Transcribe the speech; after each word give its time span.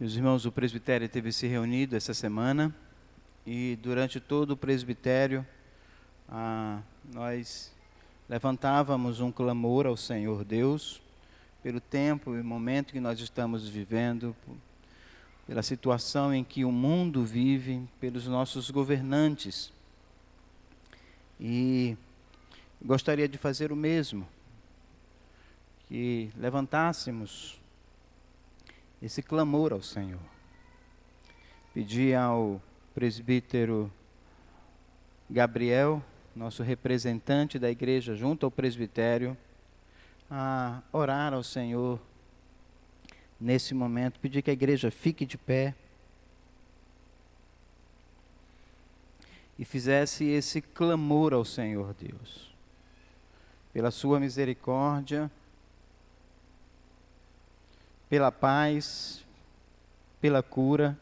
Meus 0.00 0.14
irmãos, 0.14 0.46
o 0.46 0.52
presbitério 0.52 1.08
teve 1.08 1.32
se 1.32 1.48
reunido 1.48 1.96
essa 1.96 2.14
semana 2.14 2.72
e 3.44 3.76
durante 3.82 4.20
todo 4.20 4.52
o 4.52 4.56
presbitério 4.56 5.44
ah, 6.28 6.80
nós 7.12 7.74
levantávamos 8.28 9.18
um 9.18 9.32
clamor 9.32 9.88
ao 9.88 9.96
Senhor 9.96 10.44
Deus 10.44 11.02
pelo 11.64 11.80
tempo 11.80 12.36
e 12.36 12.42
momento 12.44 12.92
que 12.92 13.00
nós 13.00 13.18
estamos 13.18 13.68
vivendo, 13.68 14.36
pela 15.48 15.64
situação 15.64 16.32
em 16.32 16.44
que 16.44 16.64
o 16.64 16.70
mundo 16.70 17.24
vive, 17.24 17.82
pelos 18.00 18.28
nossos 18.28 18.70
governantes. 18.70 19.72
E 21.40 21.96
gostaria 22.80 23.28
de 23.28 23.36
fazer 23.36 23.72
o 23.72 23.76
mesmo, 23.76 24.28
que 25.88 26.30
levantássemos 26.36 27.57
esse 29.02 29.22
clamor 29.22 29.72
ao 29.72 29.82
Senhor. 29.82 30.20
Pedi 31.72 32.14
ao 32.14 32.60
presbítero 32.94 33.92
Gabriel, 35.30 36.02
nosso 36.34 36.62
representante 36.62 37.58
da 37.58 37.70
igreja 37.70 38.14
junto 38.14 38.44
ao 38.44 38.50
presbitério, 38.50 39.36
a 40.30 40.82
orar 40.92 41.32
ao 41.32 41.42
Senhor 41.42 42.00
nesse 43.40 43.72
momento, 43.72 44.18
pedir 44.18 44.42
que 44.42 44.50
a 44.50 44.52
igreja 44.52 44.90
fique 44.90 45.24
de 45.24 45.38
pé 45.38 45.74
e 49.58 49.64
fizesse 49.64 50.24
esse 50.24 50.60
clamor 50.60 51.32
ao 51.32 51.44
Senhor 51.44 51.94
Deus, 51.94 52.52
pela 53.72 53.90
Sua 53.90 54.18
misericórdia, 54.20 55.30
pela 58.08 58.32
paz, 58.32 59.24
pela 60.20 60.42
cura. 60.42 60.98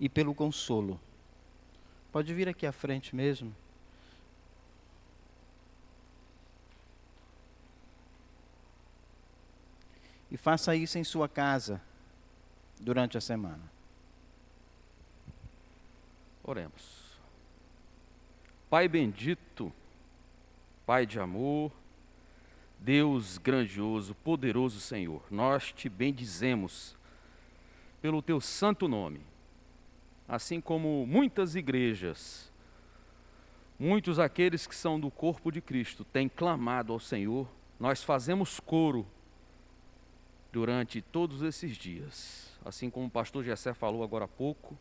E 0.00 0.08
pelo 0.08 0.32
consolo. 0.32 0.98
Pode 2.12 2.32
vir 2.32 2.48
aqui 2.48 2.64
à 2.64 2.72
frente 2.72 3.16
mesmo. 3.16 3.54
E 10.30 10.36
faça 10.36 10.76
isso 10.76 10.98
em 10.98 11.04
sua 11.04 11.28
casa 11.28 11.80
durante 12.80 13.18
a 13.18 13.20
semana. 13.20 13.77
Oremos. 16.48 17.20
Pai 18.70 18.88
bendito, 18.88 19.70
Pai 20.86 21.04
de 21.04 21.20
amor, 21.20 21.70
Deus 22.78 23.36
grandioso, 23.36 24.14
poderoso 24.14 24.80
Senhor, 24.80 25.22
nós 25.30 25.72
te 25.72 25.90
bendizemos 25.90 26.96
pelo 28.00 28.22
teu 28.22 28.40
santo 28.40 28.88
nome. 28.88 29.20
Assim 30.26 30.58
como 30.58 31.06
muitas 31.06 31.54
igrejas, 31.54 32.50
muitos 33.78 34.18
aqueles 34.18 34.66
que 34.66 34.74
são 34.74 34.98
do 34.98 35.10
corpo 35.10 35.52
de 35.52 35.60
Cristo 35.60 36.02
têm 36.02 36.30
clamado 36.30 36.94
ao 36.94 36.98
Senhor, 36.98 37.46
nós 37.78 38.02
fazemos 38.02 38.58
coro 38.58 39.06
durante 40.50 41.02
todos 41.02 41.42
esses 41.42 41.76
dias. 41.76 42.58
Assim 42.64 42.88
como 42.88 43.06
o 43.06 43.10
pastor 43.10 43.44
Jessé 43.44 43.74
falou 43.74 44.02
agora 44.02 44.24
há 44.24 44.28
pouco, 44.28 44.78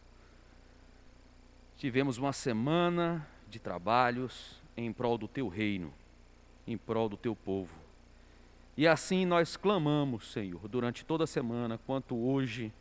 tivemos 1.78 2.18
uma 2.18 2.34
semana 2.34 3.26
de 3.48 3.60
trabalhos 3.60 4.60
em 4.76 4.92
prol 4.92 5.18
do 5.18 5.28
teu 5.28 5.48
reino, 5.48 5.94
em 6.66 6.76
prol 6.76 7.08
do 7.08 7.16
teu 7.16 7.36
povo. 7.36 7.74
E 8.76 8.88
assim 8.88 9.26
nós 9.26 9.56
clamamos, 9.56 10.32
Senhor, 10.32 10.68
durante 10.68 11.06
toda 11.06 11.24
a 11.24 11.28
semana, 11.28 11.80
quanto 11.86 12.16
hoje, 12.16 12.74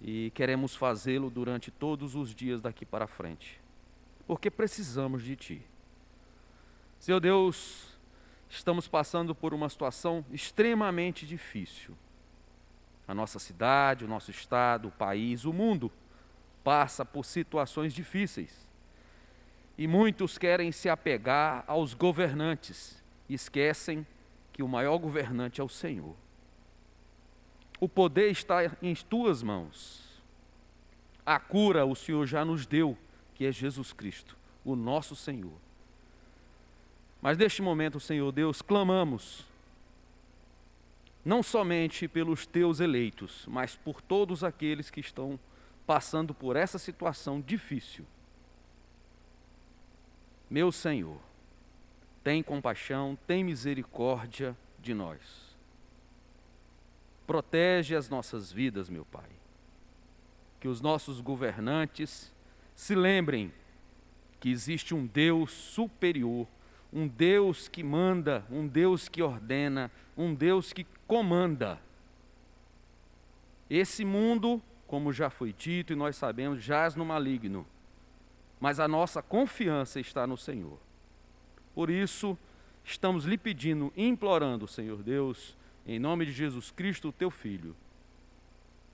e 0.00 0.30
queremos 0.34 0.76
fazê-lo 0.76 1.28
durante 1.28 1.70
todos 1.70 2.14
os 2.14 2.34
dias 2.34 2.60
daqui 2.60 2.84
para 2.84 3.06
frente, 3.06 3.60
porque 4.26 4.50
precisamos 4.50 5.22
de 5.22 5.34
Ti. 5.34 5.62
Senhor 7.00 7.20
Deus, 7.20 7.98
estamos 8.48 8.86
passando 8.86 9.34
por 9.34 9.52
uma 9.54 9.68
situação 9.68 10.24
extremamente 10.32 11.26
difícil. 11.26 11.96
A 13.08 13.14
nossa 13.14 13.38
cidade, 13.38 14.04
o 14.04 14.08
nosso 14.08 14.30
estado, 14.30 14.88
o 14.88 14.92
país, 14.92 15.44
o 15.44 15.52
mundo 15.52 15.92
passa 16.66 17.04
por 17.04 17.24
situações 17.24 17.94
difíceis. 17.94 18.68
E 19.78 19.86
muitos 19.86 20.36
querem 20.36 20.72
se 20.72 20.88
apegar 20.88 21.62
aos 21.68 21.94
governantes 21.94 23.00
e 23.28 23.34
esquecem 23.34 24.04
que 24.52 24.64
o 24.64 24.68
maior 24.68 24.98
governante 24.98 25.60
é 25.60 25.64
o 25.64 25.68
Senhor. 25.68 26.16
O 27.78 27.88
poder 27.88 28.32
está 28.32 28.62
em 28.82 28.92
tuas 28.96 29.44
mãos. 29.44 30.20
A 31.24 31.38
cura 31.38 31.86
o 31.86 31.94
Senhor 31.94 32.26
já 32.26 32.44
nos 32.44 32.66
deu, 32.66 32.98
que 33.36 33.46
é 33.46 33.52
Jesus 33.52 33.92
Cristo, 33.92 34.36
o 34.64 34.74
nosso 34.74 35.14
Senhor. 35.14 35.60
Mas 37.22 37.38
neste 37.38 37.62
momento, 37.62 38.00
Senhor 38.00 38.32
Deus, 38.32 38.60
clamamos, 38.60 39.44
não 41.24 41.44
somente 41.44 42.08
pelos 42.08 42.44
teus 42.44 42.80
eleitos, 42.80 43.44
mas 43.46 43.76
por 43.76 44.00
todos 44.00 44.42
aqueles 44.42 44.90
que 44.90 44.98
estão 44.98 45.38
passando 45.86 46.34
por 46.34 46.56
essa 46.56 46.78
situação 46.78 47.40
difícil. 47.40 48.04
Meu 50.50 50.72
Senhor, 50.72 51.18
tem 52.22 52.42
compaixão, 52.42 53.16
tem 53.26 53.44
misericórdia 53.44 54.56
de 54.80 54.92
nós. 54.92 55.56
Protege 57.26 57.94
as 57.94 58.08
nossas 58.08 58.52
vidas, 58.52 58.88
meu 58.88 59.04
Pai. 59.04 59.28
Que 60.60 60.68
os 60.68 60.80
nossos 60.80 61.20
governantes 61.20 62.32
se 62.74 62.94
lembrem 62.94 63.52
que 64.38 64.50
existe 64.50 64.94
um 64.94 65.06
Deus 65.06 65.50
superior, 65.52 66.46
um 66.92 67.08
Deus 67.08 67.68
que 67.68 67.82
manda, 67.82 68.44
um 68.50 68.66
Deus 68.66 69.08
que 69.08 69.22
ordena, 69.22 69.90
um 70.16 70.34
Deus 70.34 70.72
que 70.72 70.86
comanda. 71.06 71.80
Esse 73.68 74.04
mundo 74.04 74.62
como 74.86 75.12
já 75.12 75.28
foi 75.28 75.52
dito 75.52 75.92
e 75.92 75.96
nós 75.96 76.16
sabemos, 76.16 76.62
jaz 76.62 76.94
no 76.94 77.04
maligno. 77.04 77.66
Mas 78.60 78.80
a 78.80 78.88
nossa 78.88 79.20
confiança 79.22 80.00
está 80.00 80.26
no 80.26 80.36
Senhor. 80.36 80.78
Por 81.74 81.90
isso, 81.90 82.38
estamos 82.84 83.24
lhe 83.24 83.36
pedindo, 83.36 83.92
implorando, 83.96 84.66
Senhor 84.66 85.02
Deus, 85.02 85.56
em 85.86 85.98
nome 85.98 86.24
de 86.24 86.32
Jesus 86.32 86.70
Cristo, 86.70 87.12
teu 87.12 87.30
Filho, 87.30 87.76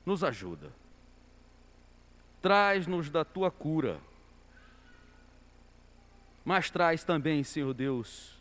nos 0.05 0.25
ajuda. 0.25 0.73
Traz-nos 2.41 3.09
da 3.09 3.25
tua 3.25 3.51
cura. 3.51 4.01
Mas 6.45 6.71
traz 6.71 7.05
também, 7.05 7.45
Senhor 7.45 7.73
Deus, 7.73 8.41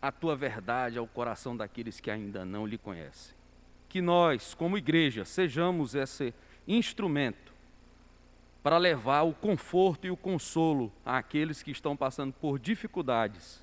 a 0.00 0.10
tua 0.10 0.34
verdade 0.34 0.98
ao 0.98 1.06
coração 1.06 1.56
daqueles 1.56 2.00
que 2.00 2.10
ainda 2.10 2.44
não 2.44 2.66
lhe 2.66 2.76
conhecem 2.76 3.41
que 3.92 4.00
nós, 4.00 4.54
como 4.54 4.78
igreja, 4.78 5.22
sejamos 5.22 5.94
esse 5.94 6.32
instrumento 6.66 7.52
para 8.62 8.78
levar 8.78 9.20
o 9.20 9.34
conforto 9.34 10.06
e 10.06 10.10
o 10.10 10.16
consolo 10.16 10.90
àqueles 11.04 11.62
que 11.62 11.70
estão 11.70 11.94
passando 11.94 12.32
por 12.32 12.58
dificuldades, 12.58 13.62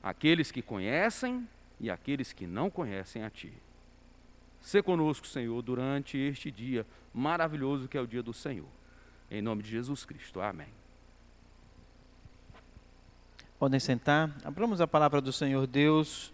aqueles 0.00 0.52
que 0.52 0.62
conhecem 0.62 1.44
e 1.80 1.90
aqueles 1.90 2.32
que 2.32 2.46
não 2.46 2.70
conhecem 2.70 3.24
a 3.24 3.30
Ti. 3.30 3.52
Se 4.60 4.80
conosco, 4.80 5.26
Senhor, 5.26 5.60
durante 5.60 6.16
este 6.16 6.48
dia 6.48 6.86
maravilhoso 7.12 7.88
que 7.88 7.98
é 7.98 8.00
o 8.00 8.06
dia 8.06 8.22
do 8.22 8.32
Senhor. 8.32 8.68
Em 9.28 9.42
nome 9.42 9.64
de 9.64 9.70
Jesus 9.70 10.04
Cristo. 10.04 10.40
Amém. 10.40 10.68
Podem 13.58 13.80
sentar. 13.80 14.32
Abramos 14.44 14.80
a 14.80 14.86
palavra 14.86 15.20
do 15.20 15.32
Senhor 15.32 15.66
Deus 15.66 16.32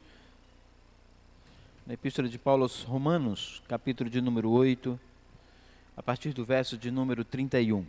na 1.87 1.94
Epístola 1.94 2.29
de 2.29 2.38
Paulo 2.38 2.62
aos 2.62 2.82
Romanos, 2.82 3.61
capítulo 3.67 4.08
de 4.08 4.20
número 4.20 4.50
8, 4.50 4.99
a 5.96 6.02
partir 6.02 6.32
do 6.32 6.44
verso 6.44 6.76
de 6.76 6.90
número 6.90 7.25
31. 7.25 7.84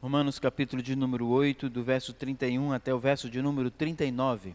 Romanos 0.00 0.38
capítulo 0.38 0.82
de 0.82 0.94
número 0.94 1.28
8, 1.28 1.68
do 1.68 1.82
verso 1.82 2.12
31 2.12 2.72
até 2.72 2.94
o 2.94 2.98
verso 2.98 3.28
de 3.28 3.42
número 3.42 3.70
39. 3.70 4.54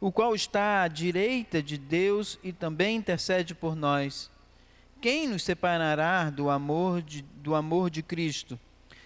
o 0.00 0.12
qual 0.12 0.34
está 0.34 0.82
à 0.82 0.88
direita 0.88 1.62
de 1.62 1.78
Deus 1.78 2.38
e 2.42 2.52
também 2.52 2.96
intercede 2.96 3.54
por 3.54 3.74
nós. 3.74 4.30
Quem 5.00 5.28
nos 5.28 5.42
separará 5.42 6.30
do 6.30 6.50
amor 6.50 7.02
de, 7.02 7.22
do 7.22 7.54
amor 7.54 7.90
de 7.90 8.02
Cristo? 8.02 8.58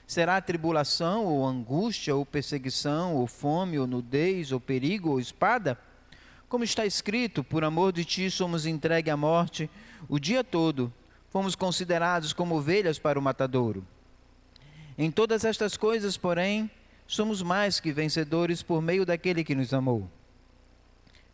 Será 0.06 0.40
tribulação, 0.40 1.25
ou 1.26 1.46
angústia, 1.46 2.14
ou 2.14 2.26
perseguição, 2.26 3.14
ou 3.14 3.26
fome, 3.26 3.78
ou 3.78 3.87
nudez, 3.87 4.50
ou 4.50 4.58
perigo, 4.58 5.10
ou 5.10 5.20
espada? 5.20 5.78
Como 6.48 6.64
está 6.64 6.84
escrito, 6.84 7.44
por 7.44 7.62
amor 7.62 7.92
de 7.92 8.04
ti 8.04 8.28
somos 8.31 8.66
entregues 8.66 9.12
à 9.12 9.16
morte 9.16 9.70
o 10.08 10.19
dia 10.19 10.42
todo, 10.42 10.92
fomos 11.28 11.54
considerados 11.54 12.32
como 12.32 12.56
ovelhas 12.56 12.98
para 12.98 13.19
o 13.19 13.22
matadouro. 13.22 13.87
Em 14.98 15.10
todas 15.10 15.44
estas 15.44 15.76
coisas, 15.76 16.16
porém, 16.16 16.70
somos 17.06 17.42
mais 17.42 17.78
que 17.78 17.92
vencedores 17.92 18.62
por 18.62 18.82
meio 18.82 19.06
daquele 19.06 19.44
que 19.44 19.54
nos 19.54 19.72
amou. 19.72 20.10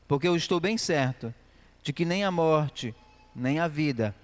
Porque 0.07 0.29
eu 0.29 0.37
estou 0.37 0.61
bem 0.61 0.79
certo 0.79 1.35
de 1.83 1.93
que 1.93 2.05
nem 2.05 2.25
a 2.25 2.31
morte, 2.31 2.95
nem 3.35 3.59
a 3.59 3.69
vida, 3.69 4.15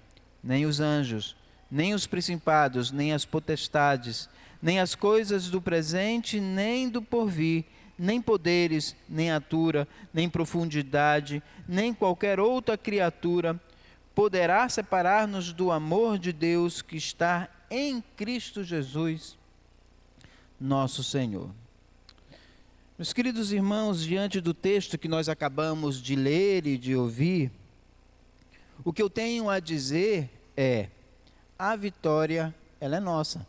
nem 0.43 0.65
os 0.65 0.79
anjos, 0.79 1.35
nem 1.69 1.93
os 1.93 2.05
principados, 2.05 2.91
nem 2.91 3.13
as 3.13 3.25
potestades, 3.25 4.29
nem 4.61 4.79
as 4.79 4.95
coisas 4.95 5.49
do 5.49 5.61
presente, 5.61 6.39
nem 6.39 6.89
do 6.89 7.01
porvir, 7.01 7.65
nem 7.97 8.21
poderes, 8.21 8.95
nem 9.07 9.31
altura, 9.31 9.87
nem 10.13 10.29
profundidade, 10.29 11.43
nem 11.67 11.93
qualquer 11.93 12.39
outra 12.39 12.77
criatura 12.77 13.59
poderá 14.15 14.67
separar-nos 14.69 15.51
do 15.51 15.71
amor 15.71 16.17
de 16.17 16.31
Deus 16.31 16.81
que 16.81 16.95
está 16.95 17.49
em 17.69 18.03
Cristo 18.15 18.63
Jesus, 18.63 19.37
nosso 20.59 21.03
Senhor. 21.03 21.49
Meus 23.03 23.11
queridos 23.11 23.51
irmãos, 23.51 24.01
diante 24.01 24.39
do 24.39 24.53
texto 24.53 24.97
que 24.97 25.09
nós 25.09 25.27
acabamos 25.27 26.01
de 26.01 26.15
ler 26.15 26.65
e 26.65 26.77
de 26.77 26.95
ouvir, 26.95 27.51
o 28.81 28.93
que 28.93 29.01
eu 29.01 29.09
tenho 29.09 29.49
a 29.49 29.59
dizer 29.59 30.29
é: 30.55 30.87
a 31.59 31.75
vitória, 31.75 32.55
ela 32.79 32.95
é 32.95 32.99
nossa. 33.01 33.45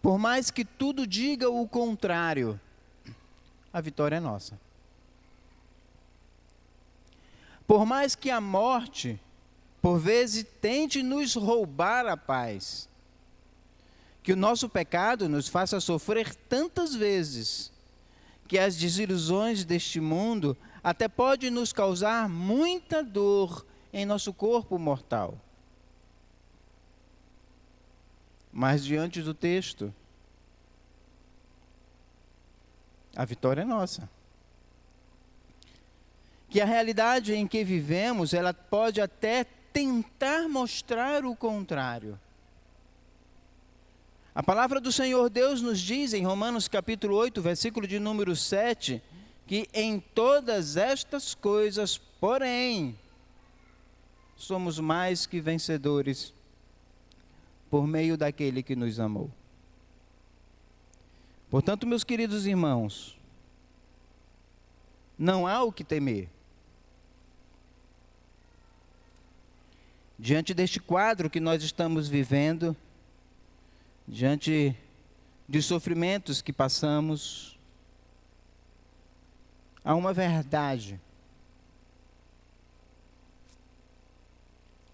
Por 0.00 0.16
mais 0.16 0.48
que 0.48 0.64
tudo 0.64 1.08
diga 1.08 1.50
o 1.50 1.66
contrário, 1.66 2.60
a 3.72 3.80
vitória 3.80 4.14
é 4.14 4.20
nossa. 4.20 4.56
Por 7.66 7.84
mais 7.84 8.14
que 8.14 8.30
a 8.30 8.40
morte, 8.40 9.18
por 9.82 9.98
vezes, 9.98 10.46
tente 10.60 11.02
nos 11.02 11.34
roubar 11.34 12.06
a 12.06 12.16
paz, 12.16 12.88
que 14.24 14.32
o 14.32 14.36
nosso 14.36 14.70
pecado 14.70 15.28
nos 15.28 15.48
faça 15.48 15.78
sofrer 15.80 16.34
tantas 16.34 16.94
vezes, 16.94 17.70
que 18.48 18.58
as 18.58 18.74
desilusões 18.74 19.66
deste 19.66 20.00
mundo 20.00 20.56
até 20.82 21.06
pode 21.08 21.50
nos 21.50 21.74
causar 21.74 22.26
muita 22.26 23.04
dor 23.04 23.66
em 23.92 24.06
nosso 24.06 24.32
corpo 24.32 24.78
mortal. 24.78 25.38
Mas 28.50 28.82
diante 28.82 29.20
do 29.20 29.34
texto, 29.34 29.92
a 33.14 33.26
vitória 33.26 33.60
é 33.60 33.64
nossa. 33.66 34.08
Que 36.48 36.62
a 36.62 36.64
realidade 36.64 37.34
em 37.34 37.46
que 37.46 37.62
vivemos, 37.62 38.32
ela 38.32 38.54
pode 38.54 39.02
até 39.02 39.44
tentar 39.70 40.48
mostrar 40.48 41.26
o 41.26 41.36
contrário. 41.36 42.18
A 44.34 44.42
palavra 44.42 44.80
do 44.80 44.90
Senhor 44.90 45.30
Deus 45.30 45.62
nos 45.62 45.78
diz 45.78 46.12
em 46.12 46.24
Romanos 46.24 46.66
capítulo 46.66 47.14
8, 47.14 47.40
versículo 47.40 47.86
de 47.86 48.00
número 48.00 48.34
7, 48.34 49.00
que 49.46 49.68
em 49.72 50.00
todas 50.00 50.76
estas 50.76 51.36
coisas, 51.36 51.96
porém, 51.96 52.98
somos 54.36 54.80
mais 54.80 55.24
que 55.24 55.40
vencedores 55.40 56.34
por 57.70 57.86
meio 57.86 58.16
daquele 58.16 58.60
que 58.60 58.74
nos 58.74 58.98
amou. 58.98 59.30
Portanto, 61.48 61.86
meus 61.86 62.02
queridos 62.02 62.44
irmãos, 62.44 63.16
não 65.16 65.46
há 65.46 65.62
o 65.62 65.70
que 65.70 65.84
temer. 65.84 66.28
Diante 70.18 70.52
deste 70.52 70.80
quadro 70.80 71.30
que 71.30 71.38
nós 71.38 71.62
estamos 71.62 72.08
vivendo, 72.08 72.76
diante 74.06 74.76
dos 75.48 75.66
sofrimentos 75.66 76.40
que 76.40 76.52
passamos, 76.52 77.58
há 79.84 79.94
uma 79.94 80.12
verdade. 80.12 81.00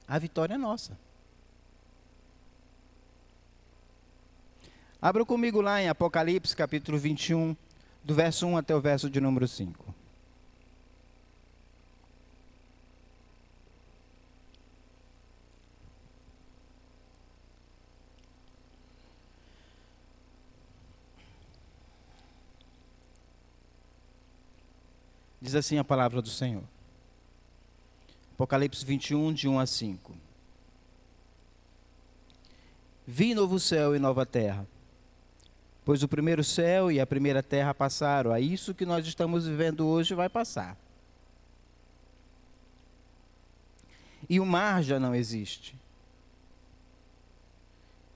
A 0.06 0.18
vitória 0.18 0.54
é 0.54 0.58
nossa. 0.58 0.98
Abra 5.00 5.24
comigo 5.24 5.60
lá 5.60 5.80
em 5.80 5.88
Apocalipse 5.88 6.54
capítulo 6.54 6.98
21, 6.98 7.56
do 8.04 8.14
verso 8.14 8.46
1 8.46 8.56
até 8.56 8.74
o 8.74 8.80
verso 8.80 9.08
de 9.08 9.20
número 9.20 9.48
5. 9.48 9.89
Diz 25.50 25.56
assim 25.56 25.78
a 25.78 25.84
palavra 25.84 26.22
do 26.22 26.28
Senhor. 26.28 26.62
Apocalipse 28.34 28.84
21, 28.84 29.32
de 29.32 29.48
1 29.48 29.58
a 29.58 29.66
5. 29.66 30.16
Vi 33.04 33.34
novo 33.34 33.58
céu 33.58 33.96
e 33.96 33.98
nova 33.98 34.24
terra 34.24 34.64
Pois 35.84 36.04
o 36.04 36.08
primeiro 36.08 36.44
céu 36.44 36.92
e 36.92 37.00
a 37.00 37.06
primeira 37.06 37.42
terra 37.42 37.74
passaram, 37.74 38.30
a 38.30 38.38
isso 38.38 38.72
que 38.72 38.86
nós 38.86 39.04
estamos 39.04 39.48
vivendo 39.48 39.88
hoje 39.88 40.14
vai 40.14 40.28
passar. 40.28 40.76
E 44.28 44.38
o 44.38 44.46
mar 44.46 44.84
já 44.84 45.00
não 45.00 45.16
existe. 45.16 45.76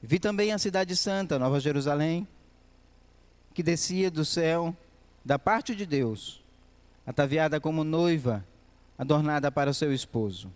Vi 0.01 0.21
também 0.21 0.53
a 0.53 0.59
cidade 0.59 0.95
santa, 0.95 1.37
Nova 1.37 1.59
Jerusalém, 1.59 2.29
que 3.53 3.61
descia 3.61 4.09
do 4.09 4.25
céu 4.25 4.73
da 5.25 5.37
parte 5.37 5.75
de 5.75 5.85
Deus, 5.85 6.44
ataviada 7.07 7.61
como 7.61 7.85
noiva, 7.85 8.45
adornada 8.99 9.51
para 9.51 9.73
seu 9.73 9.93
esposo. 9.93 10.51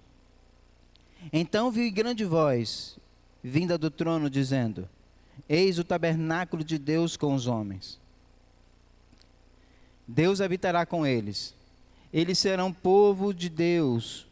Então 1.32 1.70
vi 1.70 1.90
grande 1.90 2.24
voz, 2.24 2.98
vinda 3.42 3.76
do 3.76 3.90
trono, 3.90 4.30
dizendo: 4.30 4.88
Eis 5.48 5.78
o 5.78 5.84
tabernáculo 5.84 6.64
de 6.64 6.78
Deus 6.78 7.16
com 7.16 7.34
os 7.34 7.46
homens. 7.46 7.98
Deus 10.06 10.40
habitará 10.40 10.86
com 10.86 11.06
eles. 11.06 11.54
Eles 12.10 12.38
serão 12.38 12.72
povo 12.72 13.34
de 13.34 13.50
Deus, 13.50 14.26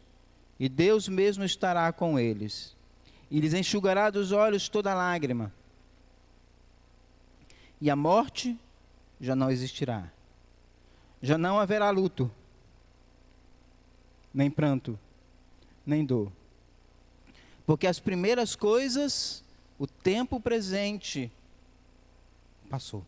e 0.59 0.67
Deus 0.67 1.07
mesmo 1.07 1.43
estará 1.43 1.91
com 1.91 2.17
eles. 2.17 2.75
E 3.29 3.39
lhes 3.39 3.53
enxugará 3.53 4.09
dos 4.09 4.31
olhos 4.31 4.67
toda 4.67 4.95
lágrima. 4.95 5.53
E 7.79 7.89
a 7.91 7.95
morte 7.95 8.57
já 9.21 9.35
não 9.35 9.51
existirá. 9.51 10.09
Já 11.21 11.37
não 11.37 11.59
haverá 11.59 11.89
luto, 11.89 12.29
nem 14.33 14.49
pranto, 14.49 14.99
nem 15.85 16.05
dor. 16.05 16.31
Porque 17.65 17.87
as 17.87 17.99
primeiras 17.99 18.55
coisas 18.55 19.43
o 19.79 19.85
tempo 19.85 20.39
presente 20.39 21.31
passou. 22.69 23.05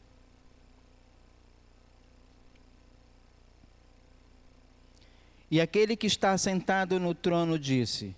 E 5.51 5.59
aquele 5.59 5.95
que 5.95 6.05
está 6.05 6.37
sentado 6.37 6.99
no 6.99 7.15
trono 7.15 7.57
disse: 7.57 8.15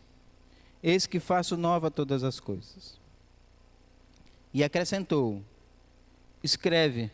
Eis 0.83 1.05
que 1.05 1.19
faço 1.19 1.55
nova 1.55 1.89
todas 1.89 2.23
as 2.23 2.39
coisas. 2.39 2.99
E 4.53 4.63
acrescentou: 4.63 5.41
Escreve, 6.43 7.09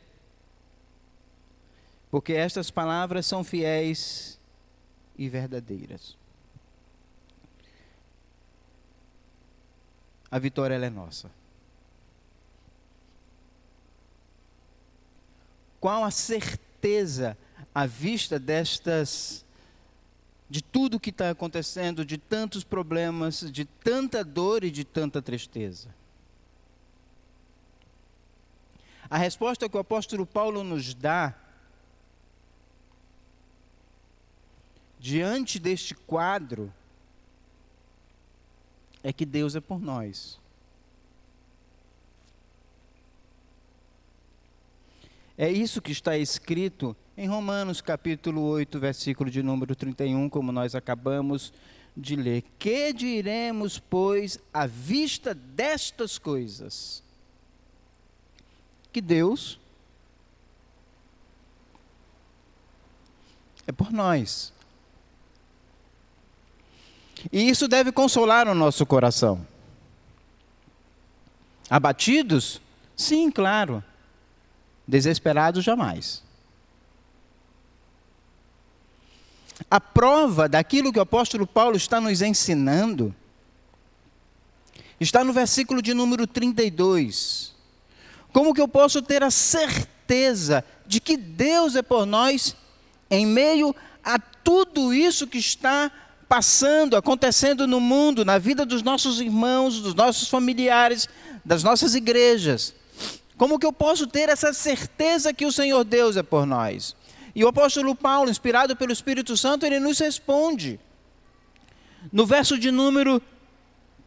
porque 2.17 2.33
estas 2.33 2.71
palavras 2.71 3.27
são 3.27 3.43
fiéis 3.43 4.39
e 5.15 5.29
verdadeiras. 5.29 6.17
A 10.31 10.39
vitória 10.39 10.73
é 10.73 10.89
nossa. 10.89 11.29
Qual 15.79 16.03
a 16.03 16.09
certeza 16.09 17.37
à 17.73 17.85
vista 17.85 18.39
destas 18.39 19.45
de 20.49 20.63
tudo 20.63 20.99
que 20.99 21.11
está 21.11 21.29
acontecendo, 21.29 22.03
de 22.03 22.17
tantos 22.17 22.63
problemas, 22.63 23.41
de 23.51 23.63
tanta 23.63 24.23
dor 24.23 24.63
e 24.63 24.71
de 24.71 24.83
tanta 24.83 25.21
tristeza? 25.21 25.93
A 29.07 29.19
resposta 29.19 29.69
que 29.69 29.77
o 29.77 29.79
apóstolo 29.79 30.25
Paulo 30.25 30.63
nos 30.63 30.95
dá 30.95 31.43
diante 34.99 35.59
deste 35.59 35.93
quadro 35.93 36.73
é 39.03 39.13
que 39.13 39.25
Deus 39.25 39.55
é 39.55 39.59
por 39.59 39.79
nós. 39.79 40.39
É 45.37 45.51
isso 45.51 45.81
que 45.81 45.91
está 45.91 46.17
escrito 46.17 46.95
em 47.15 47.27
Romanos 47.27 47.79
capítulo 47.79 48.41
8, 48.41 48.79
versículo 48.79 49.29
de 49.29 49.43
número 49.43 49.75
31, 49.75 50.27
como 50.29 50.51
nós 50.51 50.73
acabamos 50.73 51.53
de 51.95 52.15
ler. 52.15 52.43
Que 52.57 52.91
diremos, 52.91 53.77
pois, 53.77 54.39
à 54.51 54.65
vista 54.65 55.33
destas 55.33 56.17
coisas? 56.17 57.03
Que 58.91 58.99
Deus 58.99 59.59
é 63.67 63.71
por 63.71 63.91
nós. 63.91 64.51
E 67.31 67.49
isso 67.49 67.67
deve 67.67 67.91
consolar 67.91 68.47
o 68.47 68.55
nosso 68.55 68.85
coração. 68.85 69.45
Abatidos? 71.69 72.61
Sim, 72.95 73.29
claro. 73.29 73.83
Desesperados 74.87 75.63
jamais. 75.63 76.23
A 79.69 79.81
prova 79.81 80.47
daquilo 80.47 80.93
que 80.93 80.99
o 80.99 81.01
apóstolo 81.01 81.45
Paulo 81.45 81.75
está 81.75 81.99
nos 81.99 82.21
ensinando 82.21 83.13
está 84.99 85.23
no 85.23 85.33
versículo 85.33 85.81
de 85.81 85.93
número 85.93 86.25
32. 86.25 87.55
Como 88.31 88.53
que 88.53 88.61
eu 88.61 88.67
posso 88.67 89.01
ter 89.01 89.23
a 89.23 89.31
certeza 89.31 90.63
de 90.85 90.99
que 90.99 91.17
Deus 91.17 91.75
é 91.75 91.81
por 91.81 92.05
nós 92.05 92.55
em 93.09 93.25
meio 93.25 93.75
a 94.03 94.19
tudo 94.19 94.93
isso 94.93 95.27
que 95.27 95.37
está 95.37 95.91
passando, 96.27 96.97
acontecendo 96.97 97.65
no 97.65 97.79
mundo, 97.79 98.25
na 98.25 98.37
vida 98.37 98.65
dos 98.65 98.81
nossos 98.81 99.21
irmãos, 99.21 99.79
dos 99.79 99.93
nossos 99.93 100.27
familiares, 100.27 101.07
das 101.43 101.63
nossas 101.63 101.95
igrejas. 101.95 102.73
Como 103.37 103.59
que 103.59 103.65
eu 103.65 103.71
posso 103.71 104.07
ter 104.07 104.29
essa 104.29 104.51
certeza 104.51 105.33
que 105.33 105.45
o 105.45 105.51
Senhor 105.51 105.83
Deus 105.83 106.17
é 106.17 106.23
por 106.23 106.45
nós? 106.45 106.95
E 107.33 107.45
o 107.45 107.47
apóstolo 107.47 107.95
Paulo, 107.95 108.31
inspirado 108.31 108.75
pelo 108.75 108.91
Espírito 108.91 109.37
Santo, 109.37 109.65
ele 109.65 109.79
nos 109.79 109.99
responde. 109.99 110.79
No 112.11 112.25
verso 112.25 112.57
de 112.57 112.71
número 112.71 113.21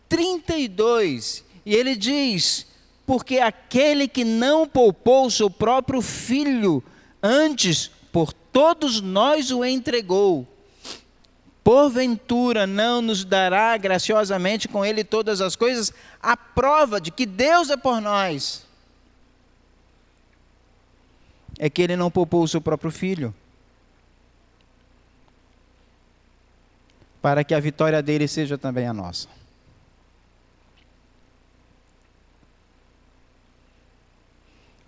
32, 0.09 1.45
e 1.65 1.75
ele 1.75 1.95
diz: 1.95 2.67
Porque 3.07 3.39
aquele 3.39 4.09
que 4.09 4.25
não 4.25 4.67
poupou 4.67 5.31
seu 5.31 5.49
próprio 5.49 6.03
filho, 6.03 6.83
antes 7.23 7.91
por 8.11 8.33
todos 8.33 9.00
nós 9.00 9.53
o 9.53 9.65
entregou, 9.65 10.47
porventura 11.62 12.67
não 12.67 13.02
nos 13.02 13.25
dará 13.25 13.76
graciosamente 13.76 14.69
com 14.69 14.85
ele 14.85 15.05
todas 15.05 15.40
as 15.40 15.55
coisas, 15.55 15.93
a 16.23 16.37
prova 16.37 17.00
de 17.00 17.11
que 17.11 17.26
Deus 17.26 17.71
é 17.71 17.76
por 17.76 18.00
nós. 18.00 18.67
É 21.59 21.69
que 21.69 21.83
ele 21.83 21.97
não 21.97 22.11
poupou 22.11 22.43
o 22.43 22.49
seu 22.49 22.61
próprio 22.61 22.90
filho. 22.90 23.35
Para 27.21 27.45
que 27.45 27.55
a 27.55 27.61
vitória 27.61 28.02
dele 28.02 28.26
seja 28.26 28.57
também 28.57 28.87
a 28.87 28.95
nossa. 28.95 29.29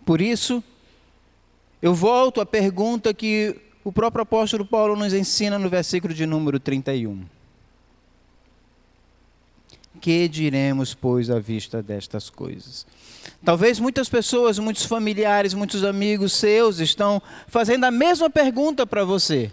Por 0.05 0.21
isso, 0.21 0.65
eu 1.81 1.95
volto 1.95 2.41
à 2.41 2.47
pergunta 2.47 3.13
que 3.15 3.61
o 3.85 3.93
próprio 3.93 4.23
apóstolo 4.23 4.65
Paulo 4.65 4.97
nos 4.97 5.13
ensina 5.13 5.59
no 5.59 5.69
versículo 5.69 6.15
de 6.15 6.27
número 6.27 6.61
31. 6.61 7.25
Que 10.01 10.29
diremos, 10.29 10.95
pois, 10.95 11.31
à 11.31 11.39
vista 11.39 11.83
destas 11.83 12.29
coisas? 12.29 12.87
Talvez 13.45 13.79
muitas 13.79 14.09
pessoas, 14.09 14.59
muitos 14.59 14.85
familiares, 14.85 15.55
muitos 15.55 15.85
amigos 15.85 16.33
seus 16.33 16.81
estão 16.81 17.23
fazendo 17.47 17.85
a 17.85 17.91
mesma 17.91 18.29
pergunta 18.29 18.87
para 18.87 19.05
você. 19.05 19.53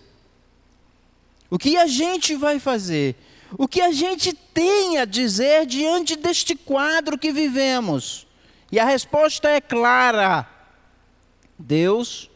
O 1.49 1.57
que 1.57 1.77
a 1.77 1.87
gente 1.87 2.35
vai 2.35 2.59
fazer? 2.59 3.15
O 3.57 3.67
que 3.67 3.81
a 3.81 3.91
gente 3.91 4.33
tem 4.33 4.99
a 4.99 5.05
dizer 5.05 5.65
diante 5.65 6.15
deste 6.15 6.55
quadro 6.55 7.17
que 7.17 7.31
vivemos? 7.31 8.27
E 8.71 8.79
a 8.79 8.85
resposta 8.85 9.49
é 9.49 9.59
clara: 9.59 10.47
Deus 11.57 12.28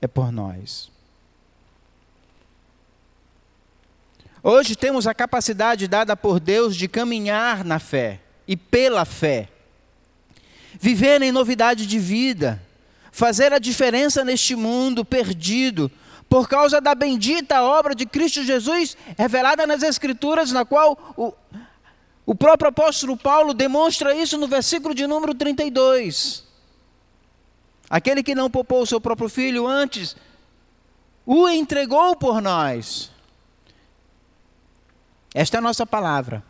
é 0.00 0.06
por 0.06 0.32
nós. 0.32 0.90
Hoje 4.42 4.74
temos 4.74 5.06
a 5.06 5.14
capacidade 5.14 5.86
dada 5.86 6.16
por 6.16 6.40
Deus 6.40 6.74
de 6.74 6.88
caminhar 6.88 7.62
na 7.62 7.78
fé 7.78 8.20
e 8.48 8.56
pela 8.56 9.04
fé, 9.04 9.48
viver 10.80 11.20
em 11.20 11.30
novidade 11.30 11.86
de 11.86 11.98
vida, 11.98 12.60
fazer 13.12 13.52
a 13.52 13.58
diferença 13.58 14.24
neste 14.24 14.56
mundo 14.56 15.04
perdido, 15.04 15.90
por 16.28 16.48
causa 16.48 16.80
da 16.80 16.94
bendita 16.94 17.62
obra 17.62 17.94
de 17.94 18.06
Cristo 18.06 18.42
Jesus 18.42 18.96
revelada 19.18 19.66
nas 19.66 19.82
Escrituras, 19.82 20.52
na 20.52 20.64
qual 20.64 21.12
o, 21.16 21.34
o 22.24 22.34
próprio 22.34 22.70
apóstolo 22.70 23.16
Paulo 23.16 23.52
demonstra 23.52 24.14
isso 24.14 24.38
no 24.38 24.46
versículo 24.46 24.94
de 24.94 25.06
número 25.06 25.34
32. 25.34 26.49
Aquele 27.90 28.22
que 28.22 28.36
não 28.36 28.48
poupou 28.48 28.82
o 28.82 28.86
seu 28.86 29.00
próprio 29.00 29.28
filho 29.28 29.66
antes, 29.66 30.16
o 31.26 31.48
entregou 31.48 32.14
por 32.14 32.40
nós. 32.40 33.10
Esta 35.34 35.56
é 35.56 35.58
a 35.58 35.60
nossa 35.60 35.84
palavra. 35.84 36.44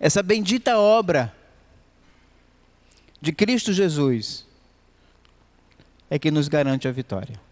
Essa 0.00 0.22
bendita 0.22 0.78
obra 0.78 1.34
de 3.20 3.32
Cristo 3.32 3.72
Jesus 3.72 4.46
é 6.08 6.20
que 6.20 6.30
nos 6.30 6.46
garante 6.46 6.86
a 6.86 6.92
vitória. 6.92 7.47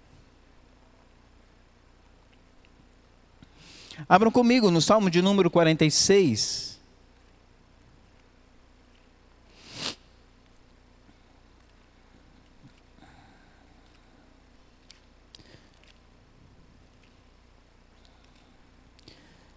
Abram 4.09 4.31
comigo 4.31 4.71
no 4.71 4.81
Salmo 4.81 5.09
de 5.09 5.23
número 5.23 5.51
46. 5.51 6.77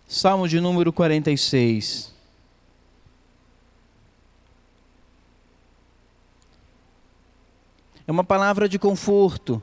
Salmo 0.07 0.47
de 0.47 0.59
número 0.59 0.91
46. 0.91 2.13
É 8.07 8.11
uma 8.11 8.23
palavra 8.23 8.67
de 8.67 8.79
conforto, 8.79 9.61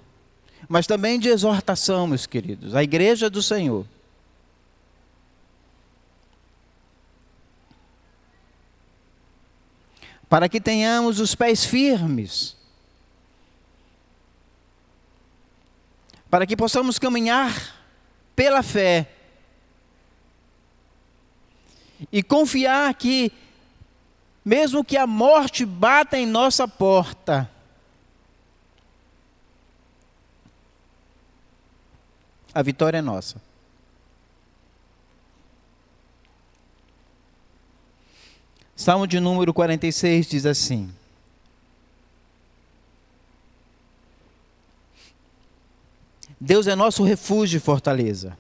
mas 0.69 0.87
também 0.87 1.19
de 1.19 1.29
exortação, 1.29 2.07
meus 2.07 2.27
queridos. 2.27 2.77
A 2.77 2.83
igreja 2.85 3.29
do 3.29 3.43
Senhor. 3.43 3.85
Para 10.29 10.49
que 10.49 10.61
tenhamos 10.61 11.21
os 11.21 11.35
pés 11.35 11.65
firmes, 11.65 12.57
para 16.29 16.47
que 16.47 16.57
possamos 16.57 16.99
caminhar 16.99 17.77
pela 18.35 18.63
fé 18.63 19.09
e 22.11 22.23
confiar 22.23 22.93
que, 22.95 23.33
mesmo 24.45 24.85
que 24.85 24.97
a 24.97 25.07
morte 25.07 25.65
bata 25.65 26.19
em 26.19 26.27
nossa 26.27 26.67
porta, 26.67 27.51
a 32.53 32.63
vitória 32.63 32.99
é 32.99 33.03
nossa. 33.03 33.46
Salmo 38.77 39.07
de 39.07 39.19
número 39.19 39.55
46 39.55 40.27
diz 40.27 40.45
assim: 40.45 40.93
Deus 46.39 46.67
é 46.67 46.75
nosso 46.75 47.03
refúgio 47.03 47.57
e 47.57 47.61
fortaleza, 47.61 48.37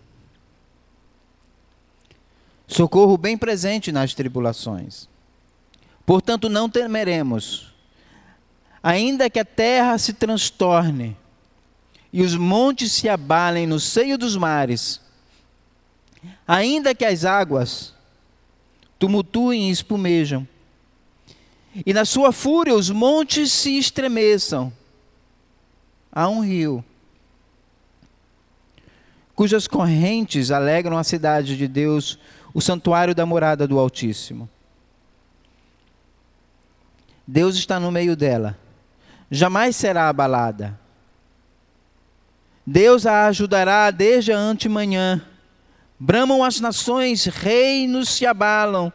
socorro 2.68 3.16
bem 3.16 3.38
presente 3.38 3.90
nas 3.90 4.12
tribulações. 4.12 5.08
Portanto, 6.04 6.50
não 6.50 6.68
temeremos, 6.68 7.72
ainda 8.82 9.30
que 9.30 9.40
a 9.40 9.44
terra 9.44 9.96
se 9.96 10.12
transtorne 10.12 11.16
e 12.12 12.20
os 12.20 12.36
montes 12.36 12.92
se 12.92 13.08
abalem 13.08 13.66
no 13.66 13.80
seio 13.80 14.18
dos 14.18 14.36
mares, 14.36 15.00
ainda 16.46 16.94
que 16.94 17.06
as 17.06 17.24
águas 17.24 17.95
tumultuem 18.98 19.68
e 19.68 19.70
espumejam, 19.70 20.46
e 21.84 21.92
na 21.92 22.04
sua 22.04 22.32
fúria 22.32 22.74
os 22.74 22.90
montes 22.90 23.52
se 23.52 23.78
estremeçam. 23.78 24.72
Há 26.10 26.28
um 26.28 26.40
rio, 26.40 26.82
cujas 29.34 29.68
correntes 29.68 30.50
alegram 30.50 30.96
a 30.96 31.04
cidade 31.04 31.56
de 31.56 31.68
Deus, 31.68 32.18
o 32.54 32.60
santuário 32.60 33.14
da 33.14 33.26
morada 33.26 33.68
do 33.68 33.78
Altíssimo. 33.78 34.48
Deus 37.26 37.56
está 37.56 37.78
no 37.78 37.92
meio 37.92 38.16
dela, 38.16 38.58
jamais 39.30 39.76
será 39.76 40.08
abalada. 40.08 40.78
Deus 42.66 43.04
a 43.04 43.26
ajudará 43.26 43.90
desde 43.90 44.32
a 44.32 44.38
antemanhã 44.38 45.22
Bramam 45.98 46.44
as 46.44 46.60
nações, 46.60 47.24
reinos 47.24 48.10
se 48.10 48.26
abalam. 48.26 48.92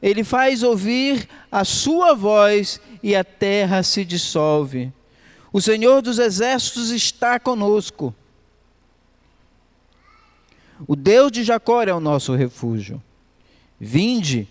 Ele 0.00 0.24
faz 0.24 0.62
ouvir 0.62 1.28
a 1.52 1.64
sua 1.64 2.14
voz 2.14 2.80
e 3.02 3.14
a 3.14 3.22
terra 3.22 3.82
se 3.82 4.04
dissolve. 4.04 4.92
O 5.52 5.60
Senhor 5.60 6.00
dos 6.00 6.18
exércitos 6.18 6.90
está 6.90 7.38
conosco. 7.38 8.14
O 10.86 10.96
Deus 10.96 11.30
de 11.30 11.44
Jacó 11.44 11.82
é 11.82 11.94
o 11.94 12.00
nosso 12.00 12.34
refúgio. 12.34 13.00
Vinde, 13.78 14.48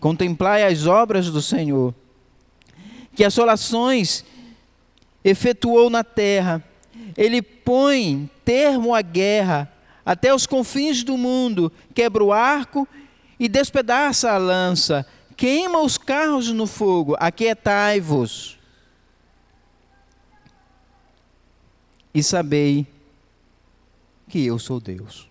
contemplai 0.00 0.64
as 0.64 0.86
obras 0.86 1.30
do 1.30 1.42
Senhor, 1.42 1.94
que 3.14 3.24
assolações 3.24 4.24
efetuou 5.22 5.90
na 5.90 6.02
terra. 6.02 6.64
Ele 7.16 7.42
põe 7.42 8.28
termo 8.44 8.94
à 8.94 9.02
guerra 9.02 9.69
até 10.04 10.34
os 10.34 10.46
confins 10.46 11.02
do 11.02 11.16
mundo, 11.16 11.72
quebra 11.94 12.22
o 12.22 12.32
arco 12.32 12.86
e 13.38 13.48
despedaça 13.48 14.30
a 14.30 14.38
lança, 14.38 15.06
queima 15.36 15.80
os 15.80 15.98
carros 15.98 16.50
no 16.50 16.66
fogo, 16.66 17.16
aquietai-vos. 17.18 18.58
E 22.12 22.22
sabei 22.22 22.86
que 24.28 24.44
eu 24.44 24.58
sou 24.58 24.80
Deus. 24.80 25.28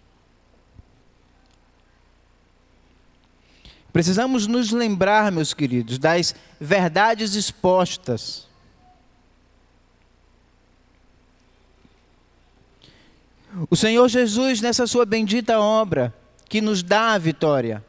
Precisamos 3.92 4.48
nos 4.48 4.72
lembrar, 4.72 5.32
meus 5.32 5.54
queridos, 5.54 5.98
das 5.98 6.36
verdades 6.60 7.36
expostas 7.36 8.49
O 13.70 13.76
Senhor 13.76 14.08
Jesus, 14.08 14.62
nessa 14.62 14.86
sua 14.86 15.06
bendita 15.06 15.60
obra, 15.60 16.14
que 16.48 16.62
nos 16.62 16.84
dá 16.84 17.14
a 17.14 17.18
vitória, 17.18 17.84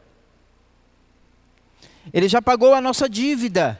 Ele 2.11 2.27
já 2.27 2.41
pagou 2.41 2.73
a 2.73 2.81
nossa 2.81 3.07
dívida. 3.07 3.79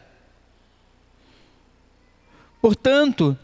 Portanto, 2.62 3.38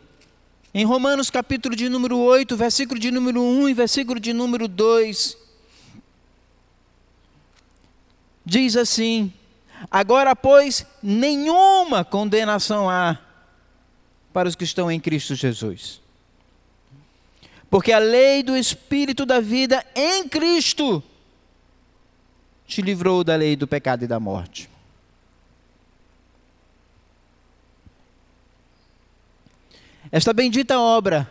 em 0.73 0.85
Romanos 0.85 1.31
capítulo 1.31 1.75
de 1.75 1.89
número 1.89 2.17
8, 2.19 2.55
versículo 2.55 2.99
de 2.99 3.09
número 3.09 3.41
1 3.41 3.69
e 3.69 3.73
versículo 3.73 4.19
de 4.19 4.33
número 4.33 4.67
2, 4.67 5.35
diz 8.45 8.77
assim: 8.77 9.33
Agora, 9.89 10.35
pois, 10.35 10.85
nenhuma 11.01 12.05
condenação 12.05 12.87
há 12.87 13.17
para 14.31 14.47
os 14.47 14.55
que 14.55 14.63
estão 14.63 14.91
em 14.91 14.99
Cristo 14.99 15.33
Jesus. 15.33 15.99
Porque 17.69 17.91
a 17.91 17.99
lei 17.99 18.43
do 18.43 18.55
Espírito 18.55 19.25
da 19.25 19.39
vida 19.39 19.85
em 19.95 20.27
Cristo 20.27 21.03
te 22.65 22.81
livrou 22.81 23.23
da 23.23 23.35
lei 23.35 23.55
do 23.55 23.67
pecado 23.67 24.03
e 24.03 24.07
da 24.07 24.19
morte. 24.19 24.69
Esta 30.11 30.31
bendita 30.31 30.79
obra 30.79 31.29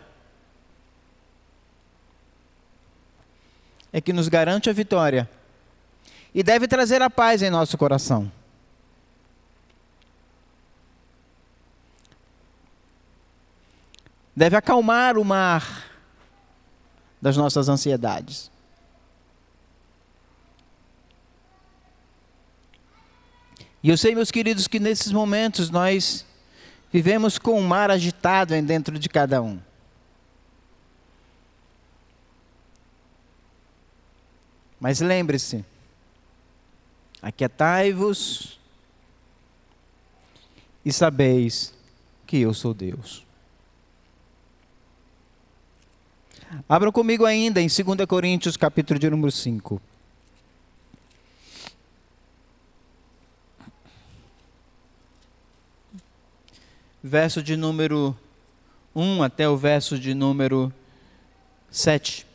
é 3.93 4.01
que 4.01 4.13
nos 4.13 4.29
garante 4.29 4.69
a 4.69 4.73
vitória 4.73 5.29
e 6.35 6.43
deve 6.43 6.69
trazer 6.69 7.01
a 7.01 7.09
paz 7.09 7.41
em 7.41 7.49
nosso 7.49 7.79
coração. 7.79 8.31
Deve 14.35 14.55
acalmar 14.55 15.17
o 15.17 15.25
mar 15.25 15.96
das 17.21 17.37
nossas 17.37 17.69
ansiedades. 17.69 18.51
E 23.83 23.89
eu 23.89 23.97
sei, 23.97 24.15
meus 24.15 24.31
queridos, 24.31 24.67
que 24.67 24.81
nesses 24.81 25.13
momentos 25.13 25.71
nós 25.71 26.25
vivemos 26.93 27.39
com 27.39 27.59
um 27.59 27.67
mar 27.67 27.91
agitado 27.91 28.61
dentro 28.63 28.99
de 28.99 29.09
cada 29.09 29.41
um. 29.41 29.61
Mas 34.79 35.01
lembre-se, 35.01 35.65
aquietai-vos 37.23 38.59
e 40.85 40.93
sabeis 40.93 41.75
que 42.27 42.39
eu 42.39 42.55
sou 42.55 42.73
Deus. 42.73 43.26
Abram 46.69 46.91
comigo 46.91 47.25
ainda 47.25 47.61
em 47.61 47.69
2 47.69 48.07
Coríntios, 48.09 48.57
capítulo 48.57 48.99
de 48.99 49.11
número 49.11 49.31
5. 49.31 49.81
Verso 57.03 57.43
de 57.43 57.57
número 57.57 58.17
1 58.95 59.23
até 59.23 59.49
o 59.49 59.57
verso 59.57 59.99
de 59.99 60.15
número 60.15 60.73
7. 61.71 62.27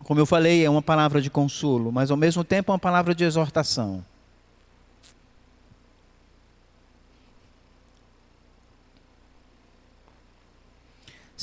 Como 0.00 0.20
eu 0.20 0.26
falei, 0.26 0.64
é 0.64 0.68
uma 0.68 0.82
palavra 0.82 1.22
de 1.22 1.30
consolo, 1.30 1.90
mas 1.90 2.10
ao 2.10 2.16
mesmo 2.16 2.44
tempo 2.44 2.70
é 2.70 2.74
uma 2.74 2.78
palavra 2.78 3.14
de 3.14 3.24
exortação. 3.24 4.04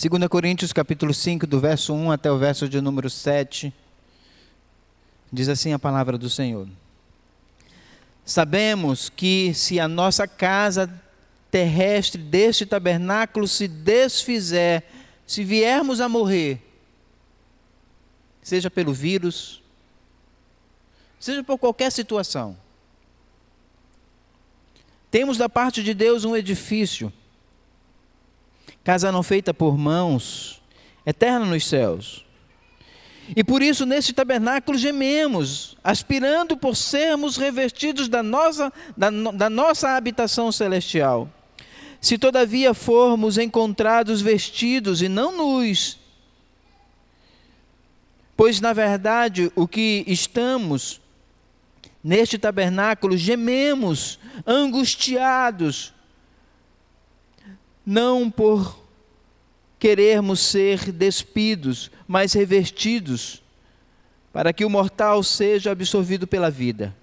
2 0.10 0.28
Coríntios 0.30 0.74
capítulo 0.74 1.14
5, 1.14 1.46
do 1.46 1.60
verso 1.60 1.94
1 1.94 2.12
até 2.12 2.32
o 2.32 2.38
verso 2.40 2.68
de 2.68 2.82
número 2.82 3.08
7, 3.08 3.72
diz 5.32 5.48
assim 5.48 5.74
a 5.74 5.78
palavra 5.78 6.18
do 6.18 6.28
Senhor. 6.28 6.68
Sabemos 8.26 9.10
que 9.10 9.54
se 9.54 9.80
a 9.80 9.88
nossa 9.88 10.28
casa 10.28 10.92
terrestre 11.52 12.20
deste 12.20 12.66
tabernáculo 12.66 13.48
se 13.48 13.68
desfizer, 13.68 14.84
se 15.28 15.44
viermos 15.44 16.02
a 16.02 16.10
morrer, 16.10 16.60
seja 18.42 18.72
pelo 18.72 18.94
vírus, 18.94 19.62
seja 21.20 21.44
por 21.44 21.60
qualquer 21.60 21.92
situação, 21.92 22.58
temos 25.12 25.38
da 25.38 25.48
parte 25.48 25.84
de 25.84 25.94
Deus 25.94 26.26
um 26.26 26.36
edifício 26.36 27.14
casa 28.84 29.12
não 29.12 29.24
feita 29.24 29.54
por 29.54 29.78
mãos, 29.78 30.62
eterna 31.06 31.46
nos 31.46 31.68
céus. 31.68 32.26
E 33.36 33.44
por 33.44 33.62
isso, 33.62 33.86
nesse 33.86 34.14
tabernáculo, 34.14 34.78
gememos, 34.78 35.78
aspirando 35.84 36.58
por 36.58 36.76
sermos 36.76 37.38
revestidos 37.38 38.10
da 38.10 38.22
nossa, 38.22 38.74
da, 38.98 39.10
da 39.10 39.50
nossa 39.50 39.96
habitação 39.96 40.52
celestial. 40.52 41.30
Se 42.02 42.18
todavia 42.18 42.74
formos 42.74 43.38
encontrados 43.38 44.22
vestidos 44.22 45.02
e 45.02 45.08
não 45.08 45.38
nus, 45.38 46.00
pois 48.36 48.60
na 48.60 48.74
verdade 48.74 49.52
o 49.56 49.68
que 49.68 50.04
estamos 50.08 51.00
neste 52.04 52.40
tabernáculo 52.40 53.16
gememos, 53.16 54.18
angustiados, 54.48 55.94
não 57.86 58.30
por 58.30 58.80
querermos 59.80 60.40
ser 60.40 60.92
despidos, 60.92 61.90
mas 62.08 62.34
revestidos 62.34 63.42
para 64.32 64.54
que 64.54 64.64
o 64.64 64.70
mortal 64.70 65.24
seja 65.24 65.72
absorvido 65.72 66.26
pela 66.26 66.50
vida. 66.50 66.96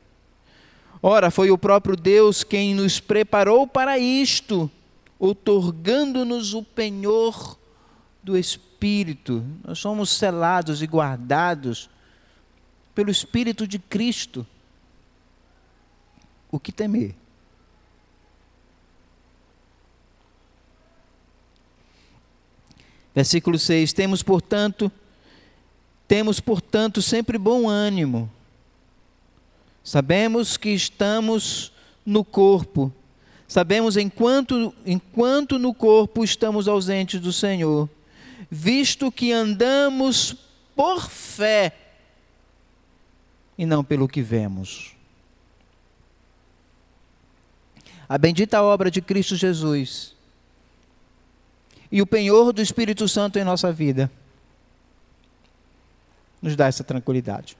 Ora, 1.03 1.31
foi 1.31 1.51
o 1.51 1.59
próprio 1.59 1.95
Deus 1.95 2.43
quem 2.43 2.75
nos 2.75 2.99
preparou 2.99 3.67
para 3.67 3.99
isto, 3.99 4.71
otorgando-nos 5.19 6.55
o 6.55 6.63
penhor 6.63 7.59
do 8.23 8.37
Espírito. 8.37 9.45
Nós 9.65 9.79
somos 9.79 10.11
selados 10.11 10.83
e 10.83 10.87
guardados 10.87 11.89
pelo 12.95 13.11
Espírito 13.11 13.67
de 13.67 13.79
Cristo. 13.79 14.47
O 16.51 16.59
que 16.59 16.73
temer? 16.73 17.15
Versículo 23.15 23.59
6: 23.59 23.93
Temos, 23.93 24.23
portanto, 24.23 24.91
temos, 26.07 26.41
portanto, 26.41 27.03
sempre 27.03 27.37
bom 27.37 27.69
ânimo. 27.69 28.31
Sabemos 29.83 30.57
que 30.57 30.71
estamos 30.71 31.73
no 32.05 32.25
corpo. 32.25 32.93
Sabemos 33.47 33.97
enquanto, 33.97 34.75
enquanto 34.85 35.59
no 35.59 35.73
corpo 35.73 36.23
estamos 36.23 36.69
ausentes 36.69 37.19
do 37.19 37.33
Senhor, 37.33 37.89
visto 38.51 39.11
que 39.11 39.33
andamos 39.33 40.37
por 40.77 41.09
fé 41.09 41.73
e 43.57 43.65
não 43.65 43.83
pelo 43.83 44.07
que 44.07 44.21
vemos. 44.21 44.93
A 48.07 48.19
bendita 48.19 48.63
obra 48.63 48.91
de 48.91 49.01
Cristo 49.01 49.35
Jesus 49.37 50.15
e 51.91 52.03
o 52.03 52.07
penhor 52.07 52.53
do 52.53 52.61
Espírito 52.61 53.09
Santo 53.09 53.39
em 53.39 53.45
nossa 53.45 53.73
vida 53.73 54.11
nos 56.41 56.55
dá 56.55 56.67
essa 56.67 56.85
tranquilidade. 56.85 57.57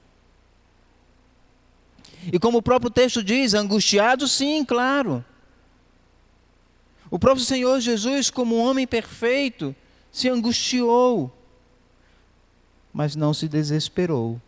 E 2.31 2.39
como 2.39 2.57
o 2.57 2.61
próprio 2.61 2.91
texto 2.91 3.23
diz, 3.23 3.53
angustiado, 3.53 4.27
sim, 4.27 4.63
claro. 4.63 5.23
O 7.09 7.17
próprio 7.17 7.45
Senhor 7.45 7.79
Jesus, 7.79 8.29
como 8.29 8.57
um 8.57 8.61
homem 8.61 8.85
perfeito, 8.85 9.75
se 10.11 10.29
angustiou, 10.29 11.35
mas 12.93 13.15
não 13.15 13.33
se 13.33 13.47
desesperou. 13.47 14.39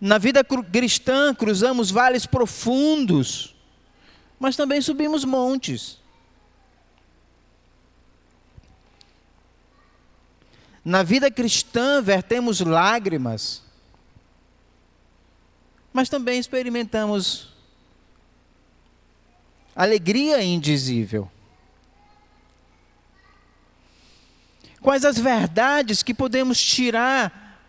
Na 0.00 0.18
vida 0.18 0.42
cristã, 0.44 1.34
cruzamos 1.34 1.90
vales 1.90 2.26
profundos, 2.26 3.54
mas 4.38 4.56
também 4.56 4.80
subimos 4.80 5.24
montes. 5.24 6.01
Na 10.84 11.02
vida 11.02 11.30
cristã, 11.30 12.02
vertemos 12.02 12.60
lágrimas, 12.60 13.62
mas 15.92 16.08
também 16.08 16.38
experimentamos 16.38 17.52
alegria 19.76 20.42
indizível. 20.42 21.30
Quais 24.80 25.04
as 25.04 25.16
verdades 25.16 26.02
que 26.02 26.12
podemos 26.12 26.60
tirar 26.60 27.60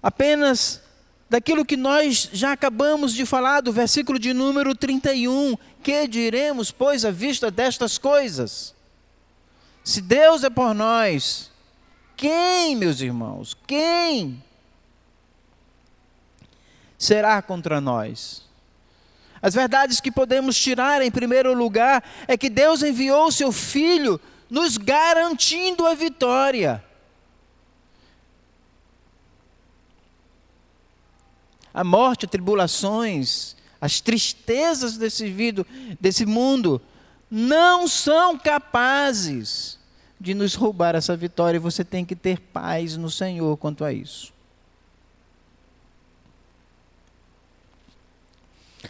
apenas 0.00 0.80
daquilo 1.28 1.64
que 1.64 1.76
nós 1.76 2.30
já 2.32 2.52
acabamos 2.52 3.12
de 3.12 3.26
falar, 3.26 3.60
do 3.60 3.72
versículo 3.72 4.18
de 4.18 4.32
número 4.32 4.72
31? 4.72 5.56
Que 5.82 6.06
diremos, 6.06 6.70
pois, 6.70 7.04
à 7.04 7.10
vista 7.10 7.50
destas 7.50 7.98
coisas? 7.98 8.72
Se 9.82 10.00
Deus 10.00 10.44
é 10.44 10.50
por 10.50 10.72
nós, 10.72 11.50
quem, 12.22 12.76
meus 12.76 13.00
irmãos? 13.00 13.56
Quem 13.66 14.40
será 16.96 17.42
contra 17.42 17.80
nós? 17.80 18.48
As 19.42 19.54
verdades 19.54 20.00
que 20.00 20.12
podemos 20.12 20.56
tirar, 20.56 21.02
em 21.02 21.10
primeiro 21.10 21.52
lugar, 21.52 22.00
é 22.28 22.36
que 22.36 22.48
Deus 22.48 22.80
enviou 22.84 23.26
o 23.26 23.32
seu 23.32 23.50
Filho, 23.50 24.20
nos 24.48 24.76
garantindo 24.76 25.84
a 25.84 25.94
vitória. 25.94 26.84
A 31.74 31.82
morte, 31.82 32.28
tribulações, 32.28 33.56
as 33.80 34.00
tristezas 34.00 34.96
desse, 34.96 35.28
vida, 35.28 35.66
desse 36.00 36.24
mundo 36.24 36.80
não 37.28 37.88
são 37.88 38.38
capazes 38.38 39.81
de 40.22 40.34
nos 40.34 40.54
roubar 40.54 40.94
essa 40.94 41.16
vitória, 41.16 41.56
e 41.56 41.60
você 41.60 41.84
tem 41.84 42.04
que 42.04 42.14
ter 42.14 42.38
paz 42.38 42.96
no 42.96 43.10
Senhor 43.10 43.56
quanto 43.56 43.84
a 43.84 43.92
isso. 43.92 44.32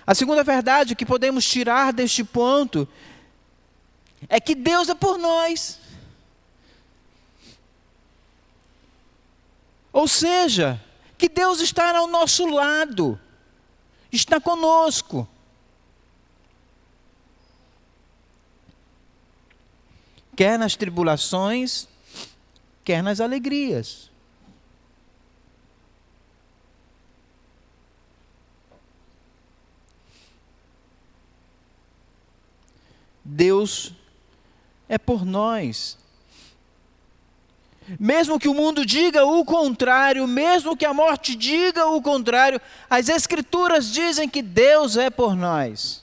A 0.06 0.14
segunda 0.14 0.44
verdade 0.44 0.94
que 0.94 1.06
podemos 1.06 1.48
tirar 1.48 1.90
deste 1.90 2.22
ponto 2.22 2.86
é 4.28 4.38
que 4.38 4.54
Deus 4.54 4.90
é 4.90 4.94
por 4.94 5.16
nós. 5.16 5.80
Ou 9.90 10.06
seja, 10.06 10.78
que 11.16 11.30
Deus 11.30 11.60
está 11.60 11.96
ao 11.96 12.06
nosso 12.08 12.44
lado, 12.44 13.18
está 14.12 14.38
conosco. 14.38 15.26
Quer 20.34 20.58
nas 20.58 20.76
tribulações, 20.76 21.86
quer 22.84 23.02
nas 23.02 23.20
alegrias. 23.20 24.10
Deus 33.24 33.92
é 34.88 34.98
por 34.98 35.24
nós. 35.24 35.96
Mesmo 37.98 38.38
que 38.38 38.48
o 38.48 38.54
mundo 38.54 38.86
diga 38.86 39.24
o 39.24 39.44
contrário, 39.44 40.26
mesmo 40.26 40.76
que 40.76 40.84
a 40.84 40.94
morte 40.94 41.34
diga 41.34 41.86
o 41.86 42.00
contrário, 42.00 42.60
as 42.88 43.08
Escrituras 43.08 43.92
dizem 43.92 44.28
que 44.28 44.42
Deus 44.42 44.96
é 44.96 45.10
por 45.10 45.34
nós. 45.34 46.02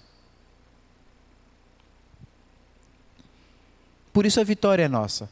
Por 4.11 4.25
isso 4.25 4.39
a 4.39 4.43
vitória 4.43 4.83
é 4.83 4.87
nossa. 4.87 5.29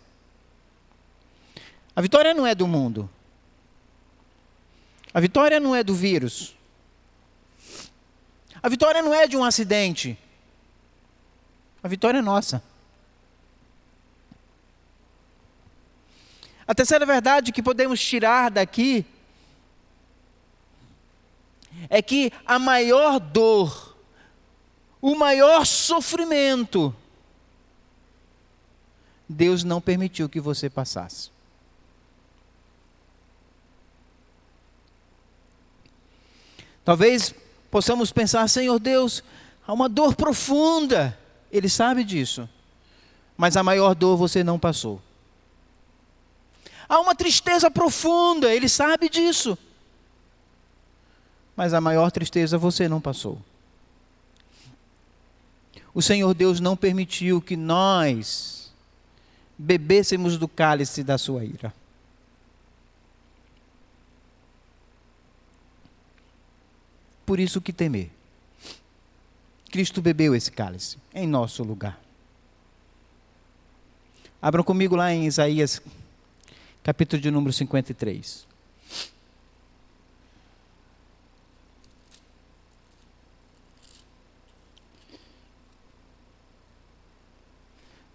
A 1.95 2.01
vitória 2.01 2.33
não 2.33 2.45
é 2.45 2.53
do 2.53 2.67
mundo. 2.67 3.09
A 5.13 5.19
vitória 5.19 5.59
não 5.59 5.75
é 5.75 5.83
do 5.83 5.95
vírus. 5.95 6.55
A 8.61 8.69
vitória 8.69 9.01
não 9.01 9.13
é 9.13 9.27
de 9.27 9.35
um 9.35 9.43
acidente. 9.43 10.17
A 11.81 11.87
vitória 11.87 12.19
é 12.19 12.21
nossa. 12.21 12.61
A 16.67 16.75
terceira 16.75 17.05
verdade 17.05 17.51
que 17.51 17.63
podemos 17.63 17.99
tirar 17.99 18.51
daqui 18.51 19.05
é 21.89 22.01
que 22.01 22.31
a 22.45 22.59
maior 22.59 23.19
dor, 23.19 23.95
o 25.01 25.15
maior 25.15 25.65
sofrimento, 25.65 26.93
Deus 29.27 29.63
não 29.63 29.81
permitiu 29.81 30.29
que 30.29 30.39
você 30.39 30.69
passasse. 30.69 31.29
Talvez 36.85 37.33
possamos 37.69 38.13
pensar, 38.13 38.47
Senhor 38.47 38.79
Deus, 38.79 39.21
há 39.67 39.73
uma 39.73 39.89
dor 39.89 40.15
profunda. 40.15 41.17
Ele 41.51 41.67
sabe 41.67 42.03
disso. 42.03 42.47
Mas 43.35 43.57
a 43.57 43.63
maior 43.63 43.93
dor 43.93 44.15
você 44.15 44.43
não 44.43 44.57
passou. 44.57 45.01
Há 46.87 46.99
uma 47.01 47.13
tristeza 47.13 47.69
profunda, 47.69 48.53
ele 48.53 48.69
sabe 48.69 49.09
disso. 49.09 49.57
Mas 51.55 51.73
a 51.73 51.81
maior 51.81 52.09
tristeza 52.09 52.57
você 52.57 52.87
não 52.87 53.01
passou. 53.01 53.41
O 55.93 56.01
Senhor 56.01 56.33
Deus 56.33 56.61
não 56.61 56.77
permitiu 56.77 57.41
que 57.41 57.57
nós 57.57 58.56
bebêssemos 59.57 60.37
do 60.37 60.47
cálice 60.47 61.03
da 61.03 61.17
sua 61.17 61.43
ira. 61.43 61.73
Por 67.25 67.39
isso 67.39 67.59
que 67.59 67.73
temer. 67.73 68.09
Cristo 69.69 70.01
bebeu 70.01 70.33
esse 70.33 70.51
cálice 70.51 70.97
em 71.13 71.27
nosso 71.27 71.63
lugar. 71.63 71.99
Abram 74.41 74.63
comigo 74.63 74.95
lá 74.95 75.11
em 75.11 75.25
Isaías, 75.25 75.81
capítulo 76.83 77.21
de 77.21 77.29
número 77.29 77.51
53. 77.51 78.47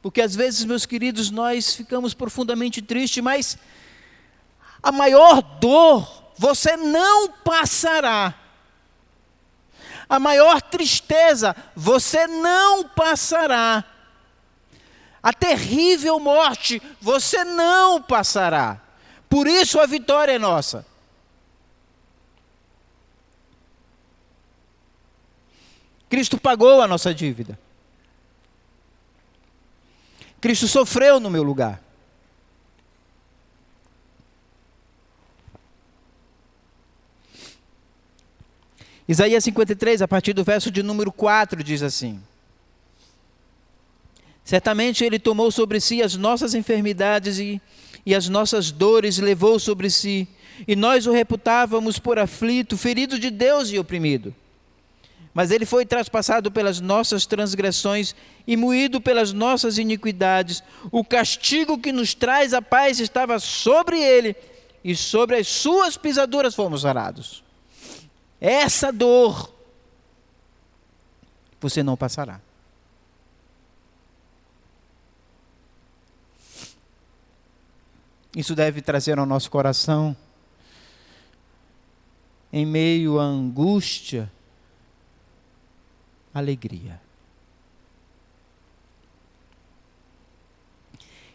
Porque 0.03 0.21
às 0.21 0.35
vezes, 0.35 0.65
meus 0.65 0.85
queridos, 0.85 1.31
nós 1.31 1.75
ficamos 1.75 2.13
profundamente 2.13 2.83
tristes, 2.83 3.23
mas 3.23 3.57
a 4.83 4.91
maior 4.91 5.41
dor 5.41 6.33
você 6.37 6.77
não 6.77 7.29
passará. 7.29 8.35
A 10.09 10.19
maior 10.19 10.61
tristeza 10.61 11.55
você 11.77 12.27
não 12.27 12.83
passará. 12.89 13.85
A 15.23 15.33
terrível 15.33 16.19
morte 16.19 16.83
você 17.01 17.45
não 17.45 18.03
passará. 18.03 18.81
Por 19.29 19.47
isso 19.47 19.79
a 19.79 19.87
vitória 19.87 20.33
é 20.33 20.39
nossa. 20.39 20.85
Cristo 26.11 26.37
pagou 26.37 26.83
a 26.83 26.89
nossa 26.89 27.15
dívida. 27.15 27.59
Cristo 30.43 30.67
sofreu 30.67 31.21
no 31.21 31.31
meu 31.31 31.45
lugar. 31.45 31.81
Isaías 39.07 39.45
53, 39.45 40.03
a 40.03 40.09
partir 40.09 40.33
do 40.33 40.43
verso 40.43 40.69
de 40.69 40.83
número 40.83 41.13
4, 41.13 41.63
diz 41.63 41.81
assim: 41.81 42.21
Certamente 44.45 45.05
Ele 45.05 45.21
tomou 45.21 45.53
sobre 45.53 45.79
si 45.79 46.03
as 46.03 46.17
nossas 46.17 46.55
enfermidades 46.55 47.39
e, 47.39 47.63
e 48.05 48.13
as 48.13 48.29
nossas 48.29 48.73
dores 48.73 49.19
levou 49.19 49.61
sobre 49.61 49.89
si, 49.91 50.27
e 50.67 50.75
nós 50.75 51.07
o 51.07 51.13
reputávamos 51.13 52.01
por 52.01 52.19
aflito, 52.19 52.77
ferido 52.77 53.17
de 53.17 53.31
Deus 53.31 53.71
e 53.71 53.79
oprimido. 53.79 54.35
Mas 55.35 55.51
Ele 55.51 55.65
foi 55.65 55.87
traspassado 55.87 56.51
pelas 56.51 56.81
nossas 56.81 57.25
transgressões 57.27 58.15
e 58.47 58.57
moído 58.57 59.01
pelas 59.01 59.33
nossas 59.33 59.79
iniquidades. 59.79 60.63
O 60.91 61.05
castigo 61.05 61.79
que 61.79 61.91
nos 61.93 62.15
traz 62.15 62.53
a 62.53 62.61
paz 62.61 63.01
estava 63.01 63.39
sobre 63.39 63.99
Ele, 63.99 64.37
e 64.85 64.97
sobre 64.97 65.37
as 65.37 65.49
suas 65.49 65.97
pisaduras 65.97 66.55
fomos 66.55 66.83
sarados. 66.83 67.43
Essa 68.41 68.93
dor 68.93 69.53
você 71.61 71.83
não 71.83 71.97
passará. 71.97 72.41
Isso 78.35 78.55
deve 78.55 78.81
trazer 78.81 79.19
ao 79.19 79.27
nosso 79.27 79.51
coração, 79.51 80.17
em 82.53 82.67
meio 82.67 83.21
à 83.21 83.25
angústia, 83.25 84.33
alegria. 86.33 87.01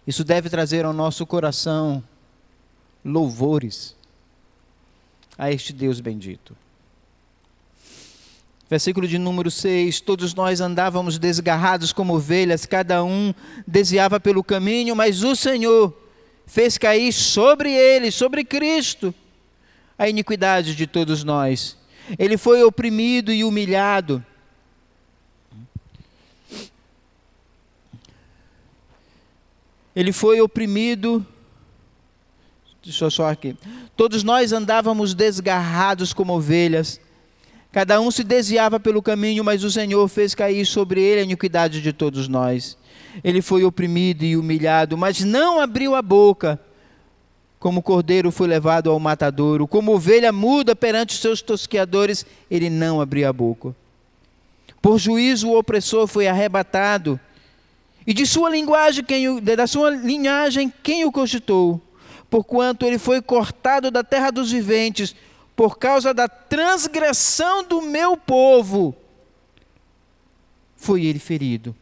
Isso 0.05 0.23
deve 0.23 0.49
trazer 0.49 0.85
ao 0.85 0.93
nosso 0.93 1.25
coração 1.25 2.03
louvores 3.03 3.95
a 5.37 5.51
este 5.51 5.73
Deus 5.73 5.99
bendito. 5.99 6.55
Versículo 8.69 9.07
de 9.07 9.17
número 9.17 9.49
6: 9.51 10.01
Todos 10.01 10.33
nós 10.33 10.59
andávamos 10.59 11.17
desgarrados 11.17 11.93
como 11.93 12.15
ovelhas, 12.15 12.65
cada 12.65 13.03
um 13.03 13.33
desviava 13.65 14.19
pelo 14.19 14.43
caminho, 14.43 14.95
mas 14.95 15.23
o 15.23 15.35
Senhor 15.35 15.93
fez 16.45 16.77
cair 16.77 17.11
sobre 17.13 17.71
ele, 17.71 18.11
sobre 18.11 18.43
Cristo, 18.43 19.13
a 19.97 20.09
iniquidade 20.09 20.75
de 20.75 20.87
todos 20.87 21.23
nós. 21.23 21.77
Ele 22.17 22.37
foi 22.37 22.63
oprimido 22.63 23.31
e 23.31 23.43
humilhado. 23.43 24.25
Ele 29.97 30.13
foi 30.13 30.39
oprimido. 30.39 31.25
Deixa 32.83 33.05
eu 33.05 33.11
só 33.11 33.29
aqui. 33.29 33.57
Todos 33.95 34.23
nós 34.23 34.53
andávamos 34.53 35.13
desgarrados 35.13 36.13
como 36.13 36.33
ovelhas 36.33 37.01
Cada 37.77 38.01
um 38.01 38.09
se 38.09 38.23
desviava 38.23 38.79
pelo 38.79 39.03
caminho, 39.03 39.43
mas 39.43 39.63
o 39.63 39.69
Senhor 39.69 40.07
fez 40.07 40.33
cair 40.33 40.65
sobre 40.65 40.99
ele 40.99 41.21
a 41.21 41.23
iniquidade 41.23 41.79
de 41.79 41.93
todos 41.93 42.27
nós. 42.27 42.75
Ele 43.23 43.39
foi 43.39 43.63
oprimido 43.63 44.23
e 44.23 44.37
humilhado, 44.37 44.97
mas 44.97 45.23
não 45.23 45.59
abriu 45.59 45.93
a 45.93 46.01
boca. 46.01 46.59
Como 47.59 47.83
cordeiro 47.83 48.31
foi 48.31 48.47
levado 48.47 48.89
ao 48.89 48.99
matadouro, 48.99 49.67
como 49.67 49.93
ovelha 49.93 50.31
muda 50.31 50.75
perante 50.75 51.13
os 51.13 51.21
seus 51.21 51.41
tosqueadores, 51.41 52.25
ele 52.49 52.67
não 52.69 52.99
abriu 52.99 53.29
a 53.29 53.33
boca. 53.33 53.75
Por 54.81 54.97
juízo 54.97 55.49
o 55.49 55.57
opressor 55.57 56.07
foi 56.07 56.27
arrebatado, 56.27 57.19
e 58.07 58.13
de 58.13 58.25
sua 58.25 58.49
linguagem 58.49 59.03
quem, 59.03 59.41
da 59.41 59.67
sua 59.67 59.89
linhagem 59.89 60.73
quem 60.81 61.03
o 61.03 61.11
cogitou? 61.11 61.81
Porquanto 62.29 62.85
ele 62.85 62.97
foi 62.97 63.21
cortado 63.21 63.91
da 63.91 64.01
terra 64.01 64.31
dos 64.31 64.49
viventes, 64.49 65.13
por 65.53 65.77
causa 65.77 66.13
da 66.13 66.29
transgressão 66.29 67.65
do 67.65 67.81
meu 67.81 68.15
povo, 68.15 68.95
foi 70.77 71.05
ele 71.05 71.19
ferido. 71.19 71.75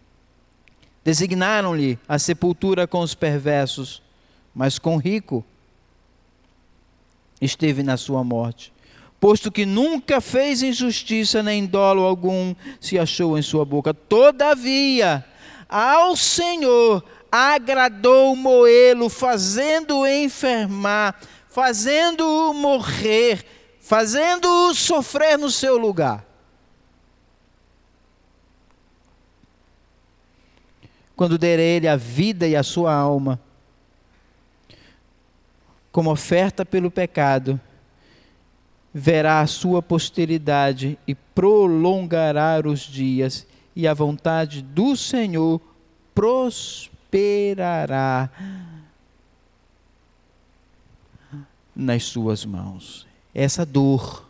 Designaram-lhe 1.03 1.99
a 2.07 2.17
sepultura 2.17 2.87
com 2.87 3.01
os 3.01 3.13
perversos, 3.13 4.01
mas 4.53 4.79
com 4.79 4.95
o 4.95 4.99
rico 4.99 5.45
esteve 7.39 7.83
na 7.83 7.97
sua 7.97 8.23
morte. 8.23 8.73
Posto 9.19 9.51
que 9.51 9.65
nunca 9.65 10.19
fez 10.19 10.63
injustiça, 10.63 11.43
nem 11.43 11.65
dolo 11.65 12.03
algum 12.03 12.55
se 12.79 12.97
achou 12.97 13.37
em 13.37 13.41
sua 13.41 13.65
boca. 13.65 13.93
Todavia, 13.93 15.23
ao 15.67 16.15
Senhor 16.15 17.03
agradou 17.31 18.35
moê-lo, 18.35 19.09
fazendo-o 19.09 20.07
enfermar, 20.07 21.19
fazendo-o 21.49 22.53
morrer 22.53 23.45
fazendo-o 23.85 24.73
sofrer 24.73 25.37
no 25.37 25.51
seu 25.51 25.77
lugar. 25.77 26.25
Quando 31.15 31.37
der 31.37 31.59
ele 31.59 31.87
a 31.87 31.95
vida 31.95 32.47
e 32.47 32.55
a 32.55 32.63
sua 32.63 32.91
alma, 32.91 33.39
como 35.91 36.09
oferta 36.09 36.65
pelo 36.65 36.89
pecado, 36.89 37.61
verá 38.91 39.39
a 39.41 39.47
sua 39.47 39.83
posteridade 39.83 40.97
e 41.07 41.13
prolongará 41.13 42.59
os 42.65 42.79
dias, 42.79 43.45
e 43.75 43.87
a 43.87 43.93
vontade 43.93 44.61
do 44.61 44.95
Senhor 44.95 45.59
prosperará 46.13 46.89
nas 51.75 52.03
suas 52.05 52.45
mãos 52.45 53.05
essa 53.33 53.65
dor 53.65 54.25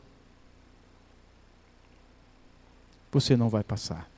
você 3.12 3.38
não 3.38 3.47
vai 3.47 3.63
passar. 3.63 4.10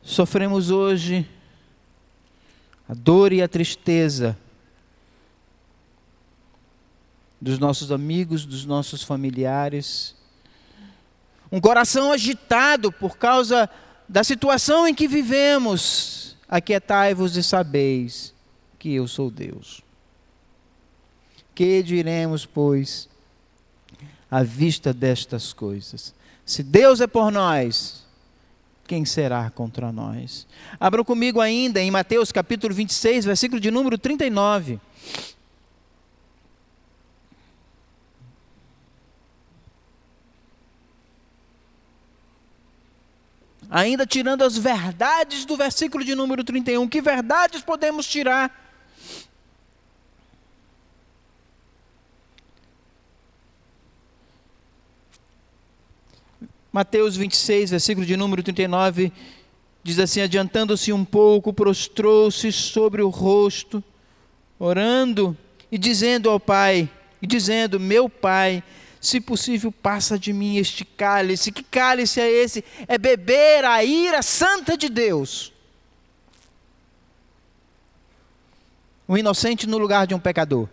Sofremos 0.00 0.70
hoje 0.70 1.28
a 2.88 2.94
dor 2.94 3.32
e 3.32 3.42
a 3.42 3.48
tristeza 3.48 4.38
dos 7.40 7.58
nossos 7.58 7.90
amigos, 7.90 8.46
dos 8.46 8.64
nossos 8.64 9.02
familiares. 9.02 10.14
Um 11.50 11.60
coração 11.60 12.12
agitado 12.12 12.92
por 12.92 13.16
causa 13.16 13.68
da 14.08 14.22
situação 14.24 14.86
em 14.86 14.94
que 14.94 15.08
vivemos. 15.08 16.36
Aquietai-vos 16.48 17.36
e 17.36 17.42
sabeis 17.42 18.34
que 18.78 18.94
eu 18.94 19.06
sou 19.06 19.30
Deus. 19.30 19.82
Que 21.54 21.82
diremos, 21.82 22.46
pois, 22.46 23.08
à 24.30 24.42
vista 24.42 24.94
destas 24.94 25.52
coisas? 25.52 26.14
Se 26.46 26.62
Deus 26.62 27.00
é 27.00 27.06
por 27.06 27.30
nós, 27.30 28.06
quem 28.86 29.04
será 29.04 29.50
contra 29.50 29.92
nós? 29.92 30.46
Abram 30.80 31.04
comigo 31.04 31.40
ainda 31.40 31.80
em 31.80 31.90
Mateus 31.90 32.32
capítulo 32.32 32.72
26, 32.72 33.26
versículo 33.26 33.60
de 33.60 33.70
número 33.70 33.98
39. 33.98 34.80
Ainda 43.70 44.06
tirando 44.06 44.42
as 44.42 44.56
verdades 44.56 45.44
do 45.44 45.56
versículo 45.56 46.02
de 46.02 46.14
número 46.14 46.42
31, 46.42 46.88
que 46.88 47.02
verdades 47.02 47.60
podemos 47.60 48.06
tirar? 48.06 48.66
Mateus 56.72 57.16
26, 57.16 57.70
versículo 57.70 58.06
de 58.06 58.16
número 58.16 58.42
39, 58.42 59.12
diz 59.82 59.98
assim: 59.98 60.20
Adiantando-se 60.20 60.92
um 60.92 61.04
pouco, 61.04 61.52
prostrou-se 61.52 62.50
sobre 62.52 63.02
o 63.02 63.08
rosto, 63.08 63.82
orando 64.58 65.36
e 65.72 65.76
dizendo 65.76 66.30
ao 66.30 66.38
Pai, 66.38 66.88
e 67.20 67.26
dizendo: 67.26 67.80
Meu 67.80 68.08
Pai, 68.08 68.62
se 69.00 69.20
possível, 69.20 69.70
passa 69.70 70.18
de 70.18 70.32
mim 70.32 70.56
este 70.56 70.84
cálice. 70.84 71.52
Que 71.52 71.62
cálice 71.62 72.20
é 72.20 72.30
esse? 72.30 72.64
É 72.86 72.98
beber 72.98 73.64
a 73.64 73.84
ira 73.84 74.22
santa 74.22 74.76
de 74.76 74.88
Deus. 74.88 75.52
um 79.08 79.16
inocente 79.16 79.66
no 79.66 79.78
lugar 79.78 80.06
de 80.06 80.14
um 80.14 80.20
pecador. 80.20 80.68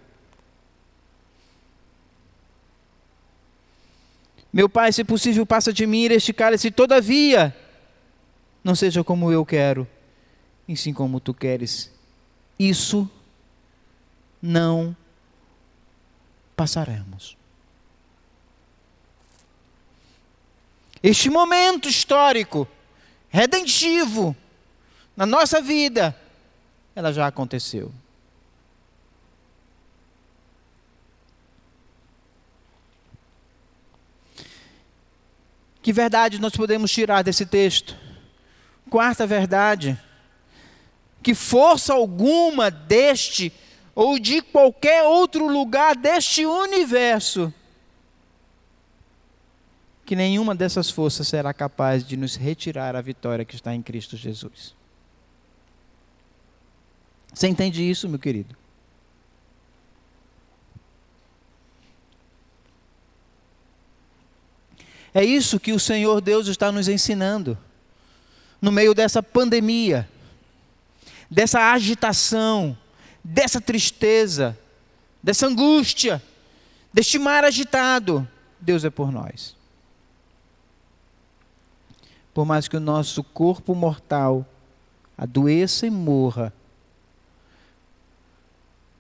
Meu 4.52 4.68
pai, 4.68 4.92
se 4.92 5.04
possível, 5.04 5.46
passa 5.46 5.72
de 5.72 5.88
mim 5.88 6.04
este 6.06 6.34
cálice, 6.34 6.70
todavia, 6.70 7.56
não 8.64 8.76
seja 8.76 9.04
como 9.04 9.32
eu 9.32 9.46
quero, 9.46 9.88
e 10.68 10.76
sim 10.76 10.94
como 10.94 11.20
tu 11.20 11.34
queres. 11.34 11.92
Isso 12.60 13.10
não 14.42 14.96
passaremos. 16.56 17.35
Este 21.08 21.30
momento 21.30 21.88
histórico, 21.88 22.68
redentivo, 23.30 24.36
na 25.16 25.24
nossa 25.24 25.62
vida, 25.62 26.20
ela 26.96 27.14
já 27.14 27.28
aconteceu. 27.28 27.94
Que 35.80 35.94
verdade 35.94 36.42
nós 36.42 36.54
podemos 36.54 36.90
tirar 36.90 37.22
desse 37.22 37.46
texto? 37.46 37.96
Quarta 38.90 39.28
verdade: 39.28 39.96
que 41.22 41.36
força 41.36 41.94
alguma 41.94 42.72
deste 42.72 43.54
ou 43.94 44.18
de 44.18 44.42
qualquer 44.42 45.04
outro 45.04 45.48
lugar 45.48 45.96
deste 45.96 46.48
universo, 46.48 47.54
que 50.06 50.16
nenhuma 50.16 50.54
dessas 50.54 50.90
forças 50.90 51.28
será 51.28 51.54
capaz 51.54 52.06
de 52.06 52.16
nos 52.16 52.36
retirar 52.36 52.96
a 52.96 53.02
vitória 53.02 53.44
que 53.44 53.56
está 53.56 53.74
em 53.74 53.82
Cristo 53.82 54.16
Jesus. 54.16 54.76
Você 57.34 57.48
entende 57.48 57.88
isso, 57.88 58.08
meu 58.08 58.20
querido? 58.20 58.56
É 65.14 65.24
isso 65.24 65.60
que 65.60 65.74
o 65.74 65.80
Senhor 65.80 66.22
Deus 66.22 66.48
está 66.48 66.72
nos 66.72 66.88
ensinando. 66.88 67.58
No 68.62 68.72
meio 68.72 68.94
dessa 68.94 69.24
pandemia, 69.24 70.08
dessa 71.30 71.72
agitação, 71.72 72.78
dessa 73.24 73.60
tristeza, 73.60 74.58
dessa 75.24 75.48
angústia, 75.48 76.22
deste 76.94 77.18
mar 77.18 77.44
agitado, 77.44 78.28
Deus 78.60 78.84
é 78.84 78.90
por 78.90 79.12
nós. 79.12 79.55
Por 82.36 82.46
mais 82.46 82.68
que 82.68 82.78
o 82.78 82.80
nosso 82.80 83.24
corpo 83.24 83.74
mortal 83.74 84.46
adoeça 85.18 85.88
e 85.88 85.90
morra, 85.90 86.54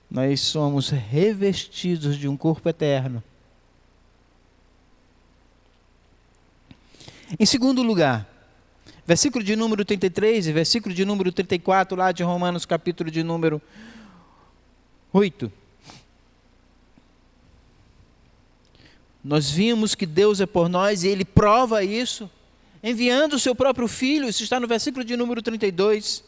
nós 0.09 0.41
somos 0.41 0.89
revestidos 0.89 2.17
de 2.17 2.27
um 2.27 2.35
corpo 2.35 2.67
eterno 2.67 3.21
Em 7.39 7.45
segundo 7.45 7.81
lugar, 7.81 8.29
versículo 9.05 9.43
de 9.43 9.55
número 9.55 9.83
33 9.83 10.47
e 10.47 10.53
versículo 10.53 10.93
de 10.93 11.03
número 11.03 11.31
34, 11.31 11.97
lá 11.97 12.11
de 12.11 12.21
Romanos, 12.21 12.65
capítulo 12.65 13.09
de 13.09 13.23
número 13.23 13.59
8. 15.11 15.51
Nós 19.23 19.49
vimos 19.49 19.95
que 19.95 20.05
Deus 20.05 20.39
é 20.39 20.45
por 20.45 20.69
nós 20.69 21.03
e 21.03 21.07
Ele 21.07 21.25
prova 21.25 21.83
isso, 21.83 22.29
enviando 22.85 23.33
o 23.33 23.39
seu 23.39 23.55
próprio 23.55 23.87
Filho, 23.87 24.29
isso 24.29 24.43
está 24.43 24.59
no 24.59 24.67
versículo 24.67 25.03
de 25.03 25.17
número 25.17 25.41
32. 25.41 26.23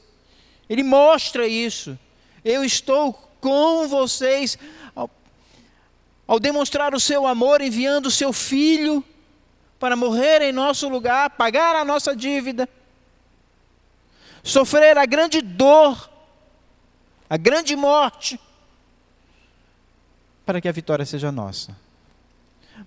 Ele 0.67 0.81
mostra 0.81 1.47
isso. 1.47 1.97
Eu 2.43 2.63
estou 2.63 3.13
com 3.39 3.87
vocês 3.87 4.57
ao, 4.95 5.07
ao 6.25 6.39
demonstrar 6.39 6.95
o 6.95 6.99
seu 6.99 7.27
amor, 7.27 7.61
enviando 7.61 8.07
o 8.07 8.11
seu 8.11 8.33
Filho 8.33 9.03
para 9.79 9.95
morrer 9.95 10.41
em 10.41 10.51
nosso 10.51 10.89
lugar, 10.89 11.29
pagar 11.29 11.75
a 11.75 11.85
nossa 11.85 12.15
dívida, 12.15 12.67
sofrer 14.41 14.97
a 14.97 15.05
grande 15.05 15.41
dor, 15.41 16.09
a 17.29 17.37
grande 17.37 17.75
morte, 17.75 18.39
para 20.43 20.59
que 20.59 20.67
a 20.67 20.71
vitória 20.71 21.05
seja 21.05 21.31
nossa. 21.31 21.77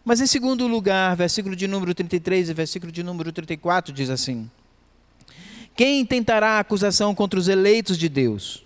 Mas 0.05 0.21
em 0.21 0.27
segundo 0.27 0.67
lugar, 0.67 1.17
versículo 1.17 1.55
de 1.57 1.67
número 1.67 1.95
33 1.95 2.49
e 2.49 2.55
versículo 2.55 2.93
de 2.93 3.03
número 3.03 3.33
34 3.33 3.93
diz 3.93 4.11
assim: 4.11 4.51
Quem 5.75 6.05
tentará 6.05 6.59
acusação 6.59 7.15
contra 7.15 7.39
os 7.39 7.49
eleitos 7.49 7.99
de 7.99 8.09
Deus? 8.09 8.65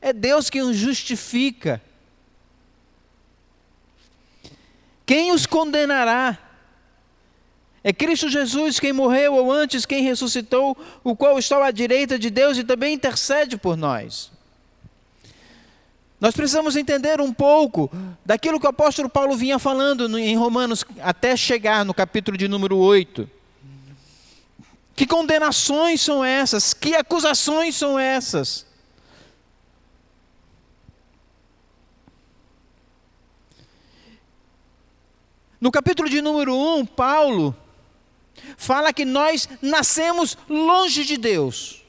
É 0.00 0.12
Deus 0.12 0.50
quem 0.50 0.62
os 0.62 0.76
justifica. 0.76 1.80
Quem 5.06 5.32
os 5.32 5.46
condenará? 5.46 6.38
É 7.84 7.92
Cristo 7.92 8.28
Jesus 8.28 8.78
quem 8.78 8.92
morreu, 8.92 9.34
ou 9.34 9.50
antes 9.50 9.84
quem 9.84 10.02
ressuscitou, 10.02 10.76
o 11.02 11.16
qual 11.16 11.38
está 11.38 11.64
à 11.64 11.70
direita 11.70 12.18
de 12.18 12.30
Deus 12.30 12.56
e 12.56 12.64
também 12.64 12.94
intercede 12.94 13.56
por 13.56 13.76
nós. 13.76 14.30
Nós 16.22 16.36
precisamos 16.36 16.76
entender 16.76 17.20
um 17.20 17.32
pouco 17.32 17.90
daquilo 18.24 18.60
que 18.60 18.66
o 18.66 18.70
apóstolo 18.70 19.08
Paulo 19.08 19.36
vinha 19.36 19.58
falando 19.58 20.16
em 20.16 20.36
Romanos, 20.36 20.84
até 21.00 21.36
chegar 21.36 21.84
no 21.84 21.92
capítulo 21.92 22.36
de 22.36 22.46
número 22.46 22.76
8. 22.76 23.28
Que 24.94 25.04
condenações 25.04 26.00
são 26.00 26.24
essas? 26.24 26.72
Que 26.72 26.94
acusações 26.94 27.74
são 27.74 27.98
essas? 27.98 28.64
No 35.60 35.72
capítulo 35.72 36.08
de 36.08 36.22
número 36.22 36.54
1, 36.54 36.86
Paulo 36.86 37.52
fala 38.56 38.92
que 38.92 39.04
nós 39.04 39.48
nascemos 39.60 40.38
longe 40.48 41.04
de 41.04 41.16
Deus. 41.16 41.81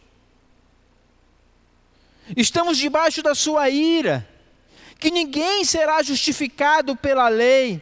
Estamos 2.37 2.77
debaixo 2.77 3.21
da 3.21 3.35
sua 3.35 3.69
ira, 3.69 4.27
que 4.99 5.11
ninguém 5.11 5.65
será 5.65 6.01
justificado 6.01 6.95
pela 6.95 7.27
lei, 7.27 7.81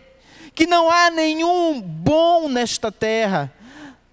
que 0.56 0.66
não 0.66 0.90
há 0.90 1.10
nenhum 1.10 1.80
bom 1.80 2.50
nesta 2.50 2.92
terra. 2.92 3.54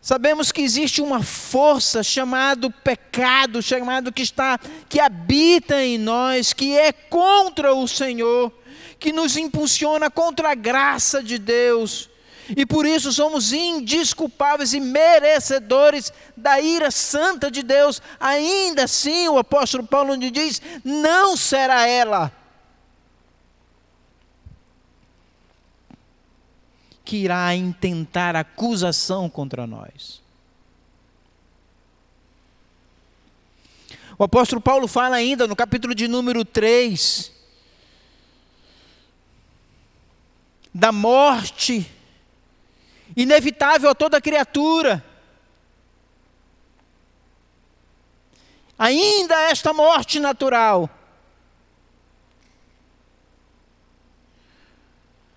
Sabemos 0.00 0.52
que 0.52 0.60
existe 0.60 1.00
uma 1.00 1.22
força 1.22 2.02
chamado 2.02 2.70
pecado, 2.70 3.62
chamado 3.62 4.12
que 4.12 4.22
está 4.22 4.58
que 4.88 5.00
habita 5.00 5.82
em 5.82 5.98
nós, 5.98 6.52
que 6.52 6.76
é 6.76 6.92
contra 6.92 7.74
o 7.74 7.88
Senhor, 7.88 8.52
que 8.98 9.12
nos 9.12 9.36
impulsiona 9.36 10.10
contra 10.10 10.52
a 10.52 10.54
graça 10.54 11.22
de 11.22 11.38
Deus 11.38 12.08
e 12.56 12.64
por 12.64 12.86
isso 12.86 13.12
somos 13.12 13.52
indisculpáveis 13.52 14.72
e 14.72 14.80
merecedores 14.80 16.12
da 16.36 16.60
ira 16.60 16.90
santa 16.90 17.50
de 17.50 17.62
Deus. 17.62 18.00
Ainda 18.18 18.84
assim, 18.84 19.28
o 19.28 19.38
apóstolo 19.38 19.86
Paulo 19.86 20.16
nos 20.16 20.32
diz: 20.32 20.62
não 20.84 21.36
será 21.36 21.86
ela 21.86 22.32
que 27.04 27.16
irá 27.16 27.54
intentar 27.54 28.36
acusação 28.36 29.28
contra 29.28 29.66
nós. 29.66 30.20
O 34.18 34.24
apóstolo 34.24 34.60
Paulo 34.60 34.88
fala 34.88 35.16
ainda 35.16 35.46
no 35.46 35.54
capítulo 35.54 35.94
de 35.94 36.08
número 36.08 36.44
3 36.44 37.32
da 40.74 40.92
morte 40.92 41.90
inevitável 43.16 43.90
a 43.90 43.94
toda 43.94 44.20
criatura. 44.20 45.04
Ainda 48.78 49.34
esta 49.50 49.72
morte 49.72 50.20
natural 50.20 50.88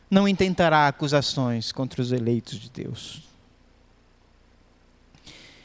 não 0.10 0.28
intentará 0.28 0.88
acusações 0.88 1.72
contra 1.72 2.02
os 2.02 2.12
eleitos 2.12 2.60
de 2.60 2.70
Deus. 2.70 3.24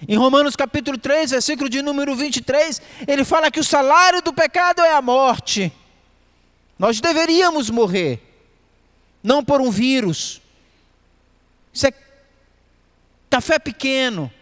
Em 0.06 0.16
Romanos 0.16 0.54
capítulo 0.54 0.96
3, 0.96 1.32
versículo 1.32 1.68
de 1.68 1.82
número 1.82 2.14
23, 2.14 2.80
ele 3.08 3.24
fala 3.24 3.50
que 3.50 3.58
o 3.58 3.64
salário 3.64 4.22
do 4.22 4.32
pecado 4.32 4.82
é 4.82 4.92
a 4.92 5.02
morte. 5.02 5.72
Nós 6.78 7.00
deveríamos 7.00 7.70
morrer, 7.70 8.22
não 9.22 9.42
por 9.44 9.60
um 9.60 9.70
vírus. 9.70 10.40
Isso 11.76 11.86
é 11.88 11.92
café 13.28 13.58
pequeno. 13.58 14.32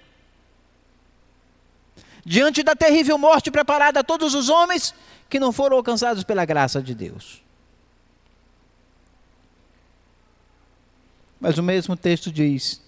Diante 2.25 2.63
da 2.63 2.77
terrível 2.77 3.19
morte 3.19 3.51
preparada 3.51 3.99
a 3.99 4.05
todos 4.05 4.35
os 4.35 4.49
homens 4.49 4.95
que 5.29 5.41
não 5.41 5.51
foram 5.51 5.77
alcançados 5.77 6.23
pela 6.23 6.45
graça 6.45 6.81
de 6.81 6.95
Deus. 6.95 7.43
Mas 11.41 11.59
o 11.59 11.63
mesmo 11.63 11.97
texto 11.97 12.31
diz 12.31 12.81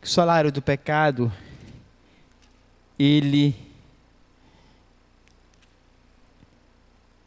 que 0.00 0.08
o 0.08 0.10
salário 0.10 0.50
do 0.50 0.60
pecado, 0.60 1.32
ele 2.98 3.54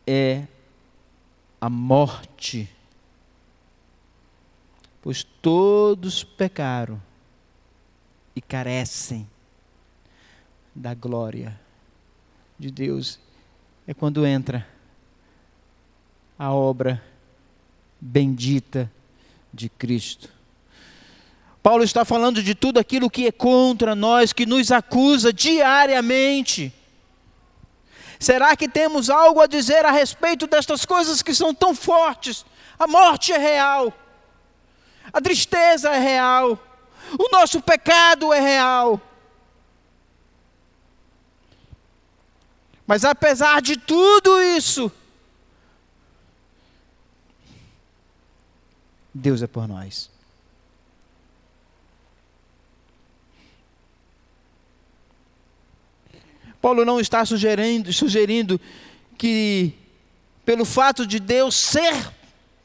é 0.05 0.45
a 1.61 1.69
morte. 1.69 2.76
Pois 5.07 5.23
todos 5.41 6.21
pecaram 6.21 7.01
e 8.35 8.41
carecem 8.41 9.25
da 10.75 10.93
glória 10.93 11.57
de 12.59 12.69
Deus. 12.69 13.17
É 13.87 13.93
quando 13.93 14.27
entra 14.27 14.67
a 16.37 16.51
obra 16.51 17.01
bendita 18.01 18.91
de 19.53 19.69
Cristo. 19.69 20.27
Paulo 21.63 21.85
está 21.85 22.03
falando 22.03 22.43
de 22.43 22.53
tudo 22.53 22.77
aquilo 22.77 23.09
que 23.09 23.27
é 23.27 23.31
contra 23.31 23.95
nós, 23.95 24.33
que 24.33 24.45
nos 24.45 24.73
acusa 24.73 25.31
diariamente. 25.31 26.73
Será 28.19 28.57
que 28.57 28.67
temos 28.67 29.09
algo 29.09 29.39
a 29.39 29.47
dizer 29.47 29.85
a 29.85 29.91
respeito 29.91 30.47
destas 30.47 30.83
coisas 30.83 31.21
que 31.21 31.33
são 31.33 31.53
tão 31.53 31.73
fortes? 31.73 32.45
A 32.77 32.85
morte 32.85 33.31
é 33.31 33.37
real, 33.37 33.93
a 35.11 35.21
tristeza 35.21 35.89
é 35.89 35.99
real, 35.99 36.59
o 37.17 37.29
nosso 37.31 37.61
pecado 37.61 38.33
é 38.33 38.39
real. 38.39 39.01
Mas 42.85 43.03
apesar 43.03 43.61
de 43.61 43.75
tudo 43.77 44.41
isso, 44.41 44.91
Deus 49.13 49.41
é 49.41 49.47
por 49.47 49.67
nós. 49.67 50.09
Paulo 56.61 56.83
não 56.85 56.99
está 56.99 57.25
sugerindo, 57.25 57.91
sugerindo 57.93 58.59
que, 59.17 59.73
pelo 60.45 60.65
fato 60.65 61.05
de 61.05 61.19
Deus 61.19 61.55
ser 61.55 62.11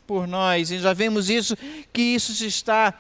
por 0.07 0.27
nós, 0.27 0.71
e 0.71 0.79
já 0.79 0.93
vemos 0.93 1.31
isso, 1.31 1.57
que 1.93 2.03
isso 2.03 2.45
está 2.45 2.95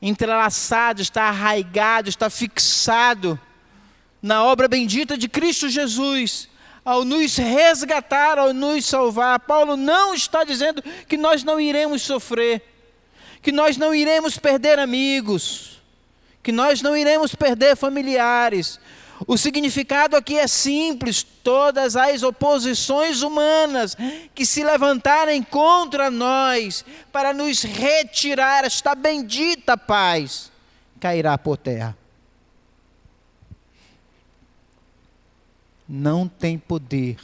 entrelaçado, 0.00 1.02
está 1.02 1.24
arraigado, 1.24 2.08
está 2.08 2.30
fixado 2.30 3.38
na 4.22 4.44
obra 4.44 4.68
bendita 4.68 5.16
de 5.16 5.28
Cristo 5.28 5.68
Jesus, 5.68 6.48
ao 6.84 7.04
nos 7.04 7.36
resgatar, 7.36 8.38
ao 8.38 8.52
nos 8.52 8.84
salvar. 8.86 9.40
Paulo 9.40 9.76
não 9.76 10.14
está 10.14 10.44
dizendo 10.44 10.82
que 11.06 11.16
nós 11.16 11.44
não 11.44 11.60
iremos 11.60 12.02
sofrer, 12.02 12.62
que 13.42 13.52
nós 13.52 13.76
não 13.76 13.94
iremos 13.94 14.38
perder 14.38 14.78
amigos, 14.78 15.82
que 16.42 16.50
nós 16.50 16.82
não 16.82 16.96
iremos 16.96 17.34
perder 17.34 17.76
familiares, 17.76 18.80
o 19.26 19.36
significado 19.36 20.16
aqui 20.16 20.38
é 20.38 20.46
simples: 20.46 21.22
todas 21.22 21.96
as 21.96 22.22
oposições 22.22 23.22
humanas 23.22 23.96
que 24.34 24.46
se 24.46 24.62
levantarem 24.62 25.42
contra 25.42 26.10
nós 26.10 26.84
para 27.10 27.32
nos 27.32 27.62
retirar 27.62 28.64
esta 28.64 28.94
bendita 28.94 29.76
paz, 29.76 30.52
cairá 31.00 31.36
por 31.36 31.56
terra. 31.56 31.96
Não 35.88 36.28
tem 36.28 36.58
poder. 36.58 37.16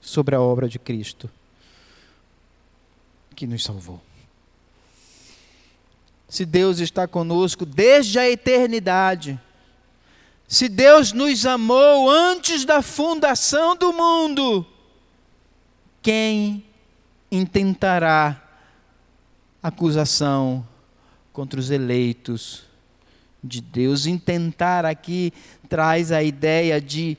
Sobre 0.00 0.34
a 0.34 0.40
obra 0.40 0.68
de 0.68 0.78
Cristo 0.78 1.30
que 3.34 3.46
nos 3.46 3.64
salvou 3.64 4.00
se 6.32 6.46
Deus 6.46 6.78
está 6.78 7.06
conosco 7.06 7.66
desde 7.66 8.18
a 8.18 8.26
eternidade, 8.26 9.38
se 10.48 10.66
Deus 10.66 11.12
nos 11.12 11.44
amou 11.44 12.08
antes 12.08 12.64
da 12.64 12.80
fundação 12.80 13.76
do 13.76 13.92
mundo, 13.92 14.66
quem 16.00 16.64
intentará 17.30 18.42
acusação 19.62 20.66
contra 21.34 21.60
os 21.60 21.70
eleitos 21.70 22.64
de 23.44 23.60
Deus? 23.60 24.06
Intentar 24.06 24.86
aqui 24.86 25.34
traz 25.68 26.10
a 26.10 26.22
ideia 26.22 26.80
de 26.80 27.18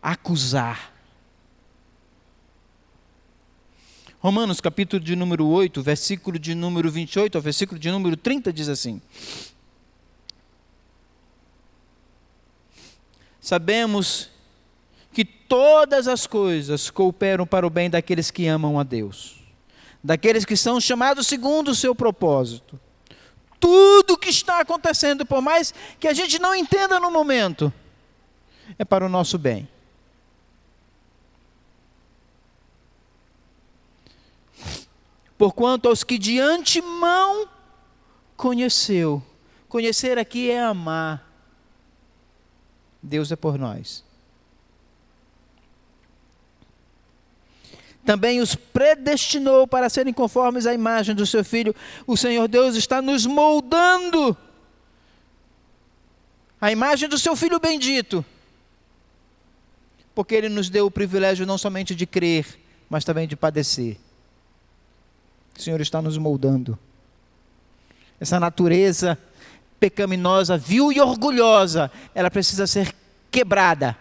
acusar. 0.00 0.93
Romanos 4.24 4.58
capítulo 4.58 5.04
de 5.04 5.14
número 5.14 5.46
8, 5.46 5.82
versículo 5.82 6.38
de 6.38 6.54
número 6.54 6.90
28 6.90 7.36
ao 7.36 7.42
versículo 7.42 7.78
de 7.78 7.90
número 7.90 8.16
30 8.16 8.50
diz 8.54 8.70
assim: 8.70 8.98
Sabemos 13.38 14.30
que 15.12 15.26
todas 15.26 16.08
as 16.08 16.26
coisas 16.26 16.88
cooperam 16.88 17.46
para 17.46 17.66
o 17.66 17.70
bem 17.70 17.90
daqueles 17.90 18.30
que 18.30 18.46
amam 18.46 18.80
a 18.80 18.82
Deus, 18.82 19.36
daqueles 20.02 20.46
que 20.46 20.56
são 20.56 20.80
chamados 20.80 21.26
segundo 21.26 21.72
o 21.72 21.74
seu 21.74 21.94
propósito. 21.94 22.80
Tudo 23.60 24.16
que 24.16 24.30
está 24.30 24.60
acontecendo, 24.60 25.26
por 25.26 25.42
mais 25.42 25.74
que 26.00 26.08
a 26.08 26.14
gente 26.14 26.38
não 26.38 26.54
entenda 26.54 26.98
no 26.98 27.10
momento, 27.10 27.70
é 28.78 28.86
para 28.86 29.04
o 29.04 29.08
nosso 29.10 29.36
bem. 29.36 29.68
Porquanto 35.44 35.90
aos 35.90 36.02
que 36.02 36.16
de 36.16 36.40
antemão 36.40 37.46
conheceu, 38.34 39.22
conhecer 39.68 40.16
aqui 40.16 40.50
é 40.50 40.58
amar. 40.58 41.30
Deus 43.02 43.30
é 43.30 43.36
por 43.36 43.58
nós. 43.58 44.02
Também 48.06 48.40
os 48.40 48.54
predestinou 48.54 49.66
para 49.66 49.90
serem 49.90 50.14
conformes 50.14 50.64
à 50.64 50.72
imagem 50.72 51.14
do 51.14 51.26
seu 51.26 51.44
filho. 51.44 51.76
O 52.06 52.16
Senhor 52.16 52.48
Deus 52.48 52.74
está 52.74 53.02
nos 53.02 53.26
moldando 53.26 54.34
a 56.58 56.72
imagem 56.72 57.06
do 57.06 57.18
seu 57.18 57.36
filho 57.36 57.60
bendito. 57.60 58.24
Porque 60.14 60.34
ele 60.34 60.48
nos 60.48 60.70
deu 60.70 60.86
o 60.86 60.90
privilégio 60.90 61.44
não 61.44 61.58
somente 61.58 61.94
de 61.94 62.06
crer, 62.06 62.58
mas 62.88 63.04
também 63.04 63.28
de 63.28 63.36
padecer. 63.36 63.98
O 65.56 65.62
Senhor 65.62 65.80
está 65.80 66.02
nos 66.02 66.18
moldando. 66.18 66.78
Essa 68.20 68.40
natureza 68.40 69.18
pecaminosa, 69.78 70.56
vil 70.56 70.90
e 70.92 71.00
orgulhosa, 71.00 71.90
ela 72.14 72.30
precisa 72.30 72.66
ser 72.66 72.94
quebrada. 73.30 73.96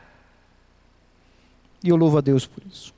E 1.84 1.90
eu 1.90 1.96
louvo 1.96 2.18
a 2.18 2.22
Deus 2.22 2.46
por 2.46 2.64
isso. 2.72 2.94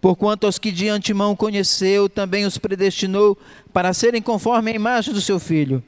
Porquanto 0.00 0.44
aos 0.44 0.58
que 0.58 0.70
de 0.70 0.86
antemão 0.88 1.34
conheceu, 1.34 2.10
também 2.10 2.44
os 2.44 2.58
predestinou 2.58 3.38
para 3.72 3.94
serem 3.94 4.20
conforme 4.20 4.70
a 4.70 4.74
imagem 4.74 5.14
do 5.14 5.20
seu 5.20 5.40
filho, 5.40 5.82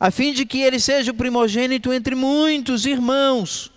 a 0.00 0.10
fim 0.10 0.32
de 0.32 0.44
que 0.44 0.60
ele 0.60 0.80
seja 0.80 1.12
o 1.12 1.14
primogênito 1.14 1.92
entre 1.92 2.16
muitos 2.16 2.84
irmãos. 2.84 3.70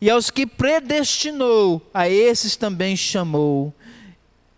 E 0.00 0.10
aos 0.10 0.30
que 0.30 0.44
predestinou, 0.44 1.80
a 1.94 2.08
esses 2.08 2.56
também 2.56 2.96
chamou. 2.96 3.72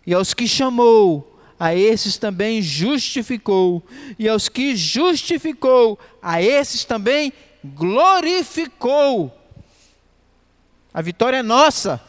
E 0.05 0.13
aos 0.13 0.33
que 0.33 0.47
chamou, 0.47 1.39
a 1.59 1.75
esses 1.75 2.17
também 2.17 2.61
justificou. 2.61 3.83
E 4.17 4.27
aos 4.27 4.49
que 4.49 4.75
justificou, 4.75 5.99
a 6.21 6.41
esses 6.41 6.83
também 6.83 7.31
glorificou. 7.63 9.31
A 10.93 11.01
vitória 11.01 11.37
é 11.37 11.43
nossa. 11.43 12.01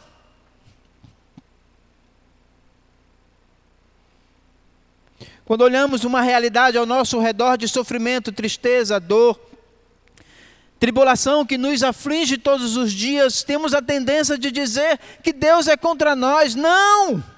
Quando 5.45 5.61
olhamos 5.61 6.03
uma 6.03 6.21
realidade 6.21 6.77
ao 6.77 6.85
nosso 6.85 7.19
redor 7.19 7.57
de 7.57 7.67
sofrimento, 7.67 8.31
tristeza, 8.31 8.99
dor, 8.99 9.39
tribulação 10.79 11.45
que 11.45 11.57
nos 11.57 11.83
aflige 11.83 12.37
todos 12.37 12.75
os 12.75 12.91
dias, 12.91 13.43
temos 13.43 13.73
a 13.73 13.81
tendência 13.81 14.37
de 14.37 14.49
dizer 14.49 14.99
que 15.21 15.31
Deus 15.31 15.67
é 15.67 15.77
contra 15.77 16.15
nós. 16.15 16.55
Não! 16.55 17.32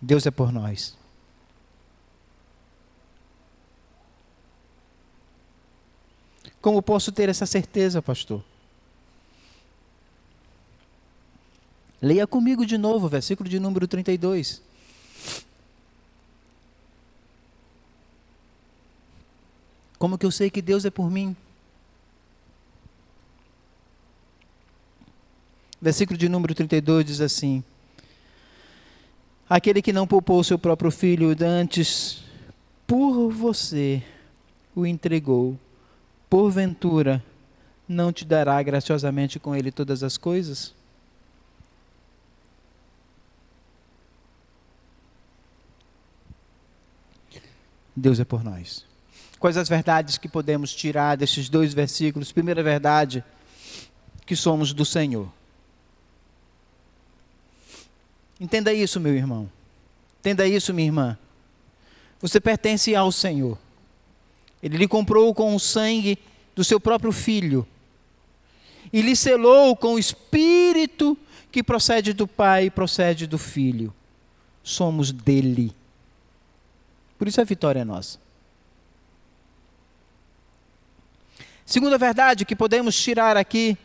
Deus 0.00 0.26
é 0.26 0.30
por 0.30 0.50
nós. 0.50 0.96
Como 6.60 6.82
posso 6.82 7.10
ter 7.10 7.28
essa 7.28 7.46
certeza, 7.46 8.02
pastor? 8.02 8.42
Leia 12.02 12.26
comigo 12.26 12.64
de 12.64 12.78
novo, 12.78 13.08
versículo 13.08 13.48
de 13.48 13.58
número 13.58 13.86
32. 13.86 14.62
Como 19.98 20.16
que 20.16 20.24
eu 20.24 20.30
sei 20.30 20.50
que 20.50 20.62
Deus 20.62 20.86
é 20.86 20.90
por 20.90 21.10
mim? 21.10 21.36
Versículo 25.80 26.16
de 26.18 26.28
número 26.28 26.54
32 26.54 27.04
diz 27.04 27.20
assim: 27.20 27.62
Aquele 29.50 29.82
que 29.82 29.92
não 29.92 30.06
poupou 30.06 30.44
seu 30.44 30.56
próprio 30.56 30.92
filho, 30.92 31.36
antes 31.44 32.22
por 32.86 33.32
você 33.32 34.00
o 34.76 34.86
entregou, 34.86 35.58
porventura 36.28 37.20
não 37.88 38.12
te 38.12 38.24
dará 38.24 38.62
graciosamente 38.62 39.40
com 39.40 39.56
ele 39.56 39.72
todas 39.72 40.04
as 40.04 40.16
coisas? 40.16 40.72
Deus 47.96 48.20
é 48.20 48.24
por 48.24 48.44
nós. 48.44 48.86
Quais 49.40 49.56
as 49.56 49.68
verdades 49.68 50.16
que 50.16 50.28
podemos 50.28 50.72
tirar 50.72 51.16
desses 51.16 51.48
dois 51.48 51.74
versículos? 51.74 52.30
Primeira 52.30 52.62
verdade, 52.62 53.24
que 54.24 54.36
somos 54.36 54.72
do 54.72 54.84
Senhor. 54.84 55.39
Entenda 58.40 58.72
isso, 58.72 58.98
meu 58.98 59.14
irmão. 59.14 59.50
Entenda 60.18 60.46
isso, 60.46 60.72
minha 60.72 60.88
irmã. 60.88 61.18
Você 62.20 62.40
pertence 62.40 62.94
ao 62.96 63.12
Senhor. 63.12 63.58
Ele 64.62 64.78
lhe 64.78 64.88
comprou 64.88 65.34
com 65.34 65.54
o 65.54 65.60
sangue 65.60 66.18
do 66.54 66.64
seu 66.64 66.80
próprio 66.80 67.12
filho. 67.12 67.66
E 68.92 69.02
lhe 69.02 69.14
selou 69.14 69.76
com 69.76 69.94
o 69.94 69.98
espírito 69.98 71.16
que 71.52 71.62
procede 71.62 72.12
do 72.12 72.26
Pai 72.26 72.66
e 72.66 72.70
procede 72.70 73.26
do 73.26 73.38
Filho. 73.38 73.92
Somos 74.62 75.12
dele. 75.12 75.72
Por 77.18 77.28
isso 77.28 77.40
a 77.40 77.44
vitória 77.44 77.80
é 77.80 77.84
nossa. 77.84 78.18
Segunda 81.64 81.96
verdade 81.96 82.44
que 82.44 82.56
podemos 82.56 82.98
tirar 82.98 83.36
aqui 83.36 83.76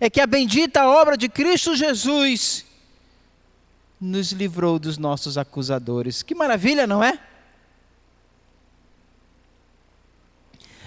é 0.00 0.10
que 0.10 0.20
a 0.20 0.26
bendita 0.26 0.88
obra 0.88 1.16
de 1.16 1.28
Cristo 1.28 1.76
Jesus 1.76 2.66
nos 4.00 4.32
livrou 4.32 4.78
dos 4.78 4.98
nossos 4.98 5.36
acusadores. 5.36 6.22
Que 6.22 6.34
maravilha, 6.34 6.86
não 6.86 7.02
é? 7.02 7.18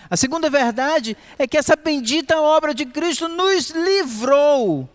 A 0.10 0.18
segunda 0.18 0.50
verdade 0.50 1.16
é 1.40 1.48
que 1.48 1.58
essa 1.58 1.76
bendita 1.76 2.40
obra 2.40 2.74
de 2.74 2.86
Cristo 2.86 3.30
nos 3.30 3.70
livrou 3.70 4.90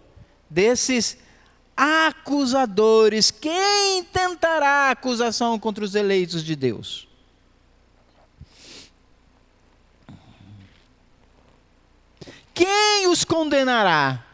desses 0.51 1.17
acusadores. 1.75 3.31
Quem 3.31 4.05
tentará 4.05 4.91
acusação 4.91 5.59
contra 5.59 5.83
os 5.83 5.95
eleitos 5.95 6.45
de 6.45 6.55
Deus? 6.55 7.09
Quem 12.53 13.09
os 13.09 13.25
condenará? 13.25 14.26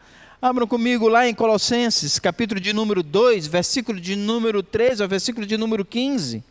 Abram 0.45 0.67
comigo 0.67 1.07
lá 1.07 1.29
em 1.29 1.33
Colossenses, 1.33 2.19
capítulo 2.19 2.61
de 2.61 2.73
número 2.73 3.01
2, 3.01 3.47
versículo 3.47 4.01
de 4.01 4.17
número 4.17 4.61
13 4.61 5.01
ao 5.01 5.09
versículo 5.09 5.47
de 5.47 5.57
número 5.57 5.85
15. 5.85 6.43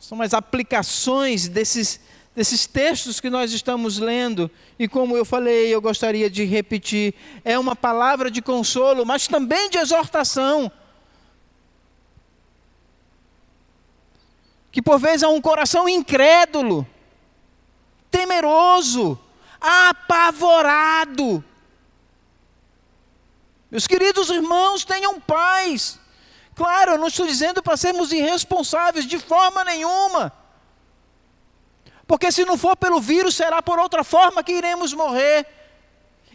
São 0.00 0.22
as 0.22 0.32
aplicações 0.32 1.48
desses 1.48 2.00
desses 2.34 2.66
textos 2.66 3.20
que 3.20 3.28
nós 3.28 3.52
estamos 3.52 3.98
lendo, 3.98 4.50
e 4.78 4.88
como 4.88 5.18
eu 5.18 5.24
falei, 5.24 5.68
eu 5.68 5.82
gostaria 5.82 6.30
de 6.30 6.44
repetir, 6.44 7.14
é 7.44 7.58
uma 7.58 7.76
palavra 7.76 8.30
de 8.30 8.40
consolo, 8.40 9.04
mas 9.04 9.28
também 9.28 9.68
de 9.68 9.76
exortação. 9.76 10.72
Que 14.72 14.80
por 14.80 14.98
vezes 14.98 15.22
há 15.22 15.28
um 15.28 15.42
coração 15.42 15.86
incrédulo, 15.86 16.84
temeroso, 18.34 19.18
apavorado. 19.60 21.44
Meus 23.70 23.86
queridos 23.86 24.30
irmãos, 24.30 24.84
tenham 24.84 25.20
paz. 25.20 25.98
Claro, 26.54 26.92
eu 26.92 26.98
não 26.98 27.08
estou 27.08 27.26
dizendo 27.26 27.62
para 27.62 27.76
sermos 27.76 28.12
irresponsáveis 28.12 29.06
de 29.06 29.18
forma 29.18 29.64
nenhuma. 29.64 30.32
Porque 32.06 32.30
se 32.30 32.44
não 32.44 32.56
for 32.56 32.76
pelo 32.76 33.00
vírus, 33.00 33.34
será 33.34 33.62
por 33.62 33.78
outra 33.78 34.04
forma 34.04 34.44
que 34.44 34.52
iremos 34.52 34.92
morrer. 34.92 35.46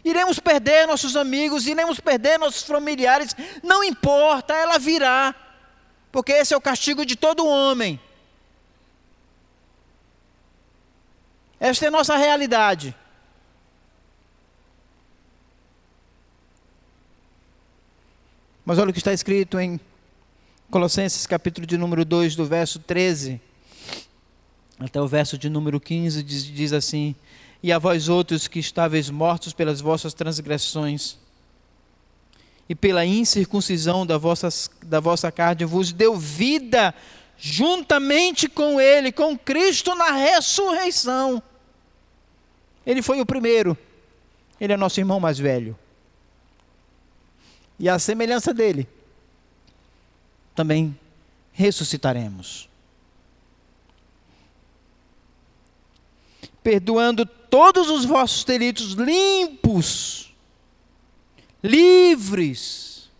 Iremos 0.04 0.38
perder 0.38 0.86
nossos 0.86 1.16
amigos, 1.16 1.66
iremos 1.66 2.00
perder 2.00 2.38
nossos 2.38 2.62
familiares. 2.62 3.34
Não 3.62 3.84
importa, 3.84 4.54
ela 4.54 4.78
virá. 4.78 5.34
Porque 6.10 6.32
esse 6.32 6.52
é 6.52 6.56
o 6.56 6.60
castigo 6.60 7.06
de 7.06 7.16
todo 7.16 7.46
homem. 7.46 8.00
Esta 11.60 11.84
é 11.84 11.88
a 11.88 11.92
nossa 11.92 12.16
realidade. 12.16 12.96
Mas 18.64 18.78
olha 18.78 18.90
o 18.90 18.92
que 18.92 18.98
está 18.98 19.12
escrito 19.12 19.60
em 19.60 19.78
Colossenses 20.70 21.26
capítulo 21.26 21.66
de 21.66 21.76
número 21.76 22.04
2, 22.04 22.34
do 22.34 22.46
verso 22.46 22.78
13 22.80 23.40
até 24.80 24.98
o 24.98 25.06
verso 25.06 25.36
de 25.36 25.50
número 25.50 25.78
15 25.78 26.22
diz, 26.22 26.44
diz 26.44 26.72
assim: 26.72 27.14
E 27.62 27.70
a 27.70 27.78
vós 27.78 28.08
outros 28.08 28.48
que 28.48 28.58
estáveis 28.58 29.10
mortos 29.10 29.52
pelas 29.52 29.80
vossas 29.80 30.14
transgressões 30.14 31.18
e 32.66 32.74
pela 32.74 33.04
incircuncisão 33.04 34.06
da 34.06 34.16
vossa, 34.16 34.48
da 34.82 34.98
vossa 34.98 35.30
carne, 35.30 35.66
vos 35.66 35.92
deu 35.92 36.16
vida 36.16 36.94
juntamente 37.36 38.48
com 38.48 38.80
Ele, 38.80 39.12
com 39.12 39.36
Cristo 39.36 39.94
na 39.94 40.12
ressurreição. 40.12 41.42
Ele 42.86 43.02
foi 43.02 43.20
o 43.20 43.26
primeiro, 43.26 43.76
Ele 44.60 44.72
é 44.72 44.76
nosso 44.76 45.00
irmão 45.00 45.20
mais 45.20 45.38
velho. 45.38 45.78
E 47.78 47.88
a 47.88 47.98
semelhança 47.98 48.52
dele, 48.52 48.88
também 50.54 50.98
ressuscitaremos. 51.52 52.70
perdoando 56.62 57.24
todos 57.24 57.88
os 57.90 58.04
vossos 58.04 58.44
delitos, 58.44 58.92
limpos, 58.92 60.32
livres 61.62 63.10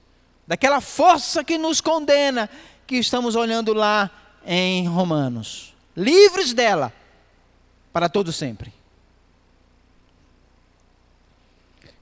daquela 0.47 0.81
força 0.81 1.45
que 1.45 1.57
nos 1.57 1.81
condena, 1.81 2.51
que 2.87 2.97
estamos 2.97 3.35
olhando 3.35 3.73
lá 3.73 4.11
em 4.45 4.87
Romanos. 4.87 5.75
Livres 5.97 6.53
dela 6.53 6.93
para 7.93 8.09
todo 8.09 8.33
sempre. 8.33 8.73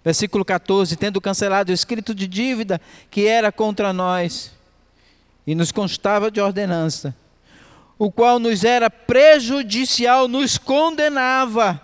Versículo 0.05 0.44
14: 0.44 0.96
Tendo 0.96 1.20
cancelado 1.20 1.70
o 1.70 1.74
escrito 1.74 2.14
de 2.14 2.26
dívida 2.26 2.80
que 3.11 3.26
era 3.26 3.53
contra 3.53 3.92
nós 3.92 4.53
e 5.46 5.55
nos 5.55 5.72
constava 5.72 6.30
de 6.30 6.40
ordenança 6.40 7.14
o 7.99 8.12
qual 8.12 8.38
nos 8.38 8.62
era 8.62 8.88
prejudicial, 8.88 10.28
nos 10.28 10.57
condenava. 10.57 11.80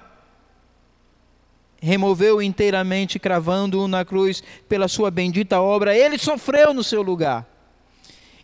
Removeu 1.83 2.41
inteiramente, 2.41 3.19
cravando-o 3.19 3.89
na 3.89 4.05
cruz 4.05 4.43
pela 4.69 4.87
sua 4.87 5.11
bendita 5.11 5.61
obra, 5.61 5.95
ele 5.95 6.17
sofreu 6.17 6.73
no 6.73 6.85
seu 6.85 7.03
lugar. 7.03 7.45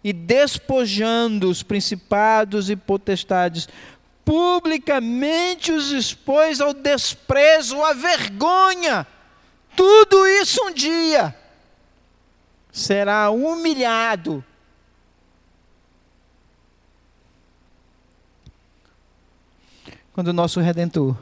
E 0.03 0.13
despojando 0.13 1.49
os 1.49 1.63
principados 1.63 2.69
e 2.69 2.75
potestades, 2.75 3.69
publicamente 4.25 5.71
os 5.71 5.93
expôs 5.93 6.61
ao 6.61 6.75
desprezo, 6.75 7.81
à 7.83 7.93
vergonha. 7.93 9.07
Tudo 9.77 10.27
isso 10.27 10.63
um 10.65 10.73
dia 10.73 11.35
será 12.73 13.31
humilhado 13.31 14.45
quando 20.13 20.29
o 20.29 20.33
nosso 20.33 20.61
Redentor 20.61 21.17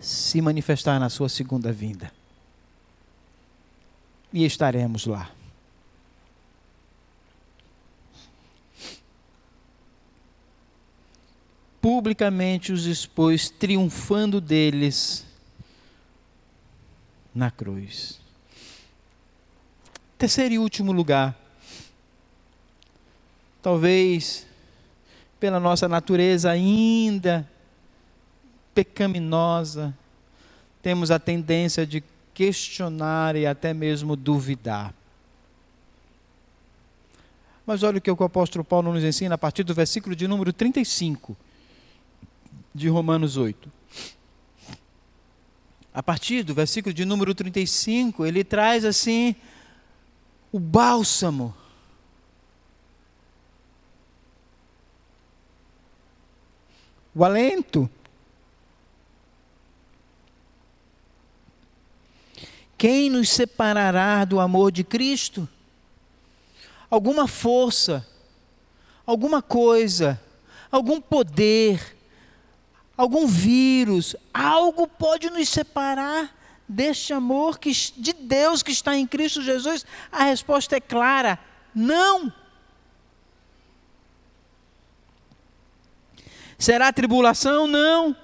se 0.00 0.40
manifestar 0.40 0.98
na 0.98 1.08
sua 1.08 1.28
segunda 1.28 1.72
vinda. 1.72 2.12
E 4.32 4.44
estaremos 4.44 5.06
lá. 5.06 5.30
Publicamente 11.80 12.72
os 12.72 12.86
expôs, 12.86 13.50
triunfando 13.50 14.40
deles 14.40 15.26
na 17.34 17.50
cruz. 17.50 18.20
Terceiro 20.18 20.54
e 20.54 20.58
último 20.58 20.92
lugar. 20.92 21.36
Talvez 23.60 24.46
pela 25.40 25.58
nossa 25.58 25.88
natureza 25.88 26.50
ainda 26.50 27.48
pecaminosa, 28.72 29.92
temos 30.80 31.10
a 31.10 31.18
tendência 31.18 31.86
de 31.86 32.02
questionar 32.32 33.36
e 33.36 33.46
até 33.46 33.74
mesmo 33.74 34.16
duvidar. 34.16 34.94
Mas 37.66 37.82
olha 37.82 37.98
o 37.98 38.00
que 38.00 38.10
o 38.10 38.24
apóstolo 38.24 38.64
Paulo 38.64 38.92
nos 38.92 39.04
ensina 39.04 39.34
a 39.34 39.38
partir 39.38 39.62
do 39.62 39.74
versículo 39.74 40.16
de 40.16 40.26
número 40.26 40.52
35 40.52 41.36
de 42.74 42.88
Romanos 42.88 43.36
8. 43.36 43.70
A 45.94 46.02
partir 46.02 46.42
do 46.42 46.54
versículo 46.54 46.94
de 46.94 47.04
número 47.04 47.34
35, 47.34 48.24
ele 48.24 48.42
traz 48.42 48.84
assim 48.84 49.36
o 50.50 50.58
bálsamo. 50.58 51.54
O 57.14 57.24
alento. 57.24 57.90
Quem 62.78 63.10
nos 63.10 63.28
separará 63.28 64.24
do 64.24 64.40
amor 64.40 64.72
de 64.72 64.82
Cristo? 64.82 65.46
Alguma 66.90 67.28
força, 67.28 68.06
alguma 69.06 69.40
coisa, 69.42 70.20
algum 70.70 71.00
poder, 71.00 71.96
algum 73.02 73.26
vírus, 73.26 74.14
algo 74.32 74.86
pode 74.86 75.28
nos 75.28 75.48
separar 75.48 76.34
deste 76.68 77.12
amor 77.12 77.58
que, 77.58 77.72
de 77.96 78.12
Deus 78.12 78.62
que 78.62 78.70
está 78.70 78.96
em 78.96 79.06
Cristo 79.06 79.42
Jesus? 79.42 79.84
A 80.10 80.24
resposta 80.24 80.76
é 80.76 80.80
clara: 80.80 81.38
não. 81.74 82.32
Será 86.58 86.92
tribulação? 86.92 87.66
Não. 87.66 88.16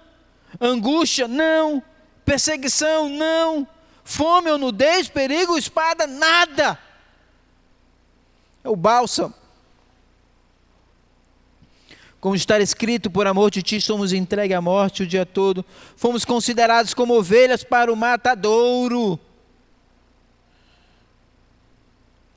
Angústia? 0.61 1.27
Não. 1.27 1.83
Perseguição? 2.25 3.09
Não. 3.09 3.67
Fome 4.05 4.49
ou 4.49 4.57
nudez, 4.57 5.09
perigo, 5.09 5.59
espada, 5.59 6.07
nada. 6.07 6.79
É 8.63 8.69
o 8.69 8.77
bálsamo. 8.77 9.35
Como 12.29 12.37
está 12.37 12.61
escrito, 12.61 13.11
por 13.11 13.27
amor 13.27 13.51
de 13.51 13.63
ti 13.63 13.81
somos 13.81 14.13
entregue 14.13 14.53
à 14.53 14.61
morte 14.61 15.03
o 15.03 15.07
dia 15.07 15.25
todo. 15.25 15.65
Fomos 15.97 16.27
considerados 16.27 16.93
como 16.93 17.17
ovelhas 17.17 17.65
para 17.65 17.91
o 17.91 17.97
matadouro. 17.97 19.19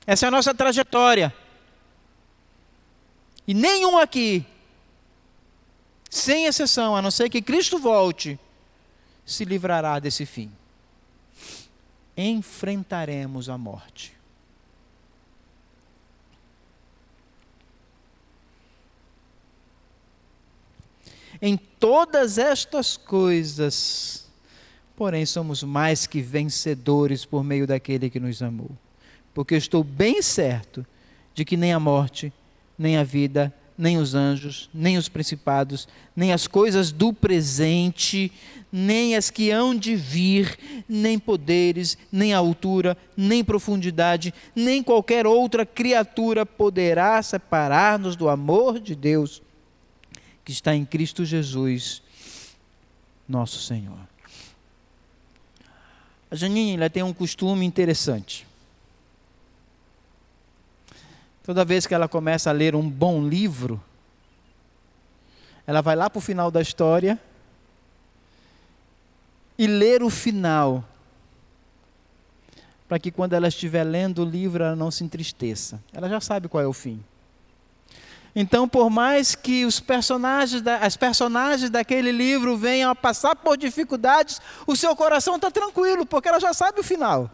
Essa 0.06 0.24
é 0.24 0.28
a 0.28 0.30
nossa 0.30 0.54
trajetória. 0.54 1.30
E 3.46 3.52
nenhum 3.52 3.98
aqui, 3.98 4.46
sem 6.08 6.46
exceção, 6.46 6.96
a 6.96 7.02
não 7.02 7.10
ser 7.10 7.28
que 7.28 7.42
Cristo 7.42 7.78
volte, 7.78 8.40
se 9.26 9.44
livrará 9.44 9.98
desse 9.98 10.24
fim 10.24 10.50
enfrentaremos 12.16 13.50
a 13.50 13.58
morte. 13.58 14.14
Em 21.44 21.56
todas 21.56 22.38
estas 22.38 22.96
coisas, 22.96 24.30
porém, 24.94 25.26
somos 25.26 25.64
mais 25.64 26.06
que 26.06 26.22
vencedores 26.22 27.24
por 27.24 27.42
meio 27.42 27.66
daquele 27.66 28.08
que 28.08 28.20
nos 28.20 28.40
amou. 28.40 28.70
Porque 29.34 29.56
estou 29.56 29.82
bem 29.82 30.22
certo 30.22 30.86
de 31.34 31.44
que 31.44 31.56
nem 31.56 31.72
a 31.72 31.80
morte, 31.80 32.32
nem 32.78 32.96
a 32.96 33.02
vida, 33.02 33.52
nem 33.76 33.98
os 33.98 34.14
anjos, 34.14 34.70
nem 34.72 34.96
os 34.96 35.08
principados, 35.08 35.88
nem 36.14 36.32
as 36.32 36.46
coisas 36.46 36.92
do 36.92 37.12
presente, 37.12 38.30
nem 38.70 39.16
as 39.16 39.28
que 39.28 39.50
hão 39.50 39.74
de 39.74 39.96
vir, 39.96 40.56
nem 40.88 41.18
poderes, 41.18 41.98
nem 42.12 42.32
altura, 42.32 42.96
nem 43.16 43.42
profundidade, 43.42 44.32
nem 44.54 44.80
qualquer 44.80 45.26
outra 45.26 45.66
criatura 45.66 46.46
poderá 46.46 47.20
separar-nos 47.20 48.14
do 48.14 48.28
amor 48.28 48.78
de 48.78 48.94
Deus 48.94 49.42
que 50.44 50.52
está 50.52 50.74
em 50.74 50.84
Cristo 50.84 51.24
Jesus, 51.24 52.02
nosso 53.28 53.60
Senhor. 53.60 53.98
A 56.30 56.34
Janine 56.34 56.76
ela 56.76 56.88
tem 56.88 57.02
um 57.02 57.12
costume 57.12 57.64
interessante. 57.64 58.46
Toda 61.42 61.64
vez 61.64 61.86
que 61.86 61.94
ela 61.94 62.08
começa 62.08 62.50
a 62.50 62.52
ler 62.52 62.74
um 62.74 62.88
bom 62.88 63.26
livro, 63.26 63.82
ela 65.66 65.80
vai 65.80 65.96
lá 65.96 66.08
para 66.08 66.18
o 66.18 66.22
final 66.22 66.50
da 66.50 66.60
história 66.60 67.20
e 69.58 69.66
ler 69.66 70.02
o 70.02 70.10
final, 70.10 70.84
para 72.88 72.98
que 72.98 73.10
quando 73.10 73.34
ela 73.34 73.48
estiver 73.48 73.84
lendo 73.84 74.22
o 74.22 74.24
livro 74.24 74.64
ela 74.64 74.76
não 74.76 74.90
se 74.90 75.04
entristeça. 75.04 75.82
Ela 75.92 76.08
já 76.08 76.20
sabe 76.20 76.48
qual 76.48 76.62
é 76.62 76.66
o 76.66 76.72
fim. 76.72 77.02
Então, 78.34 78.66
por 78.66 78.88
mais 78.88 79.34
que 79.34 79.66
os 79.66 79.78
personagens, 79.78 80.62
da, 80.62 80.78
as 80.78 80.96
personagens 80.96 81.68
daquele 81.68 82.10
livro 82.10 82.56
venham 82.56 82.90
a 82.90 82.94
passar 82.94 83.36
por 83.36 83.58
dificuldades, 83.58 84.40
o 84.66 84.74
seu 84.74 84.96
coração 84.96 85.36
está 85.36 85.50
tranquilo, 85.50 86.06
porque 86.06 86.28
ela 86.28 86.40
já 86.40 86.54
sabe 86.54 86.80
o 86.80 86.84
final. 86.84 87.30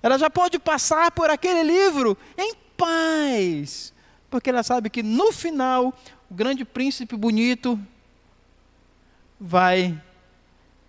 Ela 0.00 0.18
já 0.18 0.30
pode 0.30 0.58
passar 0.60 1.10
por 1.10 1.30
aquele 1.30 1.64
livro 1.64 2.16
em 2.38 2.54
paz, 2.76 3.92
porque 4.30 4.50
ela 4.50 4.62
sabe 4.62 4.88
que 4.88 5.02
no 5.02 5.32
final 5.32 5.92
o 6.30 6.34
grande 6.34 6.64
príncipe 6.64 7.16
bonito 7.16 7.78
vai 9.38 10.00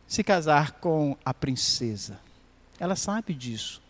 se 0.08 0.24
casar 0.24 0.74
com 0.74 1.18
a 1.26 1.34
princesa. 1.34 2.20
Ela 2.80 2.96
sabe 2.96 3.34
disso. 3.34 3.82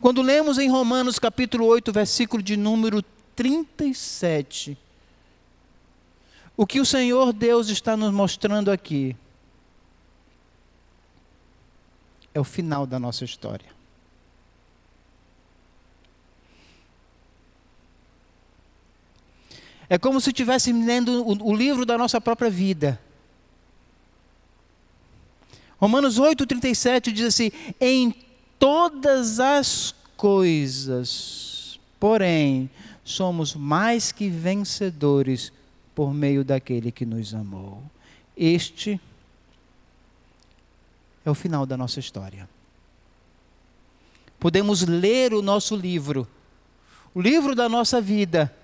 Quando 0.00 0.22
lemos 0.22 0.58
em 0.58 0.70
Romanos 0.70 1.18
capítulo 1.18 1.66
8, 1.66 1.92
versículo 1.92 2.42
de 2.42 2.56
número 2.56 3.02
37, 3.36 4.76
o 6.56 6.66
que 6.66 6.80
o 6.80 6.86
Senhor 6.86 7.34
Deus 7.34 7.68
está 7.68 7.96
nos 7.98 8.10
mostrando 8.10 8.70
aqui 8.70 9.14
é 12.32 12.40
o 12.40 12.44
final 12.44 12.86
da 12.86 12.98
nossa 12.98 13.26
história. 13.26 13.68
É 19.86 19.98
como 19.98 20.18
se 20.18 20.30
estivesse 20.30 20.72
lendo 20.72 21.22
o, 21.22 21.50
o 21.50 21.54
livro 21.54 21.84
da 21.84 21.98
nossa 21.98 22.20
própria 22.20 22.48
vida. 22.48 22.98
Romanos 25.78 26.18
8,37 26.18 27.12
diz 27.12 27.26
assim: 27.26 27.50
Em 27.80 28.29
todas 28.60 29.40
as 29.40 29.94
coisas, 30.18 31.80
porém, 31.98 32.70
somos 33.02 33.56
mais 33.56 34.12
que 34.12 34.28
vencedores 34.28 35.50
por 35.94 36.12
meio 36.12 36.44
daquele 36.44 36.92
que 36.92 37.06
nos 37.06 37.34
amou. 37.34 37.82
Este 38.36 39.00
é 41.24 41.30
o 41.30 41.34
final 41.34 41.64
da 41.64 41.76
nossa 41.76 41.98
história. 41.98 42.48
Podemos 44.38 44.82
ler 44.82 45.32
o 45.32 45.42
nosso 45.42 45.74
livro, 45.74 46.28
o 47.14 47.20
livro 47.20 47.54
da 47.54 47.68
nossa 47.68 48.00
vida, 48.00 48.54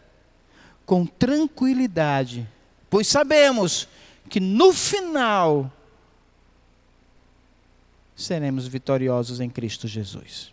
com 0.84 1.04
tranquilidade, 1.06 2.46
pois 2.88 3.08
sabemos 3.08 3.88
que 4.28 4.40
no 4.40 4.72
final 4.72 5.72
seremos 8.16 8.66
vitoriosos 8.66 9.40
em 9.40 9.48
Cristo 9.48 9.86
Jesus. 9.86 10.52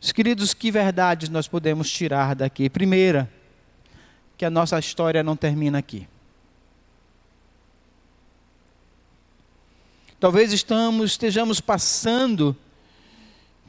Os 0.00 0.12
queridos, 0.12 0.52
que 0.52 0.70
verdades 0.70 1.30
nós 1.30 1.48
podemos 1.48 1.90
tirar 1.90 2.34
daqui? 2.36 2.68
Primeira, 2.68 3.28
que 4.36 4.44
a 4.44 4.50
nossa 4.50 4.78
história 4.78 5.22
não 5.22 5.34
termina 5.34 5.78
aqui. 5.78 6.06
Talvez 10.20 10.52
estamos, 10.52 11.12
estejamos 11.12 11.60
passando 11.60 12.54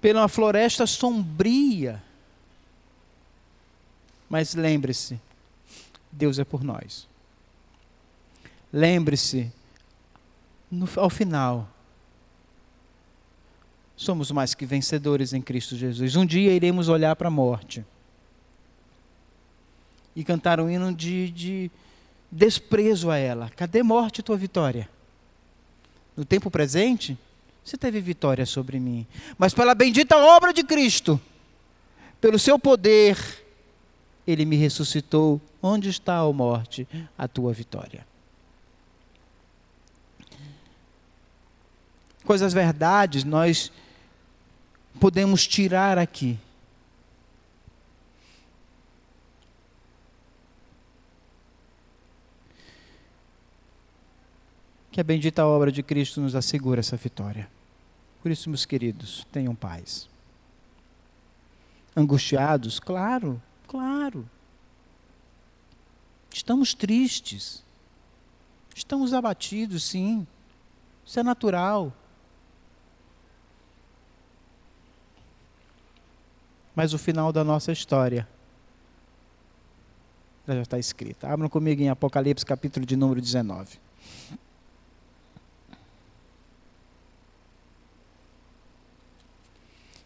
pela 0.01 0.27
floresta 0.27 0.85
sombria 0.85 2.03
mas 4.29 4.53
lembre-se, 4.55 5.19
Deus 6.11 6.39
é 6.39 6.43
por 6.43 6.63
nós. 6.63 7.07
Lembre-se, 8.75 9.53
ao 10.97 11.09
final, 11.09 11.69
somos 13.95 14.31
mais 14.31 14.53
que 14.53 14.65
vencedores 14.65 15.31
em 15.31 15.41
Cristo 15.41 15.77
Jesus. 15.77 16.17
Um 16.17 16.25
dia 16.25 16.51
iremos 16.51 16.89
olhar 16.89 17.15
para 17.15 17.29
a 17.29 17.31
morte 17.31 17.85
e 20.13 20.25
cantar 20.25 20.59
um 20.59 20.69
hino 20.69 20.93
de, 20.93 21.31
de 21.31 21.71
desprezo 22.29 23.09
a 23.09 23.15
ela. 23.15 23.49
Cadê 23.55 23.81
morte 23.81 24.21
tua 24.21 24.35
vitória? 24.35 24.89
No 26.13 26.25
tempo 26.25 26.51
presente, 26.51 27.17
você 27.63 27.77
teve 27.77 28.01
vitória 28.01 28.45
sobre 28.45 28.77
mim, 28.77 29.07
mas 29.37 29.53
pela 29.53 29.73
bendita 29.73 30.17
obra 30.17 30.51
de 30.51 30.65
Cristo, 30.65 31.17
pelo 32.19 32.37
seu 32.37 32.59
poder, 32.59 33.17
ele 34.27 34.43
me 34.43 34.57
ressuscitou. 34.57 35.39
Onde 35.63 35.87
está, 35.87 36.17
a 36.17 36.33
morte, 36.33 36.85
a 37.17 37.25
tua 37.25 37.53
vitória? 37.53 38.05
Coisas 42.25 42.51
verdades 42.53 43.23
nós 43.23 43.71
podemos 44.99 45.47
tirar 45.47 45.97
aqui. 45.97 46.39
que 54.95 55.01
a 55.01 55.03
bendita 55.03 55.45
obra 55.45 55.73
de 55.73 55.83
Cristo 55.83 56.21
nos 56.21 56.35
assegura 56.35 56.79
essa 56.79 56.95
vitória. 56.95 57.49
Por 58.23 58.31
isso, 58.31 58.49
meus 58.49 58.65
queridos, 58.65 59.27
tenham 59.29 59.53
paz. 59.53 60.07
Angustiados? 61.93 62.79
Claro, 62.79 63.41
claro. 63.67 64.25
Estamos 66.33 66.73
tristes. 66.73 67.61
Estamos 68.73 69.13
abatidos, 69.13 69.83
sim. 69.83 70.25
Isso 71.05 71.19
é 71.19 71.23
natural. 71.23 71.91
Mas 76.75 76.93
o 76.93 76.97
final 76.97 77.31
da 77.31 77.43
nossa 77.43 77.71
história 77.71 78.27
já 80.47 80.61
está 80.61 80.77
escrita. 80.77 81.27
Abram 81.27 81.49
comigo 81.49 81.81
em 81.81 81.89
Apocalipse, 81.89 82.45
capítulo 82.45 82.85
de 82.85 82.95
número 82.95 83.21
19. 83.21 83.79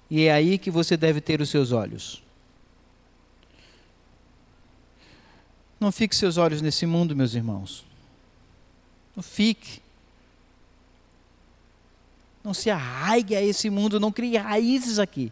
E 0.10 0.24
é 0.24 0.32
aí 0.32 0.58
que 0.58 0.72
você 0.72 0.96
deve 0.96 1.22
ter 1.22 1.42
os 1.42 1.50
seus 1.50 1.72
olhos. 1.72 2.24
Não 5.80 5.92
fique 5.92 6.16
seus 6.16 6.38
olhos 6.38 6.62
nesse 6.62 6.86
mundo, 6.86 7.16
meus 7.16 7.34
irmãos. 7.34 7.86
Não 9.16 9.24
fique. 9.24 9.82
Não 12.44 12.54
se 12.54 12.70
arraigue 12.70 13.36
a 13.36 13.42
esse 13.42 13.70
mundo, 13.70 14.00
não 14.00 14.12
crie 14.12 14.38
raízes 14.38 14.98
aqui. 15.00 15.32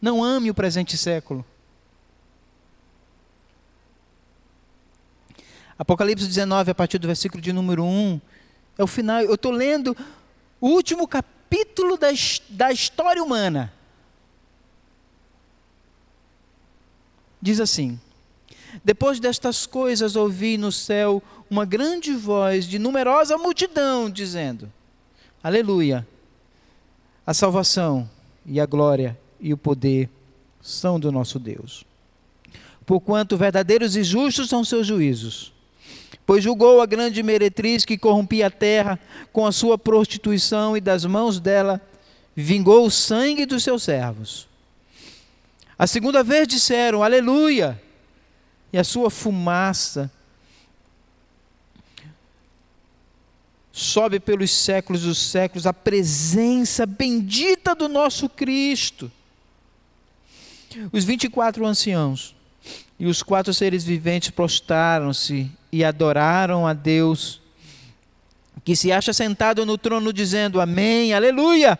Não 0.00 0.24
ame 0.24 0.50
o 0.50 0.54
presente 0.54 0.96
século. 0.96 1.44
Apocalipse 5.78 6.26
19, 6.26 6.70
a 6.70 6.74
partir 6.74 6.98
do 6.98 7.06
versículo 7.06 7.42
de 7.42 7.52
número 7.52 7.84
1, 7.84 8.20
é 8.78 8.82
o 8.82 8.86
final. 8.86 9.20
Eu 9.22 9.34
estou 9.34 9.50
lendo 9.50 9.96
o 10.60 10.68
último 10.68 11.06
capítulo 11.06 11.96
da, 11.96 12.08
da 12.50 12.72
história 12.72 13.22
humana. 13.22 13.72
Diz 17.40 17.60
assim: 17.60 17.98
Depois 18.84 19.20
destas 19.20 19.66
coisas 19.66 20.16
ouvi 20.16 20.56
no 20.56 20.70
céu 20.70 21.22
uma 21.50 21.64
grande 21.64 22.12
voz 22.14 22.66
de 22.66 22.78
numerosa 22.78 23.36
multidão 23.38 24.10
dizendo: 24.10 24.70
Aleluia! 25.42 26.06
A 27.26 27.32
salvação 27.32 28.08
e 28.44 28.60
a 28.60 28.66
glória 28.66 29.18
e 29.40 29.52
o 29.52 29.58
poder 29.58 30.08
são 30.60 31.00
do 31.00 31.10
nosso 31.10 31.38
Deus. 31.38 31.84
Porquanto 32.84 33.36
verdadeiros 33.36 33.96
e 33.96 34.02
justos 34.02 34.48
são 34.48 34.64
seus 34.64 34.86
juízos 34.86 35.52
pois 36.30 36.44
julgou 36.44 36.80
a 36.80 36.86
grande 36.86 37.24
meretriz 37.24 37.84
que 37.84 37.98
corrompia 37.98 38.46
a 38.46 38.50
terra 38.52 39.00
com 39.32 39.44
a 39.44 39.50
sua 39.50 39.76
prostituição 39.76 40.76
e 40.76 40.80
das 40.80 41.04
mãos 41.04 41.40
dela 41.40 41.80
vingou 42.36 42.86
o 42.86 42.90
sangue 42.90 43.44
dos 43.44 43.64
seus 43.64 43.82
servos. 43.82 44.46
A 45.76 45.88
segunda 45.88 46.22
vez 46.22 46.46
disseram: 46.46 47.02
Aleluia! 47.02 47.82
E 48.72 48.78
a 48.78 48.84
sua 48.84 49.10
fumaça 49.10 50.08
sobe 53.72 54.20
pelos 54.20 54.52
séculos 54.52 55.02
dos 55.02 55.18
séculos 55.18 55.66
a 55.66 55.72
presença 55.72 56.86
bendita 56.86 57.74
do 57.74 57.88
nosso 57.88 58.28
Cristo. 58.28 59.10
Os 60.92 61.04
24 61.04 61.66
anciãos 61.66 62.36
e 62.98 63.06
os 63.06 63.22
quatro 63.22 63.52
seres 63.52 63.82
viventes 63.82 64.30
prostraram-se 64.30 65.50
e 65.72 65.84
adoraram 65.84 66.66
a 66.66 66.72
Deus, 66.72 67.40
que 68.62 68.76
se 68.76 68.92
acha 68.92 69.12
sentado 69.12 69.64
no 69.64 69.78
trono, 69.78 70.12
dizendo: 70.12 70.60
Amém, 70.60 71.14
Aleluia. 71.14 71.78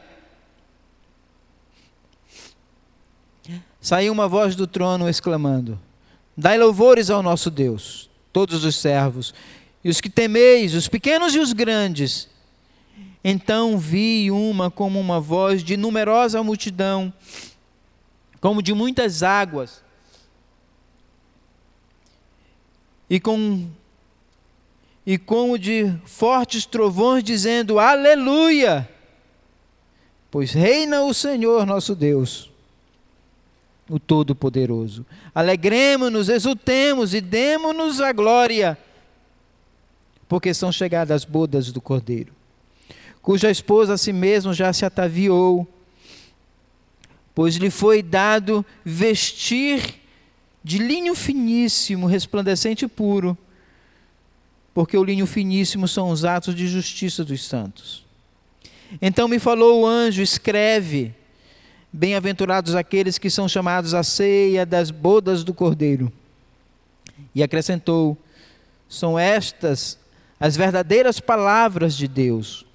Saiu 3.81 4.13
uma 4.13 4.29
voz 4.29 4.57
do 4.57 4.67
trono 4.67 5.09
exclamando: 5.09 5.79
Dai 6.37 6.59
louvores 6.59 7.11
ao 7.11 7.23
nosso 7.23 7.51
Deus, 7.51 8.11
todos 8.33 8.65
os 8.65 8.77
servos, 8.77 9.35
e 9.85 9.89
os 9.89 10.01
que 10.01 10.11
temeis, 10.11 10.75
os 10.75 10.89
pequenos 10.89 11.35
e 11.35 11.39
os 11.39 11.53
grandes. 11.53 12.29
Então 13.23 13.79
vi 13.79 14.31
uma 14.31 14.71
como 14.71 14.99
uma 14.99 15.21
voz 15.21 15.63
de 15.63 15.77
numerosa 15.77 16.43
multidão, 16.43 17.13
como 18.41 18.63
de 18.63 18.73
muitas 18.73 19.23
águas, 19.23 19.83
e 23.09 23.19
com 23.19 23.69
e 25.05 25.19
como 25.19 25.59
de 25.59 25.93
fortes 26.05 26.65
trovões, 26.65 27.25
dizendo: 27.25 27.79
Aleluia! 27.79 28.89
Pois 30.31 30.53
reina 30.53 31.03
o 31.03 31.13
Senhor 31.13 31.67
nosso 31.67 31.97
Deus, 31.97 32.51
o 33.89 33.99
Todo-Poderoso. 33.99 35.05
Alegremos-nos, 35.35 36.29
exultemos 36.29 37.13
e 37.13 37.21
demos-nos 37.21 38.01
a 38.01 38.13
glória, 38.13 38.79
porque 40.29 40.55
são 40.55 40.71
chegadas 40.71 41.17
as 41.17 41.25
bodas 41.25 41.73
do 41.73 41.81
Cordeiro, 41.81 42.33
cuja 43.21 43.51
esposa 43.51 43.95
a 43.95 43.99
si 43.99 44.13
mesmo 44.13 44.55
já 44.55 44.73
se 44.73 44.85
ataviou, 44.85 45.67
pois 47.41 47.57
lhe 47.57 47.71
foi 47.71 48.03
dado 48.03 48.63
vestir 48.85 49.95
de 50.63 50.77
linho 50.77 51.15
finíssimo, 51.15 52.07
resplandecente 52.07 52.85
e 52.85 52.89
puro, 52.89 53.35
porque 54.75 54.95
o 54.95 55.03
linho 55.03 55.27
finíssimo 55.27 55.89
são 55.89 56.11
os 56.11 56.23
atos 56.23 56.55
de 56.55 56.69
justiça 56.69 57.25
dos 57.25 57.47
santos. 57.47 58.05
Então 59.01 59.27
me 59.27 59.39
falou 59.39 59.81
o 59.81 59.87
anjo: 59.87 60.21
escreve, 60.21 61.15
bem-aventurados 61.91 62.75
aqueles 62.75 63.17
que 63.17 63.31
são 63.31 63.49
chamados 63.49 63.95
à 63.95 64.03
ceia 64.03 64.67
das 64.67 64.91
bodas 64.91 65.43
do 65.43 65.55
Cordeiro. 65.55 66.13
E 67.35 67.43
acrescentou: 67.43 68.19
são 68.87 69.19
estas 69.19 69.99
as 70.39 70.59
verdadeiras 70.59 71.21
palavras 71.21 71.97
de 71.97 72.07
Deus. 72.07 72.67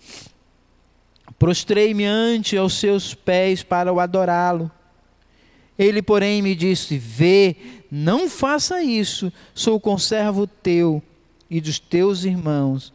Prostrei-me 1.38 2.05
ante 2.05 2.55
aos 2.55 2.73
seus 2.75 3.13
pés 3.13 3.61
para 3.61 3.91
o 3.91 3.99
adorá-lo. 3.99 4.71
Ele, 5.77 6.01
porém, 6.01 6.41
me 6.41 6.55
disse: 6.55 6.97
Vê, 6.97 7.55
não 7.91 8.29
faça 8.29 8.81
isso, 8.81 9.31
sou 9.53 9.79
conservo 9.79 10.47
teu 10.47 11.03
e 11.49 11.59
dos 11.59 11.79
teus 11.79 12.23
irmãos, 12.23 12.93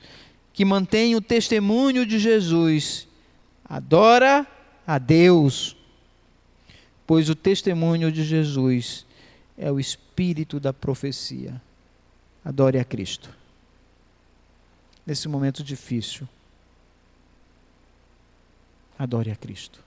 que 0.53 0.65
mantém 0.65 1.15
o 1.15 1.21
testemunho 1.21 2.07
de 2.07 2.19
Jesus. 2.19 3.07
Adora 3.65 4.47
a 4.87 4.99
Deus, 4.99 5.77
pois 7.07 7.29
o 7.29 7.35
testemunho 7.35 8.11
de 8.11 8.25
Jesus 8.25 9.07
é 9.57 9.71
o 9.71 9.79
espírito 9.79 10.59
da 10.59 10.73
profecia. 10.73 11.61
Adore 12.45 12.79
a 12.79 12.85
Cristo. 12.85 13.31
Nesse 15.07 15.29
momento 15.29 15.63
difícil, 15.63 16.27
adore 19.03 19.31
a 19.31 19.37
Cristo. 19.37 19.81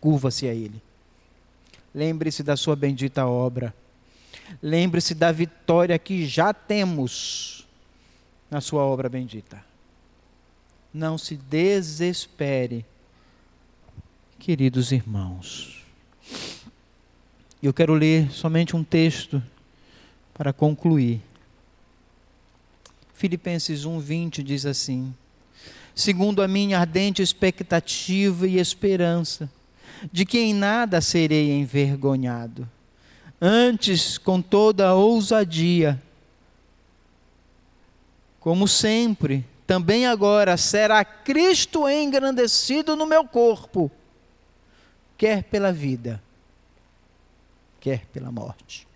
Curva-se 0.00 0.46
a 0.46 0.54
Ele 0.54 0.82
Lembre-se 1.94 2.42
da 2.42 2.56
sua 2.56 2.76
bendita 2.76 3.26
obra. 3.26 3.74
Lembre-se 4.62 5.14
da 5.14 5.32
vitória 5.32 5.98
que 5.98 6.26
já 6.26 6.52
temos 6.52 7.66
na 8.50 8.60
sua 8.60 8.82
obra 8.82 9.08
bendita. 9.08 9.64
Não 10.92 11.18
se 11.18 11.36
desespere, 11.36 12.84
queridos 14.38 14.92
irmãos. 14.92 15.84
Eu 17.62 17.74
quero 17.74 17.94
ler 17.94 18.30
somente 18.30 18.76
um 18.76 18.84
texto 18.84 19.42
para 20.32 20.52
concluir. 20.52 21.20
Filipenses 23.12 23.84
1:20 23.84 24.42
diz 24.42 24.64
assim: 24.64 25.12
Segundo 25.98 26.42
a 26.42 26.46
minha 26.46 26.78
ardente 26.78 27.22
expectativa 27.22 28.46
e 28.46 28.56
esperança, 28.56 29.50
de 30.12 30.24
que 30.24 30.38
em 30.38 30.54
nada 30.54 31.00
serei 31.00 31.50
envergonhado. 31.50 32.70
Antes, 33.40 34.16
com 34.16 34.40
toda 34.40 34.86
a 34.86 34.94
ousadia, 34.94 36.00
como 38.38 38.68
sempre, 38.68 39.44
também 39.66 40.06
agora 40.06 40.56
será 40.56 41.04
Cristo 41.04 41.88
engrandecido 41.88 42.94
no 42.94 43.04
meu 43.04 43.24
corpo, 43.24 43.90
quer 45.16 45.42
pela 45.42 45.72
vida, 45.72 46.22
quer 47.80 48.06
pela 48.06 48.30
morte. 48.30 48.86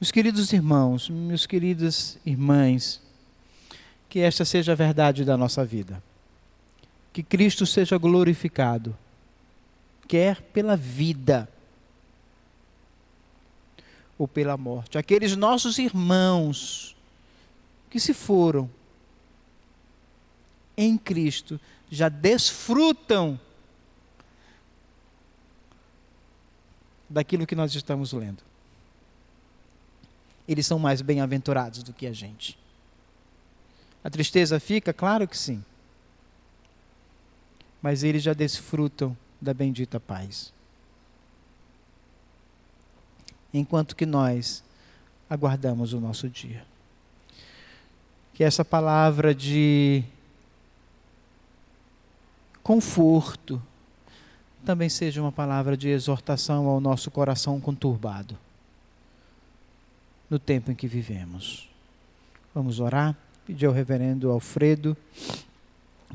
Meus 0.00 0.10
queridos 0.10 0.52
irmãos, 0.52 1.08
meus 1.08 1.46
queridas 1.46 2.18
irmãs, 2.26 3.00
que 4.10 4.18
esta 4.18 4.44
seja 4.44 4.72
a 4.72 4.74
verdade 4.74 5.24
da 5.24 5.38
nossa 5.38 5.64
vida 5.64 6.02
que 7.12 7.22
Cristo 7.22 7.66
seja 7.66 7.98
glorificado, 7.98 8.96
quer 10.06 10.40
pela 10.40 10.76
vida. 10.76 11.48
ou 14.18 14.28
pela 14.28 14.54
morte. 14.54 14.98
Aqueles 14.98 15.34
nossos 15.34 15.78
irmãos 15.78 16.94
que 17.88 17.98
se 17.98 18.12
foram 18.12 18.70
em 20.76 20.98
Cristo 20.98 21.58
já 21.90 22.10
desfrutam 22.10 23.40
daquilo 27.08 27.46
que 27.46 27.56
nós 27.56 27.74
estamos 27.74 28.12
lendo. 28.12 28.42
Eles 30.46 30.66
são 30.66 30.78
mais 30.78 31.00
bem-aventurados 31.00 31.82
do 31.82 31.94
que 31.94 32.06
a 32.06 32.12
gente. 32.12 32.58
A 34.02 34.10
tristeza 34.10 34.58
fica? 34.58 34.92
Claro 34.92 35.28
que 35.28 35.36
sim. 35.36 35.64
Mas 37.82 38.02
eles 38.02 38.22
já 38.22 38.32
desfrutam 38.32 39.16
da 39.40 39.54
bendita 39.54 39.98
paz. 39.98 40.52
Enquanto 43.52 43.96
que 43.96 44.06
nós 44.06 44.62
aguardamos 45.28 45.92
o 45.92 46.00
nosso 46.00 46.28
dia. 46.28 46.64
Que 48.34 48.42
essa 48.42 48.64
palavra 48.64 49.34
de 49.34 50.02
conforto 52.62 53.62
também 54.64 54.88
seja 54.88 55.20
uma 55.20 55.32
palavra 55.32 55.76
de 55.76 55.88
exortação 55.88 56.66
ao 56.66 56.80
nosso 56.80 57.10
coração 57.10 57.60
conturbado 57.60 58.36
no 60.28 60.38
tempo 60.38 60.70
em 60.70 60.74
que 60.74 60.86
vivemos. 60.86 61.68
Vamos 62.54 62.78
orar, 62.78 63.16
pedir 63.50 63.66
ao 63.66 63.72
reverendo 63.72 64.30
Alfredo 64.30 64.96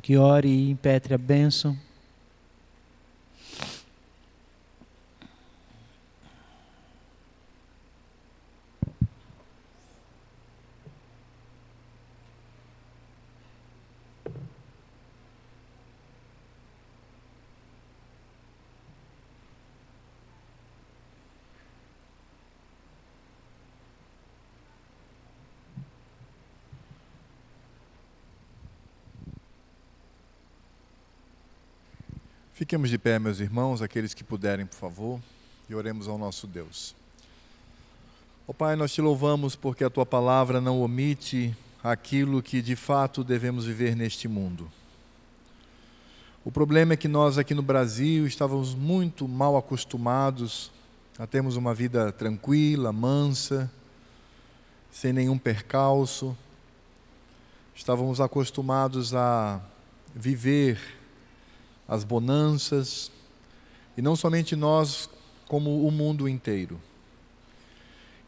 que 0.02 0.16
ore 0.16 0.48
e 0.48 0.70
impetre 0.70 1.14
a 1.14 1.18
bênção. 1.18 1.78
Fiquemos 32.66 32.90
de 32.90 32.98
pé, 32.98 33.20
meus 33.20 33.40
irmãos, 33.40 33.80
aqueles 33.80 34.16
que 34.16 34.24
puderem, 34.24 34.66
por 34.66 34.76
favor, 34.76 35.20
e 35.70 35.76
oremos 35.76 36.08
ao 36.08 36.18
nosso 36.18 36.48
Deus. 36.48 36.96
Ó 38.48 38.50
oh, 38.50 38.54
Pai, 38.56 38.76
nós 38.76 38.92
te 38.92 39.02
louvamos 39.02 39.56
porque 39.56 39.84
a 39.84 39.90
tua 39.92 40.04
palavra 40.04 40.60
não 40.60 40.82
omite 40.82 41.56
aquilo 41.84 42.42
que 42.42 42.64
de 42.64 42.76
fato 42.76 43.24
devemos 43.24 43.66
viver 43.66 43.96
neste 43.96 44.28
mundo. 44.28 44.68
O 46.44 46.52
problema 46.52 46.94
é 46.94 46.98
que 46.98 47.08
nós 47.08 47.38
aqui 47.38 47.54
no 47.54 47.62
Brasil 47.62 48.26
estávamos 48.26 48.74
muito 48.74 49.28
mal 49.28 49.56
acostumados 49.56 50.72
a 51.20 51.28
termos 51.28 51.56
uma 51.58 51.72
vida 51.72 52.12
tranquila, 52.12 52.92
mansa, 52.92 53.72
sem 54.92 55.14
nenhum 55.14 55.38
percalço. 55.38 56.36
Estávamos 57.76 58.20
acostumados 58.20 59.14
a 59.14 59.62
viver 60.16 60.95
as 61.88 62.04
bonanças, 62.04 63.12
e 63.98 64.02
não 64.02 64.16
somente 64.16 64.56
nós, 64.56 65.10
como 65.48 65.88
o 65.88 65.92
mundo 65.92 66.28
inteiro. 66.28 66.80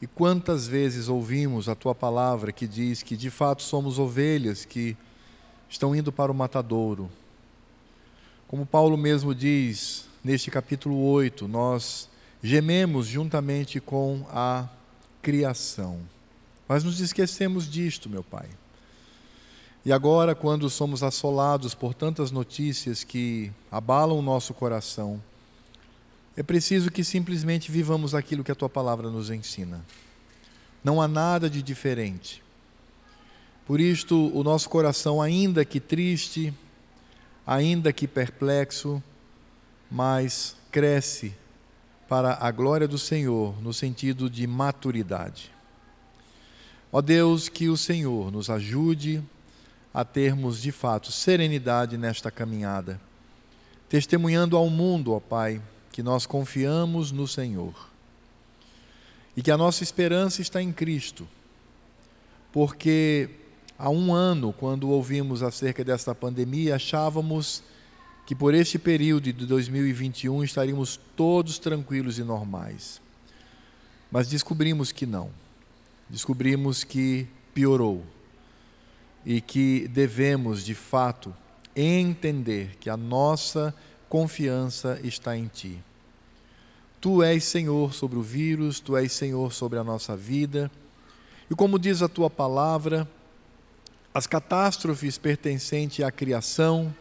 E 0.02 0.06
quantas 0.06 0.68
vezes 0.68 1.10
ouvimos 1.10 1.68
a 1.68 1.76
tua 1.76 1.96
palavra 1.96 2.52
que 2.52 2.68
diz 2.68 3.02
que 3.02 3.18
de 3.18 3.30
fato 3.30 3.64
somos 3.64 3.98
ovelhas 3.98 4.64
que 4.64 4.96
estão 5.68 5.96
indo 5.96 6.12
para 6.12 6.32
o 6.32 6.36
matadouro. 6.36 7.10
Como 8.48 8.66
Paulo 8.66 8.96
mesmo 8.96 9.34
diz 9.34 10.08
neste 10.24 10.52
capítulo 10.52 11.04
8, 11.04 11.48
nós 11.48 12.08
gememos 12.44 13.08
juntamente 13.08 13.80
com 13.80 14.26
a 14.30 14.68
criação. 15.22 16.00
Mas 16.68 16.84
nos 16.84 17.00
esquecemos 17.00 17.70
disto, 17.70 18.10
meu 18.10 18.24
Pai. 18.24 18.48
E 19.88 19.92
agora, 19.94 20.36
quando 20.36 20.70
somos 20.70 21.02
assolados 21.02 21.74
por 21.74 21.94
tantas 21.94 22.30
notícias 22.30 23.06
que 23.06 23.54
abalam 23.72 24.20
o 24.20 24.22
nosso 24.22 24.54
coração, 24.54 25.24
é 26.36 26.44
preciso 26.44 26.92
que 26.92 27.06
simplesmente 27.06 27.72
vivamos 27.72 28.14
aquilo 28.14 28.44
que 28.44 28.52
a 28.52 28.56
tua 28.56 28.68
palavra 28.68 29.10
nos 29.10 29.30
ensina. 29.30 29.82
Não 30.84 31.02
há 31.02 31.08
nada 31.08 31.50
de 31.50 31.64
diferente. 31.64 32.44
Por 33.66 33.80
isto, 33.80 34.30
o 34.38 34.44
nosso 34.44 34.68
coração, 34.68 35.22
ainda 35.22 35.64
que 35.64 35.80
triste, 35.80 36.54
ainda 37.46 37.94
que 37.94 38.10
perplexo, 38.10 39.02
mas 39.90 40.58
cresce 40.70 41.34
para 42.10 42.38
a 42.42 42.52
glória 42.52 42.90
do 42.90 42.98
Senhor 42.98 43.56
no 43.62 43.72
sentido 43.72 44.30
de 44.30 44.46
maturidade. 44.48 45.50
Ó 46.92 47.02
Deus, 47.02 47.48
que 47.48 47.70
o 47.70 47.78
Senhor 47.78 48.34
nos 48.34 48.50
ajude 48.50 49.24
a 49.98 50.06
termos 50.06 50.62
de 50.62 50.72
fato 50.72 51.12
serenidade 51.12 51.98
nesta 51.98 52.30
caminhada, 52.30 53.02
testemunhando 53.90 54.56
ao 54.56 54.70
mundo, 54.70 55.12
ó 55.12 55.20
Pai, 55.20 55.60
que 55.92 56.04
nós 56.04 56.28
confiamos 56.28 57.12
no 57.12 57.28
Senhor 57.28 57.74
e 59.36 59.42
que 59.42 59.50
a 59.50 59.58
nossa 59.58 59.82
esperança 59.82 60.40
está 60.40 60.62
em 60.62 60.72
Cristo, 60.72 61.28
porque 62.54 63.28
há 63.76 63.90
um 63.90 64.14
ano, 64.14 64.54
quando 64.54 64.88
ouvimos 64.88 65.42
acerca 65.42 65.84
desta 65.84 66.14
pandemia, 66.14 66.76
achávamos 66.76 67.64
que 68.28 68.36
por 68.36 68.54
este 68.54 68.78
período 68.78 69.34
de 69.34 69.48
2021 69.48 70.44
estaríamos 70.44 71.00
todos 71.16 71.58
tranquilos 71.58 72.20
e 72.20 72.24
normais. 72.24 73.02
Mas 74.12 74.28
descobrimos 74.28 74.92
que 74.92 75.08
não. 75.08 75.32
Descobrimos 76.08 76.84
que 76.84 77.26
piorou 77.52 78.06
e 79.26 79.42
que 79.42 79.88
devemos, 79.88 80.64
de 80.64 80.74
fato, 80.74 81.36
entender 81.76 82.78
que 82.80 82.90
a 82.90 82.98
nossa 82.98 83.74
confiança 84.10 85.00
está 85.04 85.38
em 85.38 85.48
Ti. 85.48 85.84
Tu 87.00 87.22
és 87.22 87.44
Senhor 87.44 87.94
sobre 87.94 88.18
o 88.18 88.22
vírus, 88.22 88.80
Tu 88.80 88.98
és 88.98 89.12
Senhor 89.12 89.54
sobre 89.54 89.78
a 89.78 89.84
nossa 89.84 90.16
vida. 90.16 90.72
E 91.50 91.56
como 91.56 91.78
diz 91.78 92.02
a 92.02 92.08
Tua 92.08 92.30
palavra, 92.30 93.08
as 94.14 94.26
catástrofes 94.26 95.18
pertencentes 95.18 96.04
à 96.04 96.12
criação, 96.12 96.94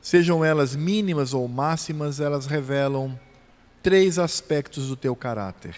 sejam 0.00 0.44
elas 0.44 0.74
mínimas 0.74 1.34
ou 1.34 1.46
máximas, 1.46 2.20
elas 2.20 2.46
revelam 2.46 3.18
três 3.82 4.18
aspectos 4.18 4.88
do 4.88 4.96
Teu 4.96 5.14
caráter. 5.14 5.76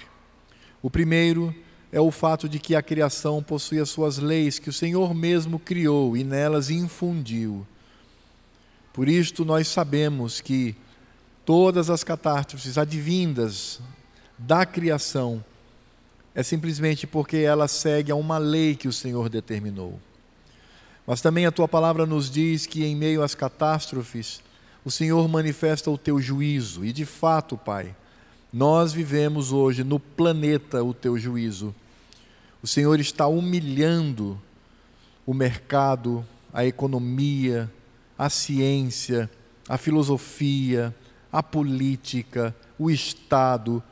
O 0.81 0.89
primeiro 0.89 1.55
é 1.95 2.01
o 2.01 2.11
fato 2.11 2.49
de 2.49 2.59
que 2.59 2.75
a 2.75 2.83
criação 2.83 3.41
possui 3.41 3.79
as 3.79 3.89
suas 3.89 4.19
leis 4.19 4.59
que 4.59 4.69
o 4.69 4.73
Senhor 4.73 5.15
mesmo 5.15 5.61
criou 5.61 6.17
e 6.17 6.25
nelas 6.25 6.69
infundiu. 6.69 7.65
Por 8.93 9.09
isto 9.09 9.45
nós 9.45 9.69
sabemos 9.69 10.41
que 10.41 10.75
todas 11.47 11.91
as 11.91 12.03
catástrofes 12.03 12.77
advindas 12.77 13.79
da 14.37 14.67
criação 14.67 15.45
é 16.35 16.43
simplesmente 16.43 17.07
porque 17.07 17.37
ela 17.37 17.69
segue 17.69 18.11
a 18.11 18.17
uma 18.17 18.39
lei 18.39 18.75
que 18.75 18.89
o 18.89 18.93
Senhor 18.93 19.29
determinou. 19.29 20.01
Mas 21.07 21.21
também 21.21 21.47
a 21.47 21.53
tua 21.53 21.69
palavra 21.69 22.05
nos 22.05 22.29
diz 22.29 22.67
que 22.67 22.85
em 22.85 22.97
meio 22.97 23.23
às 23.23 23.37
catástrofes, 23.37 24.41
o 24.85 24.91
Senhor 24.91 25.29
manifesta 25.29 25.93
o 25.93 25.97
teu 25.97 26.21
juízo, 26.21 26.85
e 26.85 26.93
de 26.93 27.05
fato, 27.05 27.57
Pai, 27.57 27.95
nós 28.53 28.93
vivemos 28.93 29.53
hoje 29.53 29.85
no 29.85 30.01
planeta 30.01 30.83
o 30.83 30.93
teu 30.93 31.17
juízo. 31.17 31.73
O 32.65 32.67
Senhor 32.67 32.99
está 32.99 33.27
humilhando 33.27 34.41
o 35.27 35.35
mercado, 35.35 36.27
a 36.51 36.65
economia, 36.65 37.71
a 38.17 38.31
ciência, 38.31 39.31
a 39.69 39.77
filosofia, 39.77 40.97
a 41.31 41.43
política, 41.43 42.57
o 42.79 42.91
Estado, 42.91 43.85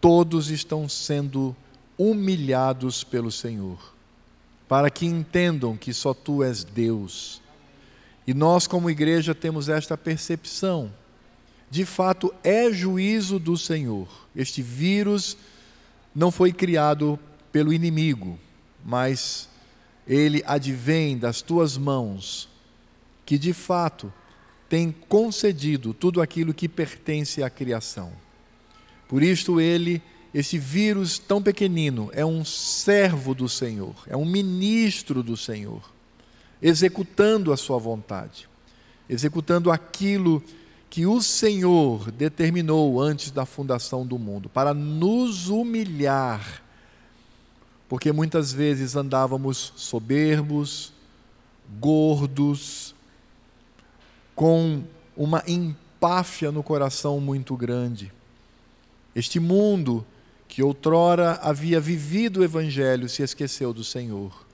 todos 0.00 0.50
estão 0.50 0.88
sendo 0.88 1.54
humilhados 1.96 3.04
pelo 3.04 3.30
Senhor, 3.30 3.94
para 4.66 4.90
que 4.90 5.06
entendam 5.06 5.76
que 5.76 5.94
só 5.94 6.12
tu 6.12 6.42
és 6.42 6.64
Deus. 6.64 7.40
E 8.26 8.34
nós, 8.34 8.66
como 8.66 8.90
igreja, 8.90 9.36
temos 9.36 9.68
esta 9.68 9.96
percepção. 9.96 10.92
De 11.70 11.84
fato, 11.84 12.34
é 12.42 12.72
juízo 12.72 13.38
do 13.38 13.56
Senhor. 13.56 14.08
Este 14.34 14.62
vírus 14.62 15.36
não 16.12 16.32
foi 16.32 16.52
criado 16.52 17.16
pelo 17.52 17.72
inimigo, 17.72 18.38
mas 18.84 19.48
ele 20.06 20.42
advém 20.46 21.16
das 21.16 21.42
tuas 21.42 21.76
mãos, 21.76 22.48
que 23.24 23.38
de 23.38 23.52
fato 23.52 24.12
tem 24.68 24.94
concedido 25.08 25.92
tudo 25.92 26.20
aquilo 26.20 26.54
que 26.54 26.68
pertence 26.68 27.42
à 27.42 27.50
criação. 27.50 28.12
Por 29.08 29.22
isto 29.22 29.60
ele 29.60 30.02
esse 30.32 30.58
vírus 30.58 31.18
tão 31.18 31.42
pequenino 31.42 32.08
é 32.12 32.24
um 32.24 32.44
servo 32.44 33.34
do 33.34 33.48
Senhor, 33.48 33.94
é 34.06 34.16
um 34.16 34.24
ministro 34.24 35.22
do 35.22 35.36
Senhor, 35.36 35.82
executando 36.62 37.52
a 37.52 37.56
sua 37.56 37.78
vontade, 37.78 38.48
executando 39.08 39.72
aquilo 39.72 40.42
que 40.88 41.04
o 41.06 41.20
Senhor 41.20 42.10
determinou 42.12 43.00
antes 43.00 43.30
da 43.30 43.44
fundação 43.44 44.06
do 44.06 44.18
mundo, 44.18 44.48
para 44.48 44.72
nos 44.72 45.48
humilhar, 45.48 46.62
porque 47.90 48.12
muitas 48.12 48.52
vezes 48.52 48.94
andávamos 48.94 49.72
soberbos, 49.74 50.92
gordos, 51.80 52.94
com 54.32 54.84
uma 55.16 55.42
empáfia 55.44 56.52
no 56.52 56.62
coração 56.62 57.18
muito 57.18 57.56
grande. 57.56 58.12
Este 59.12 59.40
mundo 59.40 60.06
que 60.46 60.62
outrora 60.62 61.40
havia 61.42 61.80
vivido 61.80 62.38
o 62.38 62.44
Evangelho 62.44 63.08
se 63.08 63.24
esqueceu 63.24 63.72
do 63.72 63.82
Senhor. 63.82 64.46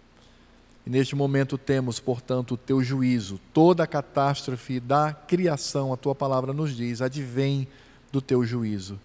E 0.87 0.89
neste 0.89 1.15
momento 1.15 1.59
temos, 1.59 2.01
portanto, 2.01 2.55
o 2.55 2.57
teu 2.57 2.83
juízo, 2.83 3.39
toda 3.53 3.83
a 3.85 3.87
catástrofe 3.87 4.81
da 4.81 5.13
criação, 5.13 5.93
a 5.93 5.97
tua 5.99 6.15
palavra 6.15 6.55
nos 6.55 6.75
diz, 6.75 7.03
advém 7.03 7.69
do 8.11 8.23
teu 8.23 8.47
juízo. 8.47 8.99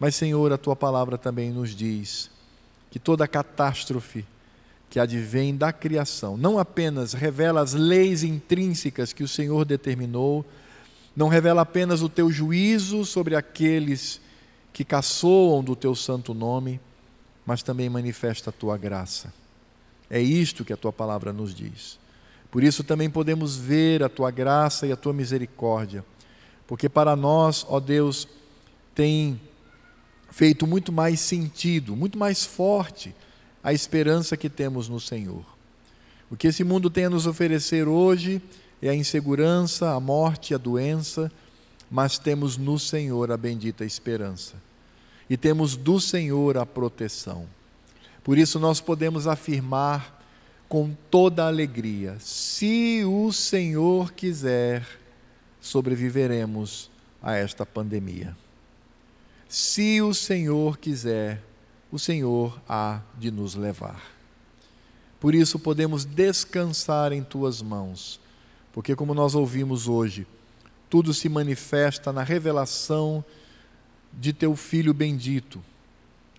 Mas, 0.00 0.14
Senhor, 0.14 0.50
a 0.50 0.56
tua 0.56 0.74
palavra 0.74 1.18
também 1.18 1.50
nos 1.50 1.74
diz 1.74 2.34
que 2.96 2.98
toda 2.98 3.28
catástrofe 3.28 4.24
que 4.88 4.98
advém 4.98 5.54
da 5.54 5.70
criação 5.70 6.34
não 6.34 6.58
apenas 6.58 7.12
revela 7.12 7.60
as 7.60 7.74
leis 7.74 8.22
intrínsecas 8.22 9.12
que 9.12 9.22
o 9.22 9.28
Senhor 9.28 9.66
determinou, 9.66 10.46
não 11.14 11.28
revela 11.28 11.60
apenas 11.60 12.00
o 12.00 12.08
teu 12.08 12.32
juízo 12.32 13.04
sobre 13.04 13.36
aqueles 13.36 14.18
que 14.72 14.82
caçoam 14.82 15.62
do 15.62 15.76
teu 15.76 15.94
santo 15.94 16.32
nome, 16.32 16.80
mas 17.44 17.62
também 17.62 17.90
manifesta 17.90 18.48
a 18.48 18.52
tua 18.52 18.78
graça. 18.78 19.30
É 20.08 20.18
isto 20.18 20.64
que 20.64 20.72
a 20.72 20.76
tua 20.78 20.90
palavra 20.90 21.34
nos 21.34 21.54
diz. 21.54 21.98
Por 22.50 22.64
isso 22.64 22.82
também 22.82 23.10
podemos 23.10 23.58
ver 23.58 24.02
a 24.02 24.08
tua 24.08 24.30
graça 24.30 24.86
e 24.86 24.92
a 24.92 24.96
tua 24.96 25.12
misericórdia, 25.12 26.02
porque 26.66 26.88
para 26.88 27.14
nós, 27.14 27.62
ó 27.68 27.78
Deus, 27.78 28.26
tem 28.94 29.38
feito 30.36 30.66
muito 30.66 30.92
mais 30.92 31.18
sentido, 31.20 31.96
muito 31.96 32.18
mais 32.18 32.44
forte 32.44 33.14
a 33.64 33.72
esperança 33.72 34.36
que 34.36 34.50
temos 34.50 34.86
no 34.86 35.00
Senhor. 35.00 35.42
O 36.30 36.36
que 36.36 36.48
esse 36.48 36.62
mundo 36.62 36.90
tem 36.90 37.06
a 37.06 37.10
nos 37.10 37.26
oferecer 37.26 37.88
hoje 37.88 38.42
é 38.82 38.90
a 38.90 38.94
insegurança, 38.94 39.92
a 39.92 39.98
morte, 39.98 40.54
a 40.54 40.58
doença, 40.58 41.32
mas 41.90 42.18
temos 42.18 42.58
no 42.58 42.78
Senhor 42.78 43.32
a 43.32 43.36
bendita 43.38 43.82
esperança. 43.82 44.56
E 45.30 45.38
temos 45.38 45.74
do 45.74 45.98
Senhor 45.98 46.58
a 46.58 46.66
proteção. 46.66 47.46
Por 48.22 48.36
isso 48.36 48.60
nós 48.60 48.78
podemos 48.78 49.26
afirmar 49.26 50.22
com 50.68 50.94
toda 51.10 51.46
alegria: 51.46 52.18
se 52.20 53.02
o 53.06 53.32
Senhor 53.32 54.12
quiser, 54.12 54.86
sobreviveremos 55.62 56.90
a 57.22 57.34
esta 57.34 57.64
pandemia. 57.64 58.36
Se 59.48 60.02
o 60.02 60.12
Senhor 60.12 60.78
quiser, 60.78 61.42
o 61.90 61.98
Senhor 61.98 62.60
há 62.68 63.00
de 63.18 63.30
nos 63.30 63.54
levar. 63.54 64.02
Por 65.20 65.34
isso 65.34 65.58
podemos 65.58 66.04
descansar 66.04 67.12
em 67.12 67.22
tuas 67.22 67.62
mãos, 67.62 68.20
porque, 68.72 68.94
como 68.94 69.14
nós 69.14 69.34
ouvimos 69.34 69.88
hoje, 69.88 70.26
tudo 70.90 71.14
se 71.14 71.28
manifesta 71.28 72.12
na 72.12 72.22
revelação 72.22 73.24
de 74.12 74.32
teu 74.32 74.54
Filho 74.56 74.92
bendito, 74.92 75.62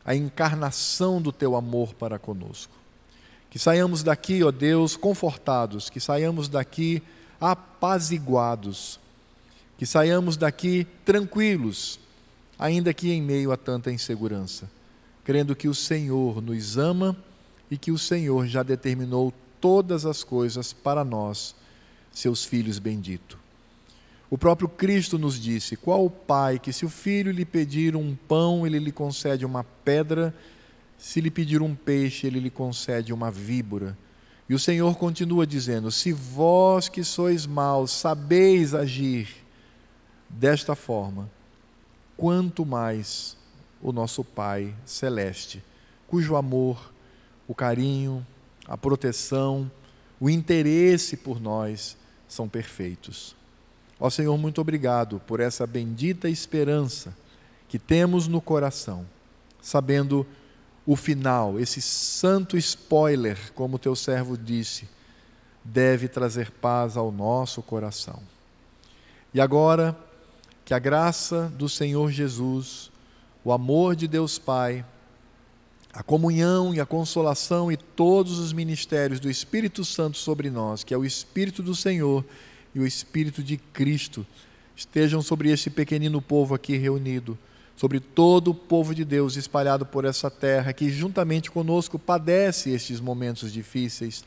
a 0.06 0.16
encarnação 0.16 1.22
do 1.22 1.32
teu 1.32 1.56
amor 1.56 1.94
para 1.94 2.20
conosco. 2.20 2.74
Que 3.50 3.58
saiamos 3.58 4.04
daqui, 4.04 4.44
ó 4.44 4.52
Deus, 4.52 4.96
confortados, 4.96 5.90
que 5.90 6.00
saiamos 6.00 6.48
daqui 6.48 7.02
apaziguados, 7.40 9.00
que 9.78 9.86
saiamos 9.86 10.38
daqui 10.38 10.86
tranquilos, 11.06 12.00
ainda 12.58 12.94
que 12.94 13.12
em 13.12 13.22
meio 13.22 13.52
a 13.52 13.58
tanta 13.58 13.92
insegurança 13.92 14.70
crendo 15.28 15.58
que 15.58 15.68
o 15.68 15.76
Senhor 15.76 16.42
nos 16.42 16.78
ama 16.78 17.14
e 17.70 17.78
que 17.78 17.92
o 17.92 17.98
Senhor 17.98 18.48
já 18.48 18.64
determinou 18.64 19.34
todas 19.60 20.06
as 20.06 20.24
coisas 20.24 20.72
para 20.72 21.04
nós, 21.04 21.54
seus 22.14 22.46
filhos 22.46 22.80
benditos. 22.80 23.38
O 24.30 24.38
próprio 24.38 24.70
Cristo 24.70 25.20
nos 25.20 25.38
disse: 25.38 25.76
Qual 25.76 26.06
o 26.06 26.10
pai 26.10 26.58
que, 26.58 26.72
se 26.72 26.86
o 26.86 26.90
filho 26.90 27.30
lhe 27.30 27.44
pedir 27.44 27.94
um 27.94 28.16
pão, 28.16 28.66
ele 28.66 28.80
lhe 28.80 28.92
concede 28.92 29.46
uma 29.46 29.66
pedra, 29.66 30.34
se 30.98 31.20
lhe 31.20 31.30
pedir 31.30 31.62
um 31.62 31.76
peixe, 31.76 32.26
ele 32.26 32.40
lhe 32.40 32.50
concede 32.50 33.12
uma 33.12 33.30
víbora? 33.30 33.98
E 34.48 34.56
o 34.56 34.60
Senhor 34.60 34.96
continua 34.96 35.46
dizendo: 35.46 35.92
Se 35.92 36.14
vós 36.14 36.88
que 36.88 37.04
sois 37.04 37.46
maus 37.46 37.92
sabeis 37.92 38.74
agir 38.74 39.28
desta 40.30 40.74
forma, 40.74 41.30
quanto 42.18 42.66
mais 42.66 43.38
o 43.82 43.92
nosso 43.92 44.24
Pai 44.24 44.74
celeste, 44.86 45.64
cujo 46.08 46.36
amor, 46.36 46.92
o 47.48 47.54
carinho, 47.54 48.26
a 48.68 48.76
proteção, 48.76 49.72
o 50.20 50.30
interesse 50.30 51.16
por 51.16 51.40
nós 51.40 51.96
são 52.28 52.50
perfeitos. 52.50 53.36
Ó 54.00 54.10
Senhor, 54.10 54.38
muito 54.38 54.60
obrigado 54.60 55.22
por 55.26 55.40
essa 55.40 55.66
bendita 55.66 56.28
esperança 56.28 57.16
que 57.70 57.80
temos 57.80 58.28
no 58.28 58.42
coração, 58.42 59.06
sabendo 59.62 60.26
o 60.86 60.96
final, 60.96 61.60
esse 61.60 61.82
santo 61.82 62.58
spoiler, 62.58 63.38
como 63.54 63.78
teu 63.78 63.94
servo 63.96 64.38
disse, 64.38 64.88
deve 65.64 66.08
trazer 66.08 66.50
paz 66.50 66.96
ao 66.96 67.12
nosso 67.12 67.62
coração. 67.62 68.22
E 69.34 69.42
agora, 69.42 69.98
que 70.68 70.74
a 70.74 70.80
graça 70.80 71.50
do 71.58 71.70
Senhor 71.70 72.12
Jesus, 72.12 72.92
o 73.42 73.54
amor 73.54 73.96
de 73.96 74.06
Deus 74.06 74.38
Pai, 74.38 74.84
a 75.94 76.04
comunhão 76.04 76.76
e 76.76 76.82
a 76.82 76.86
consolação 76.86 77.72
e 77.72 77.78
todos 77.78 78.38
os 78.38 78.52
ministérios 78.52 79.18
do 79.22 79.30
Espírito 79.30 79.86
Santo 79.86 80.18
sobre 80.18 80.50
nós, 80.50 80.84
que 80.84 80.94
é 80.94 80.98
o 80.98 81.06
Espírito 81.06 81.64
do 81.64 81.74
Senhor 81.74 82.26
e 82.76 82.82
o 82.82 82.86
Espírito 82.86 83.42
de 83.42 83.56
Cristo, 83.56 84.28
estejam 84.76 85.22
sobre 85.22 85.50
este 85.50 85.70
pequenino 85.70 86.22
povo 86.22 86.54
aqui 86.54 86.76
reunido, 86.76 87.38
sobre 87.78 88.02
todo 88.02 88.52
o 88.52 88.54
povo 88.54 88.94
de 88.94 89.06
Deus 89.06 89.38
espalhado 89.38 89.86
por 89.86 90.04
essa 90.04 90.30
terra, 90.30 90.74
que 90.74 90.90
juntamente 90.90 91.50
conosco 91.50 91.98
padece 91.98 92.72
estes 92.72 93.00
momentos 93.00 93.54
difíceis, 93.54 94.22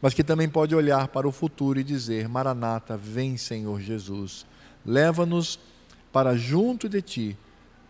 mas 0.00 0.14
que 0.14 0.24
também 0.24 0.48
pode 0.48 0.74
olhar 0.74 1.08
para 1.08 1.28
o 1.28 1.32
futuro 1.32 1.78
e 1.78 1.84
dizer: 1.84 2.30
Maranata, 2.30 2.96
vem 2.96 3.36
Senhor 3.36 3.78
Jesus, 3.78 4.46
leva-nos 4.86 5.58
para 6.12 6.36
junto 6.36 6.88
de 6.88 7.00
ti 7.00 7.36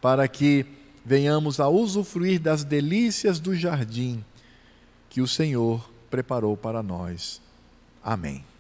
para 0.01 0.27
que 0.29 0.67
venhamos 1.05 1.61
a 1.61 1.69
usufruir 1.69 2.41
das 2.41 2.65
delícias 2.65 3.41
do 3.41 3.55
jardim 3.55 4.25
que 5.11 5.21
o 5.21 5.29
Senhor 5.29 5.91
preparou 6.11 6.57
para 6.57 6.83
nós. 6.83 7.41
Amém. 8.03 8.45